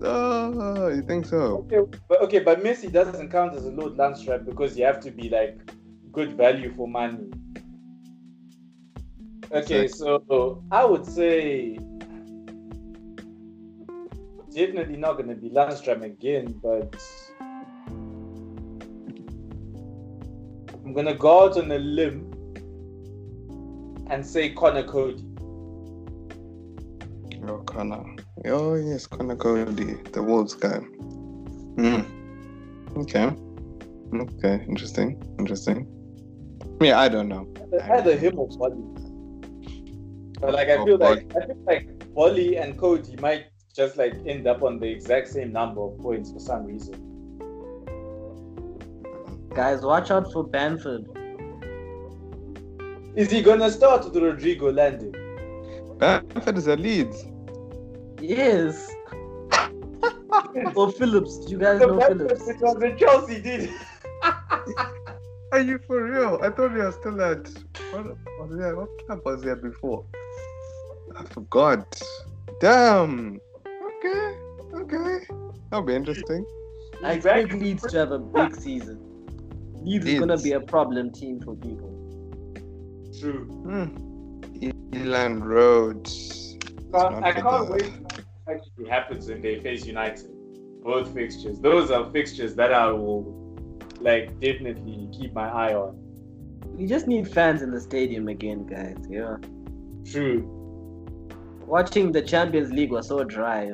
Oh, 0.00 0.88
you 0.88 1.02
think 1.02 1.26
so? 1.26 1.66
Okay, 1.66 1.80
but 2.08 2.22
okay, 2.22 2.38
but 2.38 2.62
Messi 2.62 2.90
doesn't 2.90 3.30
count 3.30 3.56
as 3.56 3.64
a 3.64 3.70
Lord 3.70 3.96
Lundstram 3.96 4.44
because 4.44 4.78
you 4.78 4.84
have 4.84 5.00
to 5.00 5.10
be 5.10 5.28
like 5.28 5.58
good 6.12 6.34
value 6.34 6.72
for 6.74 6.86
money. 6.86 7.30
Okay, 9.50 9.88
so 9.88 10.62
I 10.70 10.84
would 10.84 11.04
say 11.04 11.78
definitely 14.54 14.96
not 14.96 15.16
gonna 15.18 15.34
be 15.34 15.50
Lundstram 15.50 16.02
again, 16.02 16.54
but 16.62 16.94
I'm 20.84 20.92
gonna 20.92 21.14
go 21.14 21.44
out 21.44 21.56
on 21.56 21.70
a 21.72 21.78
limb 21.78 22.27
and 24.10 24.24
say 24.24 24.50
Connor 24.50 24.84
Cody. 24.84 25.24
Oh, 27.46 27.58
Connor. 27.66 28.04
Oh, 28.46 28.74
yes, 28.74 29.06
Connor 29.06 29.36
Cody, 29.36 29.94
the 30.12 30.22
Wolves 30.22 30.54
guy. 30.54 30.78
Hmm. 30.78 32.00
Okay. 32.96 33.30
Okay, 34.14 34.64
interesting. 34.68 35.22
Interesting. 35.38 35.86
Yeah, 36.80 36.98
I 37.00 37.08
don't 37.08 37.28
know. 37.28 37.46
Either 37.90 38.16
him 38.16 38.38
or 38.38 38.48
Boly. 38.48 39.04
But 40.40 40.54
like 40.54 40.68
I 40.68 40.76
Or 40.76 40.86
feel 40.86 40.98
like 40.98 41.26
I 41.36 41.46
feel 41.46 41.64
like 41.66 41.88
Boly 42.14 42.62
and 42.62 42.78
Cody 42.78 43.16
might 43.16 43.46
just 43.74 43.96
like 43.96 44.14
end 44.26 44.46
up 44.46 44.62
on 44.62 44.78
the 44.78 44.86
exact 44.86 45.28
same 45.28 45.52
number 45.52 45.80
of 45.80 45.98
points 45.98 46.32
for 46.32 46.38
some 46.38 46.64
reason. 46.64 46.94
Guys, 49.54 49.82
watch 49.82 50.10
out 50.10 50.32
for 50.32 50.44
Bamford. 50.44 51.06
Is 53.16 53.30
he 53.30 53.42
gonna 53.42 53.70
start 53.70 54.04
with 54.04 54.16
Rodrigo 54.22 54.70
landing? 54.72 55.12
Bamford 55.98 56.56
is 56.58 56.66
a 56.66 56.76
Leeds. 56.76 57.24
Yes. 58.20 58.90
or 60.74 60.92
Phillips. 60.92 61.46
You 61.48 61.58
guys 61.58 61.80
The 61.80 61.86
know 61.86 61.98
best 61.98 62.12
Phillips. 62.12 62.48
it 62.48 62.56
was 62.60 62.78
the 62.78 62.96
Chelsea 62.98 63.40
did. 63.40 63.70
Are 65.52 65.60
you 65.60 65.78
for 65.86 66.04
real? 66.04 66.38
I 66.42 66.50
thought 66.50 66.72
you 66.72 66.78
were 66.78 66.92
still 66.92 67.20
at. 67.22 67.48
What, 67.90 68.06
what, 68.06 68.60
yeah, 68.60 68.72
what 68.74 68.88
club 69.06 69.20
was 69.24 69.42
there 69.42 69.56
before? 69.56 70.04
I 71.16 71.24
forgot. 71.24 72.00
Damn. 72.60 73.40
Okay. 73.66 74.36
Okay. 74.74 75.26
That'll 75.70 75.86
be 75.86 75.94
interesting. 75.94 76.44
I 77.02 77.12
expect 77.12 77.52
Leeds 77.54 77.84
to 77.88 77.98
have 77.98 78.12
a 78.12 78.18
big 78.18 78.54
season. 78.54 78.98
Leeds 79.82 80.06
is 80.06 80.20
gonna 80.20 80.36
be 80.36 80.52
a 80.52 80.60
problem 80.60 81.10
team 81.12 81.40
for 81.40 81.54
people. 81.56 81.94
True. 83.20 83.44
Hmm. 83.44 84.08
Elland 84.92 85.44
Road. 85.44 86.08
Can't- 86.92 87.24
I 87.24 87.32
can't 87.32 87.68
the- 87.68 87.72
wait 87.72 88.24
actually 88.48 88.88
happens 88.88 89.28
when 89.28 89.42
they 89.42 89.60
face 89.60 89.84
United. 89.84 90.30
Both 90.82 91.12
fixtures. 91.12 91.58
Those 91.60 91.90
are 91.90 92.10
fixtures 92.10 92.54
that 92.54 92.72
I 92.72 92.90
will 92.90 93.34
like 94.00 94.38
definitely 94.40 95.08
keep 95.12 95.34
my 95.34 95.48
eye 95.48 95.74
on. 95.74 95.96
We 96.76 96.86
just 96.86 97.06
need 97.06 97.28
fans 97.28 97.62
in 97.62 97.70
the 97.72 97.80
stadium 97.80 98.28
again, 98.28 98.66
guys. 98.66 98.96
Yeah. 99.08 99.36
True. 100.04 100.46
Watching 101.66 102.12
the 102.12 102.22
Champions 102.22 102.72
League 102.72 102.92
was 102.92 103.08
so 103.08 103.24
dry. 103.24 103.72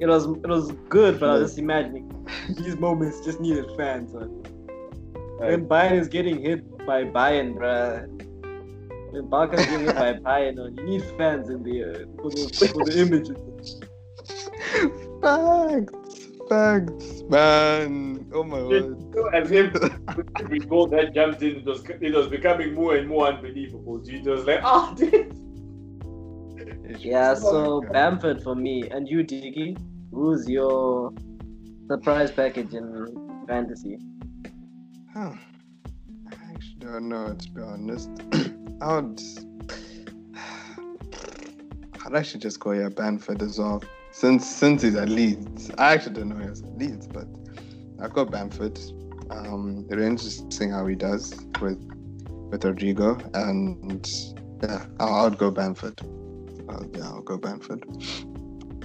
It 0.00 0.06
was 0.06 0.26
it 0.26 0.48
was 0.48 0.72
good, 0.88 1.20
but 1.20 1.30
I 1.30 1.32
was 1.34 1.50
just 1.50 1.58
imagining 1.58 2.10
these 2.58 2.76
moments 2.76 3.24
just 3.24 3.40
needed 3.40 3.66
fans. 3.76 4.12
Man. 4.12 4.28
When 5.38 5.66
Bayern 5.66 5.98
is 5.98 6.08
getting 6.08 6.40
hit 6.40 6.60
by 6.86 7.04
Bayern, 7.04 7.54
bruh. 7.56 8.28
When 9.12 9.28
Barca 9.28 9.56
is 9.56 9.66
getting 9.66 9.84
hit 9.84 9.94
by 9.94 10.14
Bayern, 10.14 10.56
man, 10.56 10.74
you 10.78 10.84
need 10.84 11.04
fans 11.18 11.50
in 11.50 11.62
the 11.62 11.84
uh, 11.84 11.92
for 12.22 12.30
the 12.30 12.72
for 12.72 12.84
the 12.86 12.98
images. 12.98 13.36
Facts. 15.20 16.28
Facts. 16.48 17.22
Man. 17.28 18.26
Oh 18.32 18.42
my 18.42 18.62
word. 18.62 18.96
So 19.12 19.28
as 19.28 19.50
if 19.52 19.76
every 20.40 20.60
goal 20.60 20.86
that 20.86 21.14
jumped 21.14 21.42
in, 21.42 21.56
it 21.56 21.66
was 21.66 21.84
it 22.00 22.14
was 22.14 22.28
becoming 22.28 22.72
more 22.72 22.96
and 22.96 23.06
more 23.06 23.26
unbelievable. 23.26 23.98
Dude, 23.98 24.26
it 24.26 24.30
was 24.30 24.46
like, 24.46 24.60
ah, 24.64 24.94
dude. 24.96 25.36
Yeah, 26.98 27.34
so 27.34 27.82
Bamford 27.92 28.42
for 28.42 28.54
me. 28.54 28.88
And 28.88 29.06
you, 29.06 29.18
Diggy, 29.18 29.76
who's 30.10 30.48
your 30.48 31.12
surprise 31.86 32.30
package 32.30 32.72
in 32.72 33.44
fantasy? 33.46 33.98
Huh. 35.12 35.32
I 36.30 36.34
actually 36.54 36.76
don't 36.80 37.10
know, 37.10 37.34
to 37.34 37.50
be 37.50 37.60
honest. 37.60 38.08
I 38.82 38.96
would. 38.96 39.22
I'd 42.04 42.14
actually 42.16 42.40
just 42.40 42.58
go 42.58 42.72
yeah, 42.72 42.88
Bamford 42.88 43.40
as 43.42 43.58
well. 43.58 43.82
Since 44.10 44.44
since 44.44 44.82
he's 44.82 44.96
at 44.96 45.08
Leeds. 45.08 45.70
I 45.78 45.94
actually 45.94 46.14
don't 46.14 46.30
know 46.30 46.48
he's 46.48 46.62
at 46.62 46.76
Leeds, 46.76 47.06
but 47.06 47.26
I've 48.00 48.12
got 48.12 48.30
Bamford. 48.32 48.78
Um, 49.30 49.86
it'll 49.88 50.00
be 50.00 50.06
interesting 50.06 50.70
how 50.70 50.86
he 50.86 50.96
does 50.96 51.32
with 51.60 51.80
with 52.50 52.64
Rodrigo. 52.64 53.18
And 53.34 54.04
yeah, 54.62 54.84
I'll, 54.98 55.14
I'll 55.14 55.30
go 55.30 55.52
Bamford. 55.52 56.00
I'll, 56.68 56.84
yeah, 56.92 57.04
I'll 57.04 57.22
go 57.22 57.38
Bamford. 57.38 57.84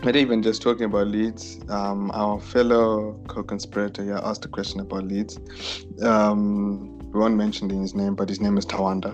But 0.04 0.16
even 0.16 0.44
just 0.44 0.62
talking 0.62 0.86
about 0.86 1.08
Leeds, 1.08 1.60
um, 1.70 2.12
our 2.14 2.40
fellow 2.40 3.20
co-conspirator 3.28 4.04
here 4.04 4.22
asked 4.24 4.46
a 4.46 4.48
question 4.48 4.80
about 4.80 5.06
Leeds. 5.06 5.40
Um, 6.04 6.97
we 7.18 7.24
won't 7.24 7.36
mention 7.36 7.68
his 7.68 7.96
name, 7.96 8.14
but 8.14 8.30
his 8.30 8.40
name 8.40 8.60
is 8.60 8.66
Tawanda. 8.66 9.12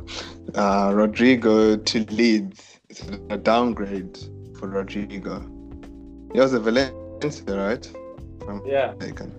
Uh, 0.55 0.93
Rodrigo 0.93 1.77
to 1.77 2.05
Leeds 2.11 2.79
is 2.89 3.01
a 3.29 3.37
downgrade 3.37 4.17
for 4.59 4.67
Rodrigo. 4.67 5.39
He 6.33 6.39
was 6.41 6.51
a 6.53 6.59
Valencia, 6.59 7.55
right? 7.55 7.89
Yeah. 8.65 8.93
mistaken. 8.99 9.31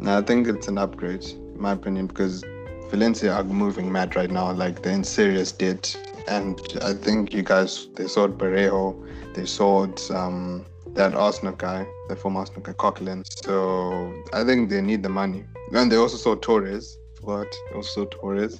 No, 0.00 0.18
I 0.18 0.22
think 0.22 0.48
it's 0.48 0.66
an 0.66 0.78
upgrade, 0.78 1.24
in 1.24 1.60
my 1.60 1.72
opinion, 1.72 2.08
because 2.08 2.42
Valencia 2.90 3.32
are 3.34 3.44
moving 3.44 3.92
mad 3.92 4.16
right 4.16 4.30
now. 4.30 4.50
Like 4.50 4.82
they're 4.82 4.94
in 4.94 5.04
serious 5.04 5.52
debt, 5.52 5.96
and 6.26 6.60
I 6.82 6.92
think 6.92 7.32
you 7.32 7.44
guys 7.44 7.86
they 7.94 8.08
sold 8.08 8.36
Parejo, 8.36 8.96
they 9.34 9.46
sold 9.46 10.02
um, 10.10 10.66
that 10.94 11.14
Arsenal 11.14 11.54
guy, 11.54 11.86
the 12.08 12.16
former 12.16 12.40
Arsenal 12.40 12.62
guy 12.62 12.72
Coquelin. 12.72 13.24
So 13.44 14.12
I 14.32 14.44
think 14.44 14.70
they 14.70 14.80
need 14.80 15.02
the 15.02 15.08
money, 15.08 15.44
and 15.72 15.90
they 15.90 15.96
also 15.96 16.16
sold 16.16 16.42
Torres. 16.42 16.98
They 17.24 17.46
also 17.74 18.04
Torres. 18.06 18.58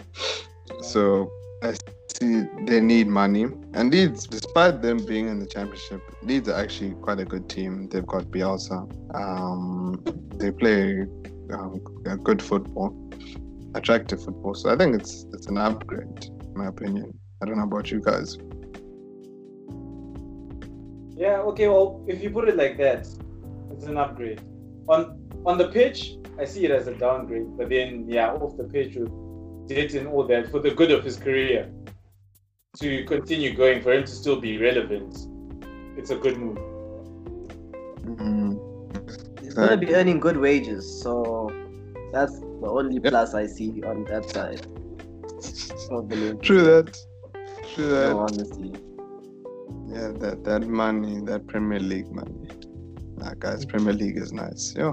So 0.82 1.30
I 1.62 1.74
see 2.14 2.44
they 2.66 2.80
need 2.80 3.08
money, 3.08 3.44
and 3.74 3.92
Leeds, 3.92 4.26
despite 4.26 4.82
them 4.82 5.04
being 5.04 5.28
in 5.28 5.38
the 5.40 5.46
championship, 5.46 6.00
Leeds 6.22 6.48
are 6.48 6.58
actually 6.60 6.92
quite 7.02 7.20
a 7.20 7.24
good 7.24 7.48
team. 7.48 7.88
They've 7.88 8.06
got 8.06 8.24
Bielsa. 8.24 8.88
Um, 9.14 10.02
they 10.36 10.50
play 10.50 11.06
um, 11.52 11.80
good 12.24 12.40
football, 12.40 12.96
attractive 13.74 14.22
football. 14.24 14.54
So 14.54 14.70
I 14.70 14.76
think 14.76 14.94
it's 14.94 15.26
it's 15.32 15.46
an 15.48 15.58
upgrade, 15.58 16.26
in 16.42 16.54
my 16.54 16.66
opinion. 16.66 17.18
I 17.42 17.46
don't 17.46 17.58
know 17.58 17.64
about 17.64 17.90
you 17.90 18.00
guys. 18.00 18.38
Yeah, 21.16 21.40
okay, 21.40 21.68
well, 21.68 22.04
if 22.08 22.22
you 22.22 22.30
put 22.30 22.48
it 22.48 22.56
like 22.56 22.78
that, 22.78 23.06
it's 23.70 23.84
an 23.84 23.96
upgrade. 23.96 24.40
On 24.88 25.18
on 25.44 25.58
the 25.58 25.68
pitch, 25.68 26.16
I 26.38 26.44
see 26.44 26.64
it 26.64 26.70
as 26.70 26.86
a 26.86 26.94
downgrade, 26.94 27.56
but 27.56 27.68
then 27.68 28.06
yeah, 28.08 28.32
off 28.32 28.56
the 28.56 28.64
pitch 28.64 28.96
with 28.96 29.10
it 29.70 29.94
and 29.94 30.08
all 30.08 30.24
that 30.26 30.50
for 30.50 30.58
the 30.60 30.70
good 30.70 30.90
of 30.90 31.04
his 31.04 31.16
career 31.16 31.70
to 32.78 33.04
continue 33.04 33.54
going 33.54 33.82
for 33.82 33.92
him 33.92 34.02
to 34.04 34.10
still 34.10 34.40
be 34.40 34.58
relevant. 34.58 35.26
It's 35.96 36.10
a 36.10 36.16
good 36.16 36.38
move. 36.38 36.58
Mm, 38.04 39.42
He's 39.42 39.54
gonna 39.54 39.76
be 39.76 39.94
earning 39.94 40.20
good 40.20 40.36
wages, 40.38 41.02
so 41.02 41.50
that's 42.12 42.38
the 42.40 42.68
only 42.68 42.98
plus 42.98 43.34
I 43.34 43.46
see 43.46 43.82
on 43.84 44.04
that 44.04 44.30
side. 44.30 44.66
of 45.90 46.08
the 46.08 46.16
league. 46.16 46.42
True 46.42 46.62
that. 46.62 46.98
True 47.74 47.88
that. 47.88 48.10
No, 48.10 48.20
honestly. 48.20 48.72
Yeah, 49.92 50.12
that 50.20 50.44
that 50.44 50.66
money, 50.68 51.20
that 51.26 51.46
Premier 51.46 51.78
League 51.80 52.10
money. 52.10 52.48
Nah, 53.18 53.34
guys, 53.38 53.64
Premier 53.66 53.92
League 53.92 54.16
is 54.16 54.32
nice. 54.32 54.74
Yeah, 54.76 54.92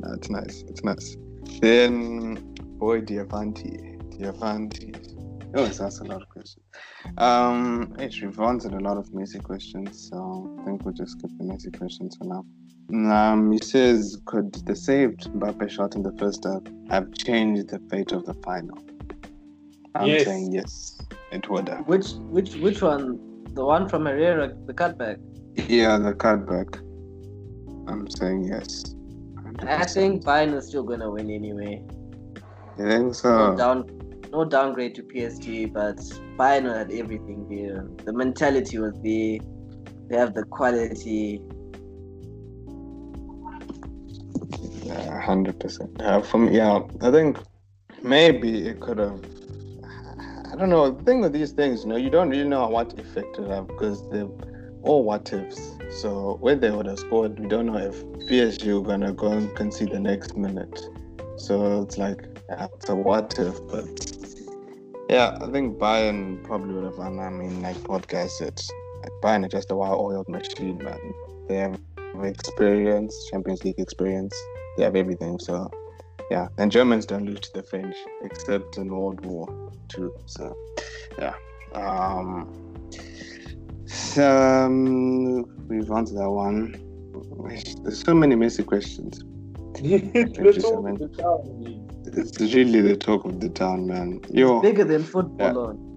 nah, 0.00 0.14
it's 0.14 0.30
nice. 0.30 0.64
It's 0.68 0.82
nice. 0.82 1.16
Then, 1.60 2.34
boy, 2.78 3.02
Diavanti, 3.02 3.98
Diavanti. 4.18 5.12
Oh, 5.54 5.64
it's 5.64 5.80
asked 5.80 6.00
a 6.00 6.04
lot 6.04 6.22
of 6.22 6.28
questions. 6.28 6.64
Um, 7.18 7.94
actually, 8.00 8.28
we've 8.28 8.40
answered 8.40 8.72
a 8.74 8.80
lot 8.80 8.96
of 8.96 9.06
Messi 9.10 9.42
questions, 9.42 10.08
so 10.10 10.56
I 10.60 10.64
think 10.64 10.84
we'll 10.84 10.94
just 10.94 11.12
skip 11.12 11.30
the 11.38 11.44
Messi 11.44 11.76
questions 11.78 12.16
for 12.16 12.24
now. 12.24 12.44
Um, 13.12 13.52
he 13.52 13.58
says, 13.58 14.18
could 14.26 14.52
the 14.66 14.76
saved 14.76 15.30
Mbappe 15.32 15.68
shot 15.70 15.94
in 15.94 16.02
the 16.02 16.12
first 16.18 16.44
half 16.44 16.62
have 16.90 17.12
changed 17.14 17.68
the 17.68 17.80
fate 17.90 18.12
of 18.12 18.24
the 18.26 18.34
final? 18.34 18.78
I'm 19.94 20.08
Yes. 20.08 20.24
saying 20.24 20.52
yes, 20.52 20.98
it 21.32 21.48
would 21.48 21.68
have. 21.68 21.86
Which 21.86 22.12
which 22.30 22.54
which 22.56 22.82
one? 22.82 23.18
The 23.56 23.64
one 23.64 23.88
from 23.88 24.04
Herrera, 24.04 24.52
the 24.66 24.74
cutback. 24.74 25.16
Yeah, 25.68 25.96
the 25.96 26.12
cutback. 26.12 26.76
I'm 27.88 28.06
saying 28.10 28.44
yes. 28.44 28.94
I 29.60 29.86
think 29.86 30.24
Bayern 30.24 30.54
is 30.54 30.66
still 30.68 30.82
gonna 30.82 31.10
win 31.10 31.30
anyway. 31.30 31.82
You 32.78 32.86
think 32.86 33.06
No 33.06 33.12
so? 33.12 33.56
down, 33.56 33.88
no 34.30 34.44
downgrade 34.44 34.94
to 34.96 35.02
PSG, 35.02 35.72
but 35.72 35.96
Bayern 36.36 36.66
had 36.76 36.92
everything 36.92 37.46
there. 37.48 37.88
The 38.04 38.12
mentality 38.12 38.76
was 38.78 38.92
there. 39.02 39.38
They 40.08 40.16
have 40.18 40.34
the 40.34 40.44
quality. 40.50 41.40
Yeah, 44.84 45.18
hundred 45.22 45.58
percent. 45.58 45.90
Yeah, 45.98 46.20
for 46.20 46.38
me, 46.38 46.56
yeah, 46.58 46.80
I 47.00 47.10
think 47.10 47.38
maybe 48.02 48.68
it 48.68 48.80
could 48.80 48.98
have. 48.98 49.18
I 50.56 50.60
don't 50.60 50.70
know. 50.70 50.90
The 50.90 51.04
thing 51.04 51.20
with 51.20 51.34
these 51.34 51.52
things, 51.52 51.82
you 51.82 51.90
know, 51.90 51.96
you 51.96 52.08
don't 52.08 52.30
really 52.30 52.48
know 52.48 52.66
what 52.68 52.98
effect 52.98 53.38
it 53.38 53.46
have 53.50 53.66
because 53.66 54.08
they're 54.08 54.26
all 54.84 55.04
what 55.04 55.30
ifs. 55.30 55.76
So 56.00 56.38
when 56.40 56.60
they 56.60 56.70
would 56.70 56.86
have 56.86 56.98
scored, 56.98 57.38
we 57.38 57.46
don't 57.46 57.66
know 57.66 57.76
if 57.76 58.02
PSG 58.26 58.72
were 58.72 58.80
gonna 58.80 59.12
go 59.12 59.32
and 59.32 59.54
concede 59.54 59.90
the 59.90 60.00
next 60.00 60.34
minute. 60.34 60.80
So 61.36 61.82
it's 61.82 61.98
like 61.98 62.24
yeah, 62.48 62.68
it's 62.74 62.88
a 62.88 62.96
what 62.96 63.38
if, 63.38 63.54
but 63.68 63.84
yeah, 65.10 65.36
I 65.42 65.50
think 65.50 65.76
Bayern 65.76 66.42
probably 66.44 66.72
would 66.72 66.84
have 66.84 66.96
won. 66.96 67.20
I 67.20 67.28
mean, 67.28 67.60
like 67.60 67.76
podcast 67.80 68.30
said, 68.30 68.58
like 69.02 69.12
Bayern 69.22 69.44
are 69.44 69.48
just 69.48 69.70
a 69.70 69.76
well-oiled 69.76 70.26
machine, 70.26 70.78
man. 70.78 71.12
They 71.48 71.56
have 71.56 71.78
experience, 72.24 73.28
Champions 73.30 73.62
League 73.62 73.78
experience. 73.78 74.34
They 74.78 74.84
have 74.84 74.96
everything. 74.96 75.38
So 75.38 75.70
yeah, 76.30 76.48
and 76.58 76.70
Germans 76.72 77.06
don't 77.06 77.26
lose 77.26 77.40
to 77.40 77.52
the 77.52 77.62
French 77.62 77.96
except 78.22 78.78
in 78.78 78.88
World 78.88 79.24
War 79.24 79.72
Two. 79.88 80.14
So 80.26 80.56
yeah. 81.18 81.34
Um, 81.74 82.66
so, 83.86 84.64
um, 84.66 85.68
we've 85.68 85.90
answered 85.90 86.18
that 86.18 86.30
one. 86.30 86.74
There's 87.82 88.02
so 88.02 88.14
many 88.14 88.34
Messi 88.34 88.64
questions. 88.66 89.20
the 89.74 90.52
talk 90.60 90.84
of 90.86 90.98
the 90.98 91.08
town, 91.08 91.62
man. 91.62 91.88
It's 92.04 92.40
really 92.40 92.80
the 92.80 92.96
talk 92.96 93.24
of 93.24 93.40
the 93.40 93.48
town, 93.48 93.86
man. 93.86 94.20
Yo, 94.30 94.60
Bigger 94.60 94.84
than 94.84 95.04
football. 95.04 95.74
Yeah. 95.74 95.82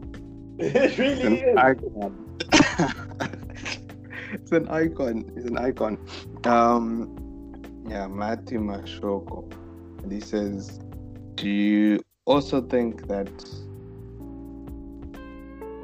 It 0.59 0.97
really 0.97 1.13
it's 1.13 1.23
an 1.23 1.37
is. 1.37 1.57
icon. 1.57 2.25
it's 4.33 4.51
an 4.51 4.67
icon. 4.67 5.31
It's 5.37 5.45
an 5.45 5.57
icon. 5.57 5.97
Um, 6.43 7.15
yeah, 7.87 8.07
Matthew 8.07 8.59
Mashoko. 8.59 9.49
He 10.11 10.19
says, 10.19 10.79
Do 11.35 11.49
you 11.49 12.03
also 12.25 12.61
think 12.61 13.07
that 13.07 13.29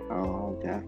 Oh 0.09 0.59
yeah. 0.63 0.81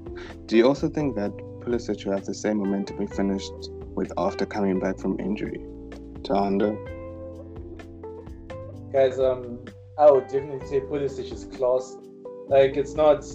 Do 0.45 0.57
you 0.57 0.67
also 0.67 0.87
think 0.89 1.15
that 1.15 1.31
Pulisic 1.61 2.05
will 2.05 2.13
have 2.13 2.25
the 2.25 2.33
same 2.33 2.57
momentum 2.57 2.99
he 2.99 3.07
finished 3.07 3.53
with 3.95 4.11
after 4.17 4.45
coming 4.45 4.79
back 4.79 4.99
from 4.99 5.19
injury? 5.19 5.59
To 6.23 6.33
Tanda? 6.33 6.77
Guys, 8.93 9.19
um, 9.19 9.59
I 9.97 10.09
would 10.09 10.27
definitely 10.27 10.65
say 10.67 10.79
Pulisic 10.79 11.31
is 11.31 11.45
class. 11.45 11.97
Like, 12.47 12.77
it's 12.77 12.93
not, 12.93 13.25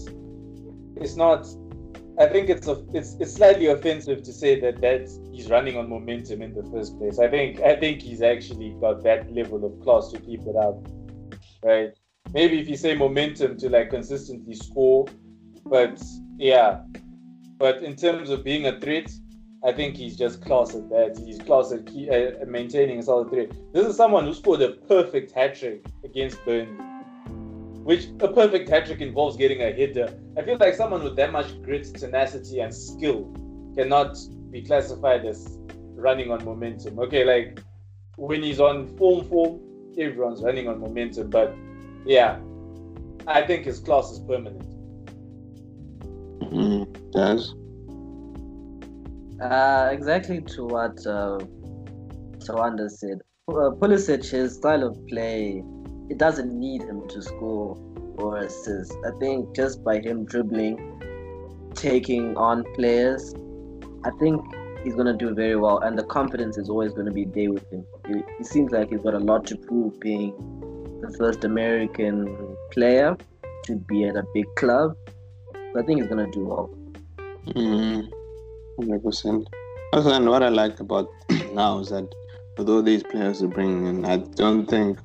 it's 0.97 1.17
not. 1.17 1.47
I 2.19 2.27
think 2.27 2.51
it's 2.51 2.69
a, 2.69 2.85
it's 2.93 3.17
it's 3.21 3.35
slightly 3.35 3.67
offensive 3.67 4.23
to 4.23 4.33
say 4.33 4.61
that 4.61 4.81
that 4.83 5.09
he's 5.33 5.49
running 5.49 5.77
on 5.79 5.89
momentum 5.89 6.43
in 6.43 6.55
the 6.55 6.63
first 6.71 6.99
place. 6.99 7.19
I 7.19 7.29
think 7.29 7.61
I 7.61 7.77
think 7.77 8.03
he's 8.03 8.23
actually 8.23 8.77
got 8.81 9.03
that 9.05 9.33
level 9.33 9.65
of 9.65 9.81
class 9.81 10.11
to 10.13 10.21
keep 10.21 10.41
it 10.43 10.57
up, 10.57 10.87
right? 11.63 11.91
Maybe 12.33 12.61
if 12.61 12.69
you 12.69 12.77
say 12.77 12.95
momentum 12.95 13.57
to 13.59 13.69
like 13.71 13.91
consistently 13.91 14.55
score, 14.55 15.07
but 15.65 16.03
yeah, 16.39 16.83
but 17.59 17.83
in 17.83 17.97
terms 17.97 18.29
of 18.31 18.45
being 18.45 18.67
a 18.67 18.79
threat, 18.79 19.11
I 19.65 19.73
think 19.73 19.97
he's 19.97 20.17
just 20.17 20.45
class 20.45 20.75
at 20.75 20.89
that. 20.91 21.23
He's 21.25 21.39
class 21.39 21.73
at 21.73 21.87
key, 21.87 22.11
uh, 22.11 22.45
maintaining 22.47 22.99
a 22.99 23.03
solid 23.03 23.31
threat. 23.31 23.53
This 23.73 23.87
is 23.87 23.97
someone 23.97 24.25
who 24.25 24.35
scored 24.35 24.61
a 24.63 24.73
perfect 24.73 25.33
hat 25.33 25.55
trick 25.55 25.87
against 26.05 26.45
Burnley, 26.45 26.77
which 27.85 28.07
a 28.21 28.29
perfect 28.29 28.69
hat 28.69 28.87
trick 28.87 29.01
involves 29.01 29.37
getting 29.37 29.63
a 29.63 29.73
header. 29.73 30.17
I 30.37 30.43
feel 30.43 30.57
like 30.59 30.75
someone 30.75 31.03
with 31.03 31.17
that 31.17 31.33
much 31.33 31.61
grit, 31.63 31.85
tenacity, 31.95 32.61
and 32.61 32.75
skill 32.75 33.33
cannot 33.77 34.17
be 34.51 34.63
classified 34.63 35.25
as 35.25 35.59
running 35.95 36.31
on 36.31 36.45
momentum. 36.45 36.99
Okay, 36.99 37.25
like 37.25 37.61
when 38.17 38.43
he's 38.43 38.61
on 38.61 38.87
form, 38.97 39.25
form, 39.29 39.61
everyone's 39.99 40.43
running 40.43 40.69
on 40.69 40.81
momentum. 40.81 41.31
But 41.31 41.55
yeah, 42.05 42.39
I 43.27 43.43
think 43.43 43.65
his 43.65 43.81
class 43.81 44.11
is 44.11 44.21
permanent. 44.21 44.63
Mm-hmm. 46.41 46.85
yes. 47.15 47.55
Uh, 49.41 49.89
exactly 49.91 50.41
to 50.41 50.67
what 50.67 50.99
uh, 51.07 51.39
Tawanda 52.47 52.89
said. 52.89 53.21
Uh, 53.49 53.75
Pulisic, 53.81 54.31
his 54.31 54.55
style 54.55 54.85
of 54.85 54.97
play, 55.09 55.65
it 56.09 56.19
doesn't 56.19 56.53
need 56.59 56.83
him 56.83 57.09
to 57.09 57.23
score 57.23 57.77
or 58.19 58.39
assist. 58.39 58.95
I 59.07 59.11
think 59.19 59.55
just 59.55 59.83
by 59.83 59.99
him 59.99 60.25
dribbling, 60.25 61.01
taking 61.75 62.37
on 62.37 62.65
players, 62.75 63.35
I 64.05 64.11
think 64.19 64.45
he's 64.85 64.95
gonna 64.95 65.17
do 65.17 65.35
very 65.35 65.57
well, 65.57 65.79
and 65.79 65.99
the 65.99 66.05
confidence 66.05 66.59
is 66.59 66.69
always 66.69 66.93
gonna 66.93 67.13
be 67.13 67.25
there 67.25 67.53
with 67.53 67.71
him. 67.71 67.87
He 68.39 68.45
seems 68.45 68.73
like 68.73 68.91
he's 68.91 69.03
got 69.03 69.15
a 69.15 69.19
lot 69.19 69.47
to 69.47 69.57
prove, 69.57 69.99
being 70.01 70.35
the 71.01 71.15
first 71.19 71.45
American 71.45 72.57
player 72.73 73.17
to 73.65 73.77
be 73.77 74.05
at 74.05 74.17
a 74.17 74.25
big 74.35 74.47
club. 74.57 74.97
So 75.55 75.81
I 75.81 75.83
think 75.83 76.01
he's 76.01 76.09
gonna 76.09 76.31
do 76.31 76.45
well. 76.45 76.71
Mm, 77.47 78.11
100%. 78.79 79.47
Also, 79.93 80.11
and 80.11 80.29
what 80.29 80.43
I 80.43 80.49
like 80.49 80.81
about 80.81 81.09
now 81.53 81.79
is 81.79 81.91
that 81.91 82.09
all 82.59 82.83
these 82.83 83.03
players 83.03 83.43
are 83.43 83.49
bringing 83.49 83.87
in, 83.87 84.05
I 84.05 84.19
don't 84.19 84.67
think 84.67 84.99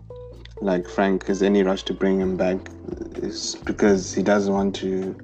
like 0.61 0.87
Frank 0.87 1.27
has 1.27 1.41
any 1.41 1.63
rush 1.63 1.83
to 1.83 1.93
bring 1.93 2.19
him 2.19 2.37
back. 2.37 2.57
It's 3.15 3.55
because 3.55 4.13
he 4.13 4.23
doesn't 4.23 4.53
want 4.53 4.75
to 4.77 5.15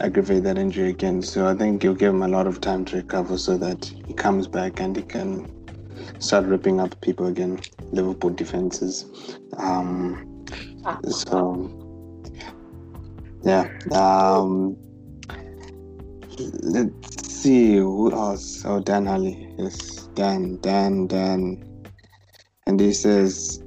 aggravate 0.00 0.42
that 0.44 0.58
injury 0.58 0.90
again. 0.90 1.22
So 1.22 1.46
I 1.46 1.54
think 1.54 1.84
you'll 1.84 1.94
give 1.94 2.14
him 2.14 2.22
a 2.22 2.28
lot 2.28 2.46
of 2.46 2.60
time 2.60 2.84
to 2.86 2.96
recover 2.96 3.38
so 3.38 3.56
that 3.58 3.92
he 4.06 4.14
comes 4.14 4.46
back 4.46 4.80
and 4.80 4.96
he 4.96 5.02
can 5.02 5.50
start 6.20 6.46
ripping 6.46 6.80
up 6.80 7.00
people 7.00 7.26
again, 7.26 7.60
Liverpool 7.92 8.30
defenses. 8.30 9.04
Um, 9.58 10.44
so 11.08 11.76
yeah. 13.42 13.68
Um, 13.92 14.76
let's 16.62 17.32
see 17.32 17.76
who 17.76 18.12
else. 18.12 18.64
Oh, 18.64 18.80
Dan 18.80 19.06
Halley. 19.06 19.52
Yes, 19.58 20.08
Dan, 20.14 20.58
Dan, 20.60 21.06
Dan. 21.06 21.64
And 22.66 22.78
he 22.78 22.92
says 22.92 23.59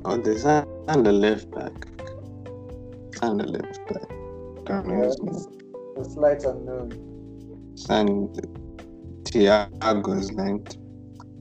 Oh, 0.03 0.17
there's 0.17 0.45
a 0.45 0.65
left 1.11 1.49
back. 1.51 1.71
On 3.21 3.37
the 3.37 3.45
left 3.45 3.79
back. 3.87 4.09
Me. 4.85 4.95
The 5.95 6.03
slight 6.03 6.43
unknown. 6.43 6.91
And 7.89 8.29
Thiago's 9.23 10.31
linked. 10.33 10.77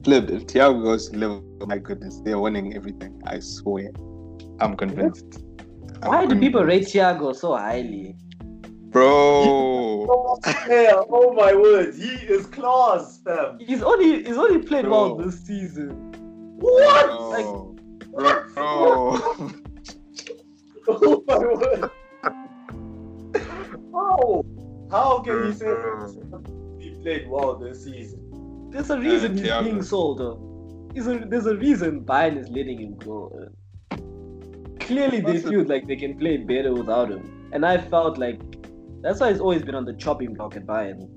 Flip, 0.03 0.29
if 0.29 0.45
Thiago 0.47 0.83
goes 0.83 1.09
to 1.09 1.17
Liverpool, 1.17 1.67
my 1.67 1.77
goodness, 1.77 2.21
they're 2.23 2.39
winning 2.39 2.75
everything. 2.75 3.21
I 3.25 3.39
swear. 3.39 3.91
I'm 4.59 4.75
convinced. 4.75 5.43
I'm 6.01 6.09
Why 6.09 6.25
do 6.25 6.35
people 6.39 6.63
rate 6.63 6.87
convinced. 6.87 6.95
Thiago 6.95 7.35
so 7.35 7.55
highly? 7.55 8.15
Bro. 8.91 10.07
Oh, 10.13 10.37
yeah, 10.67 11.01
oh 11.09 11.33
my 11.33 11.53
word, 11.53 11.95
he 11.95 12.09
is 12.27 12.45
class, 12.47 13.19
fam. 13.23 13.57
He's 13.59 13.81
only 13.81 14.23
he's 14.23 14.37
only 14.37 14.61
played 14.61 14.87
well 14.87 15.15
this 15.15 15.39
season. 15.39 15.89
What? 16.59 17.05
Bro. 17.07 17.75
Bro. 18.13 18.43
bro. 18.53 19.51
Oh 20.87 21.23
my 21.27 21.37
word. 21.37 21.91
How? 23.93 24.43
How 24.89 25.19
can 25.19 25.45
you 25.45 25.53
say 25.53 25.73
he 26.79 26.89
played 27.01 27.29
well 27.29 27.55
this 27.57 27.83
season? 27.85 28.69
There's 28.71 28.89
a 28.89 28.99
reason 28.99 29.37
he's 29.37 29.47
Thiago. 29.47 29.63
being 29.63 29.83
sold. 29.83 30.17
Though. 30.19 30.89
There's 30.93 31.07
a 31.07 31.19
there's 31.19 31.45
a 31.45 31.55
reason 31.55 32.01
Bayern 32.03 32.37
is 32.37 32.49
letting 32.49 32.79
him 32.81 32.95
go. 32.97 33.31
uh. 33.39 33.97
Clearly, 34.79 35.19
they 35.21 35.31
What's 35.33 35.43
the- 35.43 35.49
feel 35.51 35.63
like 35.65 35.87
they 35.87 35.95
can 35.95 36.17
play 36.17 36.37
better 36.37 36.73
without 36.73 37.09
him, 37.11 37.49
and 37.53 37.65
I 37.65 37.77
felt 37.77 38.17
like 38.17 38.39
that's 39.01 39.19
why 39.19 39.31
he's 39.31 39.39
always 39.39 39.63
been 39.63 39.75
on 39.75 39.85
the 39.85 39.93
chopping 39.93 40.33
block 40.33 40.55
at 40.55 40.65
Bayern. 40.65 41.09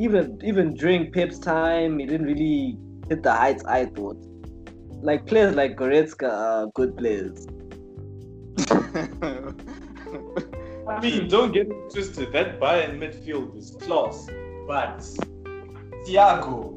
Even 0.00 0.38
even 0.42 0.74
during 0.74 1.12
Pep's 1.12 1.38
time, 1.38 1.98
he 1.98 2.06
didn't 2.06 2.26
really 2.26 2.78
hit 3.08 3.22
the 3.22 3.32
heights 3.32 3.64
I 3.64 3.86
thought. 3.86 4.18
Like 5.02 5.26
players 5.26 5.54
like 5.54 5.76
Goretzka 5.76 6.30
are 6.30 6.66
good 6.74 6.96
players. 6.96 7.46
I 10.88 11.00
mean, 11.00 11.28
don't 11.28 11.52
get 11.52 11.68
twisted. 11.90 12.32
That 12.32 12.60
Bayern 12.60 12.98
midfield 12.98 13.56
is 13.56 13.76
class, 13.80 14.28
but 14.66 14.98
Thiago, 16.06 16.74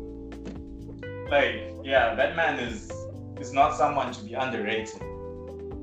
like, 1.30 1.76
yeah, 1.84 2.16
that 2.16 2.36
man 2.36 2.60
is 2.60 2.92
is 3.40 3.54
not 3.54 3.76
someone 3.76 4.12
to 4.14 4.24
be 4.24 4.34
underrated. 4.34 5.02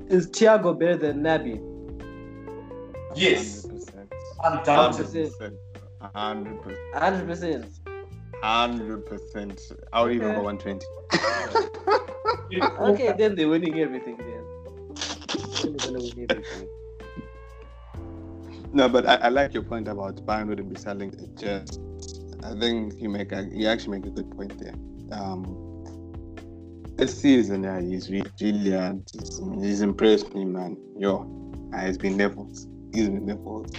Is 0.09 0.27
Thiago 0.29 0.77
better 0.77 0.97
than 0.97 1.21
Naby? 1.21 1.61
Yes, 3.15 3.65
100%. 3.65 3.94
Undoubtedly. 4.43 5.29
100%. 5.29 5.57
100 5.99 6.61
percent. 6.61 7.79
100%. 8.43 9.71
I 9.93 10.03
would 10.03 10.13
even 10.13 10.33
go 10.35 10.43
120. 10.43 10.85
Okay, 12.79 13.13
then 13.17 13.35
they're 13.35 13.47
winning 13.47 13.79
everything. 13.79 14.17
Then 14.17 14.45
Then 15.63 15.77
they're 15.77 15.91
win 15.93 16.27
everything. 16.29 16.67
No, 18.71 18.89
but 18.89 19.07
I, 19.07 19.15
I 19.15 19.29
like 19.29 19.53
your 19.53 19.63
point 19.63 19.87
about 19.87 20.17
Bayern 20.25 20.47
wouldn't 20.47 20.69
be 20.73 20.79
selling 20.79 21.13
it. 21.13 21.35
Just, 21.37 21.79
I 22.43 22.53
think 22.59 22.93
you 22.99 23.09
make 23.09 23.31
a, 23.31 23.47
you 23.51 23.67
actually 23.67 23.99
make 23.99 24.07
a 24.07 24.11
good 24.11 24.29
point 24.31 24.59
there. 24.59 24.75
Um, 25.11 25.43
this 26.97 27.19
season, 27.19 27.63
yeah, 27.63 27.79
he's 27.81 28.09
re- 28.09 28.23
brilliant. 28.37 29.09
He's, 29.13 29.41
he's 29.61 29.81
impressed 29.81 30.33
me, 30.35 30.45
man. 30.45 30.77
Yo, 30.97 31.25
uh, 31.73 31.85
he's 31.85 31.97
been 31.97 32.17
levels. 32.17 32.67
He's 32.93 33.07
been 33.09 33.25
levels. 33.25 33.71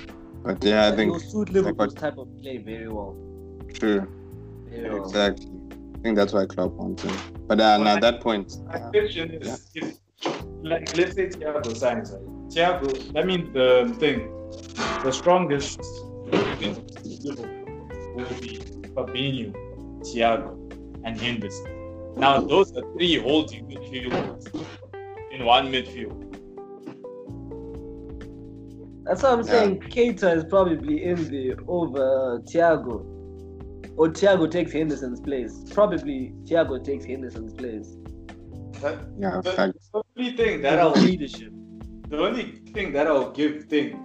But 0.46 0.62
yeah, 0.62 0.86
I 0.86 0.94
think 0.94 1.10
he'll 1.10 1.18
suit 1.18 1.48
Liverpool's 1.50 1.94
type 1.94 2.18
of 2.18 2.28
play 2.40 2.58
very 2.58 2.86
well. 2.86 3.16
true, 3.74 4.06
Very 4.70 4.90
well. 4.90 5.02
exactly. 5.04 5.50
I 5.72 5.98
think 6.02 6.16
that's 6.16 6.32
why 6.32 6.46
Klopp 6.46 6.70
wants 6.74 7.02
him. 7.02 7.16
But 7.48 7.60
uh, 7.60 7.78
now 7.78 7.96
at 7.96 8.00
that 8.02 8.20
point, 8.20 8.56
My 8.66 8.74
uh, 8.74 8.90
question 8.90 9.32
is, 9.32 9.68
if, 9.74 9.98
like, 10.62 10.96
let's 10.96 11.16
say 11.16 11.30
Thiago 11.30 11.74
signs, 11.76 12.12
right? 12.12 12.22
Thiago, 12.48 13.12
that 13.12 13.26
means 13.26 13.52
the 13.52 13.92
thing, 13.98 14.30
the 15.02 15.10
strongest 15.10 15.80
will 16.30 16.30
be 18.40 18.60
Fabinho, 18.94 19.52
Thiago, 20.02 20.52
and 21.02 21.20
Henderson. 21.20 22.14
Now, 22.16 22.40
those 22.40 22.70
are 22.76 22.84
three 22.92 23.18
holding 23.18 23.66
midfielders 23.66 24.46
in 25.32 25.44
one 25.44 25.72
midfield. 25.72 26.25
That's 29.06 29.22
what 29.22 29.32
I'm 29.32 29.38
Yeah. 29.40 29.44
saying. 29.52 29.80
Keita 29.82 30.36
is 30.36 30.44
probably 30.44 31.04
in 31.04 31.24
there 31.30 31.56
over 31.68 32.40
Thiago. 32.40 33.04
Or 33.96 34.08
Thiago 34.08 34.50
takes 34.50 34.72
Henderson's 34.72 35.20
place. 35.20 35.64
Probably 35.72 36.34
Thiago 36.44 36.82
takes 36.82 37.04
Henderson's 37.04 37.54
place. 37.54 37.96
That- 38.82 38.98
yeah, 39.18 39.40
the, 39.42 39.52
fact. 39.52 39.78
the 39.94 40.02
only 40.18 40.32
thing 40.36 40.60
that 40.62 40.70
That 40.76 40.78
I'll 40.80 40.92
leadership. 40.92 41.50
the 42.10 42.18
only 42.18 42.60
thing 42.74 42.92
that 42.92 43.06
I'll 43.06 43.30
give 43.32 43.64
thing 43.64 43.98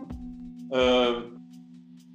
uh 0.71 1.23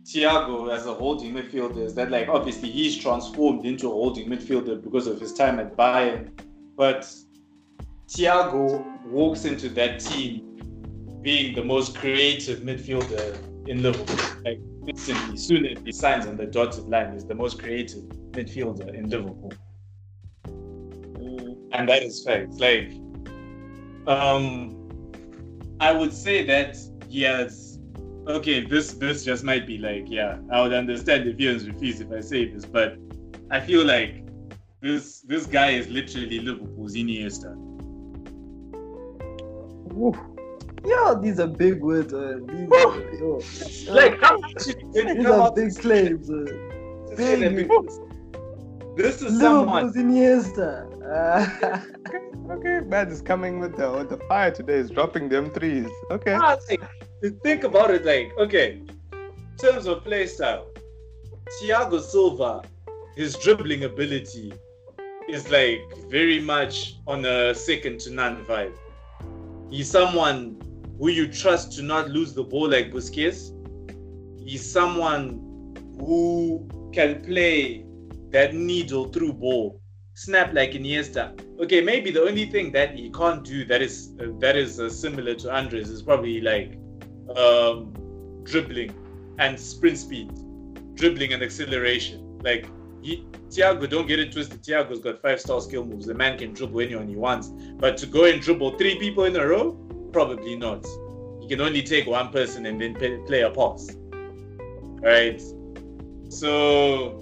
Thiago 0.05 0.73
as 0.75 0.87
a 0.87 0.95
holding 0.95 1.35
midfielder 1.35 1.79
is 1.85 1.95
that 1.97 2.11
like 2.11 2.29
obviously 2.29 2.71
he's 2.71 2.97
transformed 2.97 3.67
into 3.67 3.89
a 3.89 3.91
holding 3.91 4.29
midfielder 4.29 4.81
because 4.83 5.07
of 5.07 5.21
his 5.21 5.35
time 5.35 5.59
at 5.59 5.77
Bayern. 5.77 6.31
But 6.77 7.01
Thiago 8.09 8.85
walks 9.11 9.45
into 9.45 9.69
that 9.71 10.01
team 10.01 10.56
being 11.27 11.55
the 11.55 11.65
most 11.75 11.97
creative 11.97 12.59
midfielder 12.61 13.29
in 13.69 13.83
Liverpool. 13.83 14.23
Like 14.45 14.61
instantly, 14.87 15.37
soon 15.37 15.67
as 15.67 15.79
he 15.85 15.93
signs 15.93 16.25
on 16.27 16.37
the 16.37 16.47
dotted 16.47 16.87
line, 16.93 17.13
he's 17.15 17.27
the 17.27 17.35
most 17.35 17.59
creative 17.63 18.05
midfielder 18.39 18.89
in 18.95 19.11
Liverpool 19.11 19.53
and 21.77 21.89
that 21.89 22.03
is 22.03 22.25
fact. 22.25 22.53
Like, 22.55 22.93
um, 24.07 24.75
I 25.81 25.93
would 25.93 26.13
say 26.13 26.45
that 26.45 26.77
he 27.09 27.23
has. 27.23 27.79
Okay, 28.27 28.67
this 28.67 28.95
this 28.95 29.25
just 29.25 29.45
might 29.45 29.67
be 29.67 29.79
like, 29.79 30.07
yeah, 30.09 30.39
I 30.51 30.61
would 30.63 30.73
understand 30.73 31.29
if 31.29 31.39
Ian's 31.39 31.69
refuse 31.69 32.01
if 32.01 32.11
I 32.11 32.21
say 32.21 32.49
this, 32.49 32.65
but 32.65 32.97
I 33.51 33.61
feel 33.61 33.85
like 33.85 34.27
this 34.81 35.21
this 35.21 35.47
guy 35.47 35.71
is 35.71 35.89
literally 35.89 36.41
Liverpool's 36.41 36.95
Iniesta. 36.97 37.55
Yo, 40.87 41.21
these 41.21 41.41
are 41.41 41.47
big 41.47 41.83
words. 41.83 42.13
Uh, 42.13 42.39
these 42.47 42.71
are, 42.71 43.15
yo. 43.19 43.41
Like, 43.93 44.21
how 44.21 44.39
much 44.39 44.65
did 44.65 44.81
you 44.95 45.15
these 45.15 45.27
are 45.27 45.53
big 45.53 45.75
to 45.75 45.81
claims. 45.81 46.31
Uh. 46.31 46.47
say 47.17 47.41
that 47.41 47.55
big- 47.57 47.69
because 47.69 48.01
This 48.97 49.21
is 49.23 49.39
someone. 49.41 49.93
Liverpool's 49.93 49.97
Iniesta. 49.97 50.87
Uh, 51.07 51.81
Okay, 52.49 52.79
Bad 52.81 53.11
is 53.11 53.21
coming 53.21 53.59
with 53.59 53.77
the 53.77 53.91
with 53.91 54.09
the 54.09 54.19
fire 54.29 54.53
today. 54.53 54.75
Is 54.75 54.91
dropping 54.91 55.29
them 55.29 55.51
threes. 55.51 55.91
Okay. 56.13 56.35
Ah, 56.41 56.57
like, 56.71 56.81
think 57.43 57.65
about 57.65 57.91
it, 57.91 58.05
like, 58.05 58.33
okay, 58.39 58.83
in 59.13 59.57
terms 59.59 59.87
of 59.89 60.05
play 60.05 60.27
style, 60.29 60.69
Thiago 61.61 62.01
Silva, 62.01 62.63
his 63.17 63.35
dribbling 63.37 63.83
ability 63.85 64.53
is 65.29 65.51
like 65.51 65.81
very 66.09 66.41
much 66.41 66.99
on 67.09 67.25
a 67.25 67.53
second 67.53 67.99
to 68.01 68.11
none 68.13 68.45
vibe. 68.45 68.77
He's 69.71 69.91
someone 69.91 70.61
who 70.99 71.09
you 71.09 71.27
trust 71.29 71.73
to 71.73 71.83
not 71.83 72.09
lose 72.11 72.33
the 72.33 72.43
ball 72.43 72.71
like 72.71 72.93
Busquets. 72.93 73.53
He's 74.39 74.71
someone 74.71 75.75
who 75.99 76.69
can 76.93 77.23
play 77.25 77.85
that 78.31 78.55
needle 78.55 79.09
through 79.09 79.35
ball, 79.35 79.81
snap 80.15 80.53
like 80.55 80.73
Iniesta. 80.73 81.39
Okay, 81.61 81.81
maybe 81.81 82.11
the 82.11 82.23
only 82.23 82.47
thing 82.47 82.73
that 82.73 82.95
he 82.95 83.11
can't 83.11 83.45
do 83.45 83.65
that 83.65 83.83
is 83.83 84.13
uh, 84.21 84.27
that 84.41 84.57
is 84.57 84.79
uh, 84.81 84.89
similar 84.89 85.35
to 85.35 85.53
Andres 85.53 85.89
is 85.89 86.03
probably 86.03 86.41
like 86.41 86.79
um, 87.37 87.93
dribbling 88.45 88.95
and 89.39 89.59
sprint 89.59 89.99
speed, 89.99 90.31
dribbling 90.95 91.33
and 91.33 91.43
acceleration. 91.43 92.39
Like 92.43 92.69
he, 93.03 93.25
Thiago, 93.49 93.89
don't 93.89 94.07
get 94.07 94.19
it 94.19 94.33
twisted. 94.33 94.63
Thiago's 94.63 95.01
got 95.01 95.21
five 95.23 95.41
star 95.41 95.61
skill 95.61 95.85
moves. 95.85 96.07
The 96.07 96.15
man 96.15 96.39
can 96.39 96.53
dribble 96.53 96.81
anyone 96.81 97.09
he 97.09 97.17
wants, 97.17 97.49
but 97.77 97.97
to 97.99 98.07
go 98.07 98.25
and 98.25 98.41
dribble 98.41 98.77
three 98.79 98.99
people 98.99 99.25
in 99.25 99.37
a 99.37 99.47
row, 99.47 99.79
probably 100.17 100.57
not. 100.57 100.83
You 101.43 101.47
can 101.47 101.61
only 101.61 101.83
take 101.83 102.07
one 102.07 102.31
person 102.31 102.65
and 102.65 102.81
then 102.81 102.95
play, 102.95 103.19
play 103.27 103.43
a 103.43 103.51
pass. 103.51 103.95
Right. 105.13 105.43
So, 106.31 107.21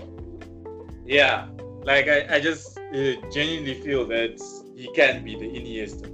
yeah, 1.05 1.49
like 1.83 2.07
I, 2.07 2.37
I 2.37 2.41
just 2.41 2.79
uh, 2.79 3.15
genuinely 3.33 3.75
feel 3.83 4.07
that 4.07 4.41
he 4.77 4.87
can 4.93 5.25
be 5.25 5.35
the 5.35 5.49
Iniesta. 5.59 6.07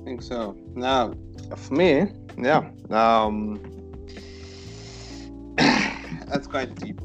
I 0.00 0.04
think 0.06 0.22
so. 0.22 0.56
Now, 0.74 1.12
for 1.58 1.74
me, 1.74 2.06
yeah, 2.38 2.70
um, 2.88 3.60
that's 6.26 6.46
quite 6.46 6.74
deep. 6.76 6.98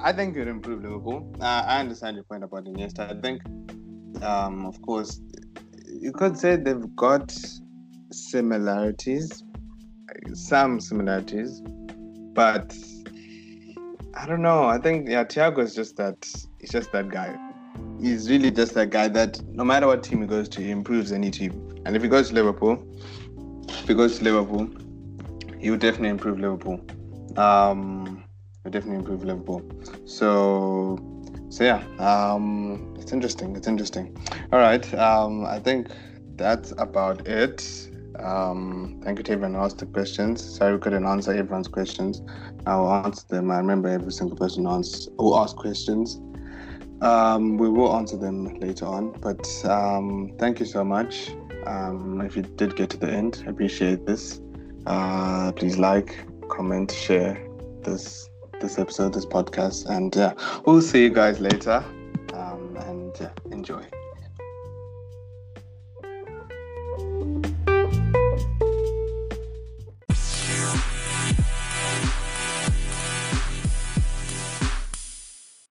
I 0.00 0.12
think 0.12 0.36
it 0.36 0.48
improved 0.48 0.82
Liverpool. 0.82 1.32
Uh, 1.40 1.62
I 1.64 1.78
understand 1.78 2.16
your 2.16 2.24
point 2.24 2.42
about 2.42 2.64
Iniesta. 2.64 3.16
I 3.16 3.20
think, 3.20 3.40
um, 4.24 4.66
of 4.66 4.82
course, 4.82 5.20
you 6.00 6.12
could 6.12 6.38
say 6.38 6.56
they've 6.56 6.94
got 6.96 7.36
similarities, 8.10 9.44
some 10.34 10.80
similarities, 10.80 11.62
but 12.32 12.76
I 14.14 14.26
don't 14.26 14.42
know. 14.42 14.64
I 14.64 14.78
think 14.78 15.08
yeah, 15.08 15.24
Thiago 15.24 15.58
is 15.58 15.74
just 15.74 15.96
that. 15.96 16.28
He's 16.60 16.70
just 16.70 16.92
that 16.92 17.08
guy. 17.08 17.36
He's 18.00 18.30
really 18.30 18.50
just 18.50 18.74
that 18.74 18.90
guy 18.90 19.08
that 19.08 19.40
no 19.48 19.64
matter 19.64 19.86
what 19.86 20.02
team 20.02 20.20
he 20.20 20.26
goes 20.26 20.48
to, 20.50 20.60
he 20.60 20.70
improves 20.70 21.12
any 21.12 21.30
team. 21.30 21.82
And 21.84 21.96
if 21.96 22.02
he 22.02 22.08
goes 22.08 22.28
to 22.28 22.34
Liverpool, 22.34 22.82
if 23.68 23.88
he 23.88 23.94
goes 23.94 24.18
to 24.18 24.24
Liverpool, 24.24 24.68
he 25.58 25.70
would 25.70 25.80
definitely 25.80 26.10
improve 26.10 26.38
Liverpool. 26.38 26.80
Um, 27.36 28.24
would 28.64 28.72
definitely 28.72 28.98
improve 28.98 29.24
Liverpool. 29.24 29.62
So, 30.04 30.98
so 31.48 31.64
yeah, 31.64 31.82
um, 31.98 32.94
it's 32.98 33.12
interesting. 33.12 33.56
It's 33.56 33.68
interesting. 33.68 34.16
All 34.52 34.58
right, 34.58 34.92
um, 34.94 35.46
I 35.46 35.58
think 35.58 35.88
that's 36.36 36.72
about 36.78 37.26
it. 37.26 37.90
Um, 38.18 39.00
thank 39.04 39.18
you 39.18 39.24
to 39.24 39.32
everyone 39.32 39.54
who 39.54 39.60
asked 39.60 39.78
the 39.78 39.86
questions. 39.86 40.42
Sorry 40.42 40.74
we 40.74 40.78
couldn't 40.78 41.06
answer 41.06 41.32
everyone's 41.32 41.68
questions. 41.68 42.22
I 42.66 42.76
will 42.76 42.92
answer 42.92 43.26
them. 43.28 43.50
I 43.50 43.58
remember 43.58 43.88
every 43.88 44.12
single 44.12 44.36
person 44.36 44.64
who 44.64 45.34
asked, 45.36 45.56
questions. 45.56 46.20
Um, 47.02 47.58
we 47.58 47.68
will 47.68 47.94
answer 47.94 48.16
them 48.16 48.58
later 48.58 48.86
on. 48.86 49.12
But 49.20 49.46
um, 49.66 50.32
thank 50.38 50.60
you 50.60 50.66
so 50.66 50.82
much. 50.82 51.30
Um, 51.66 52.20
if 52.22 52.36
you 52.36 52.42
did 52.42 52.76
get 52.76 52.90
to 52.90 52.96
the 52.96 53.10
end, 53.10 53.44
appreciate 53.46 54.06
this. 54.06 54.40
Uh, 54.86 55.52
please 55.52 55.76
like, 55.76 56.16
comment, 56.48 56.90
share 56.90 57.38
this 57.82 58.25
this 58.60 58.78
episode, 58.78 59.14
this 59.14 59.26
podcast, 59.26 59.86
and 59.86 60.14
yeah, 60.14 60.34
we'll 60.64 60.82
see 60.82 61.02
you 61.02 61.10
guys 61.10 61.40
later. 61.40 61.84
Um, 62.34 62.76
and 62.76 63.12
yeah, 63.20 63.30
enjoy. 63.50 63.84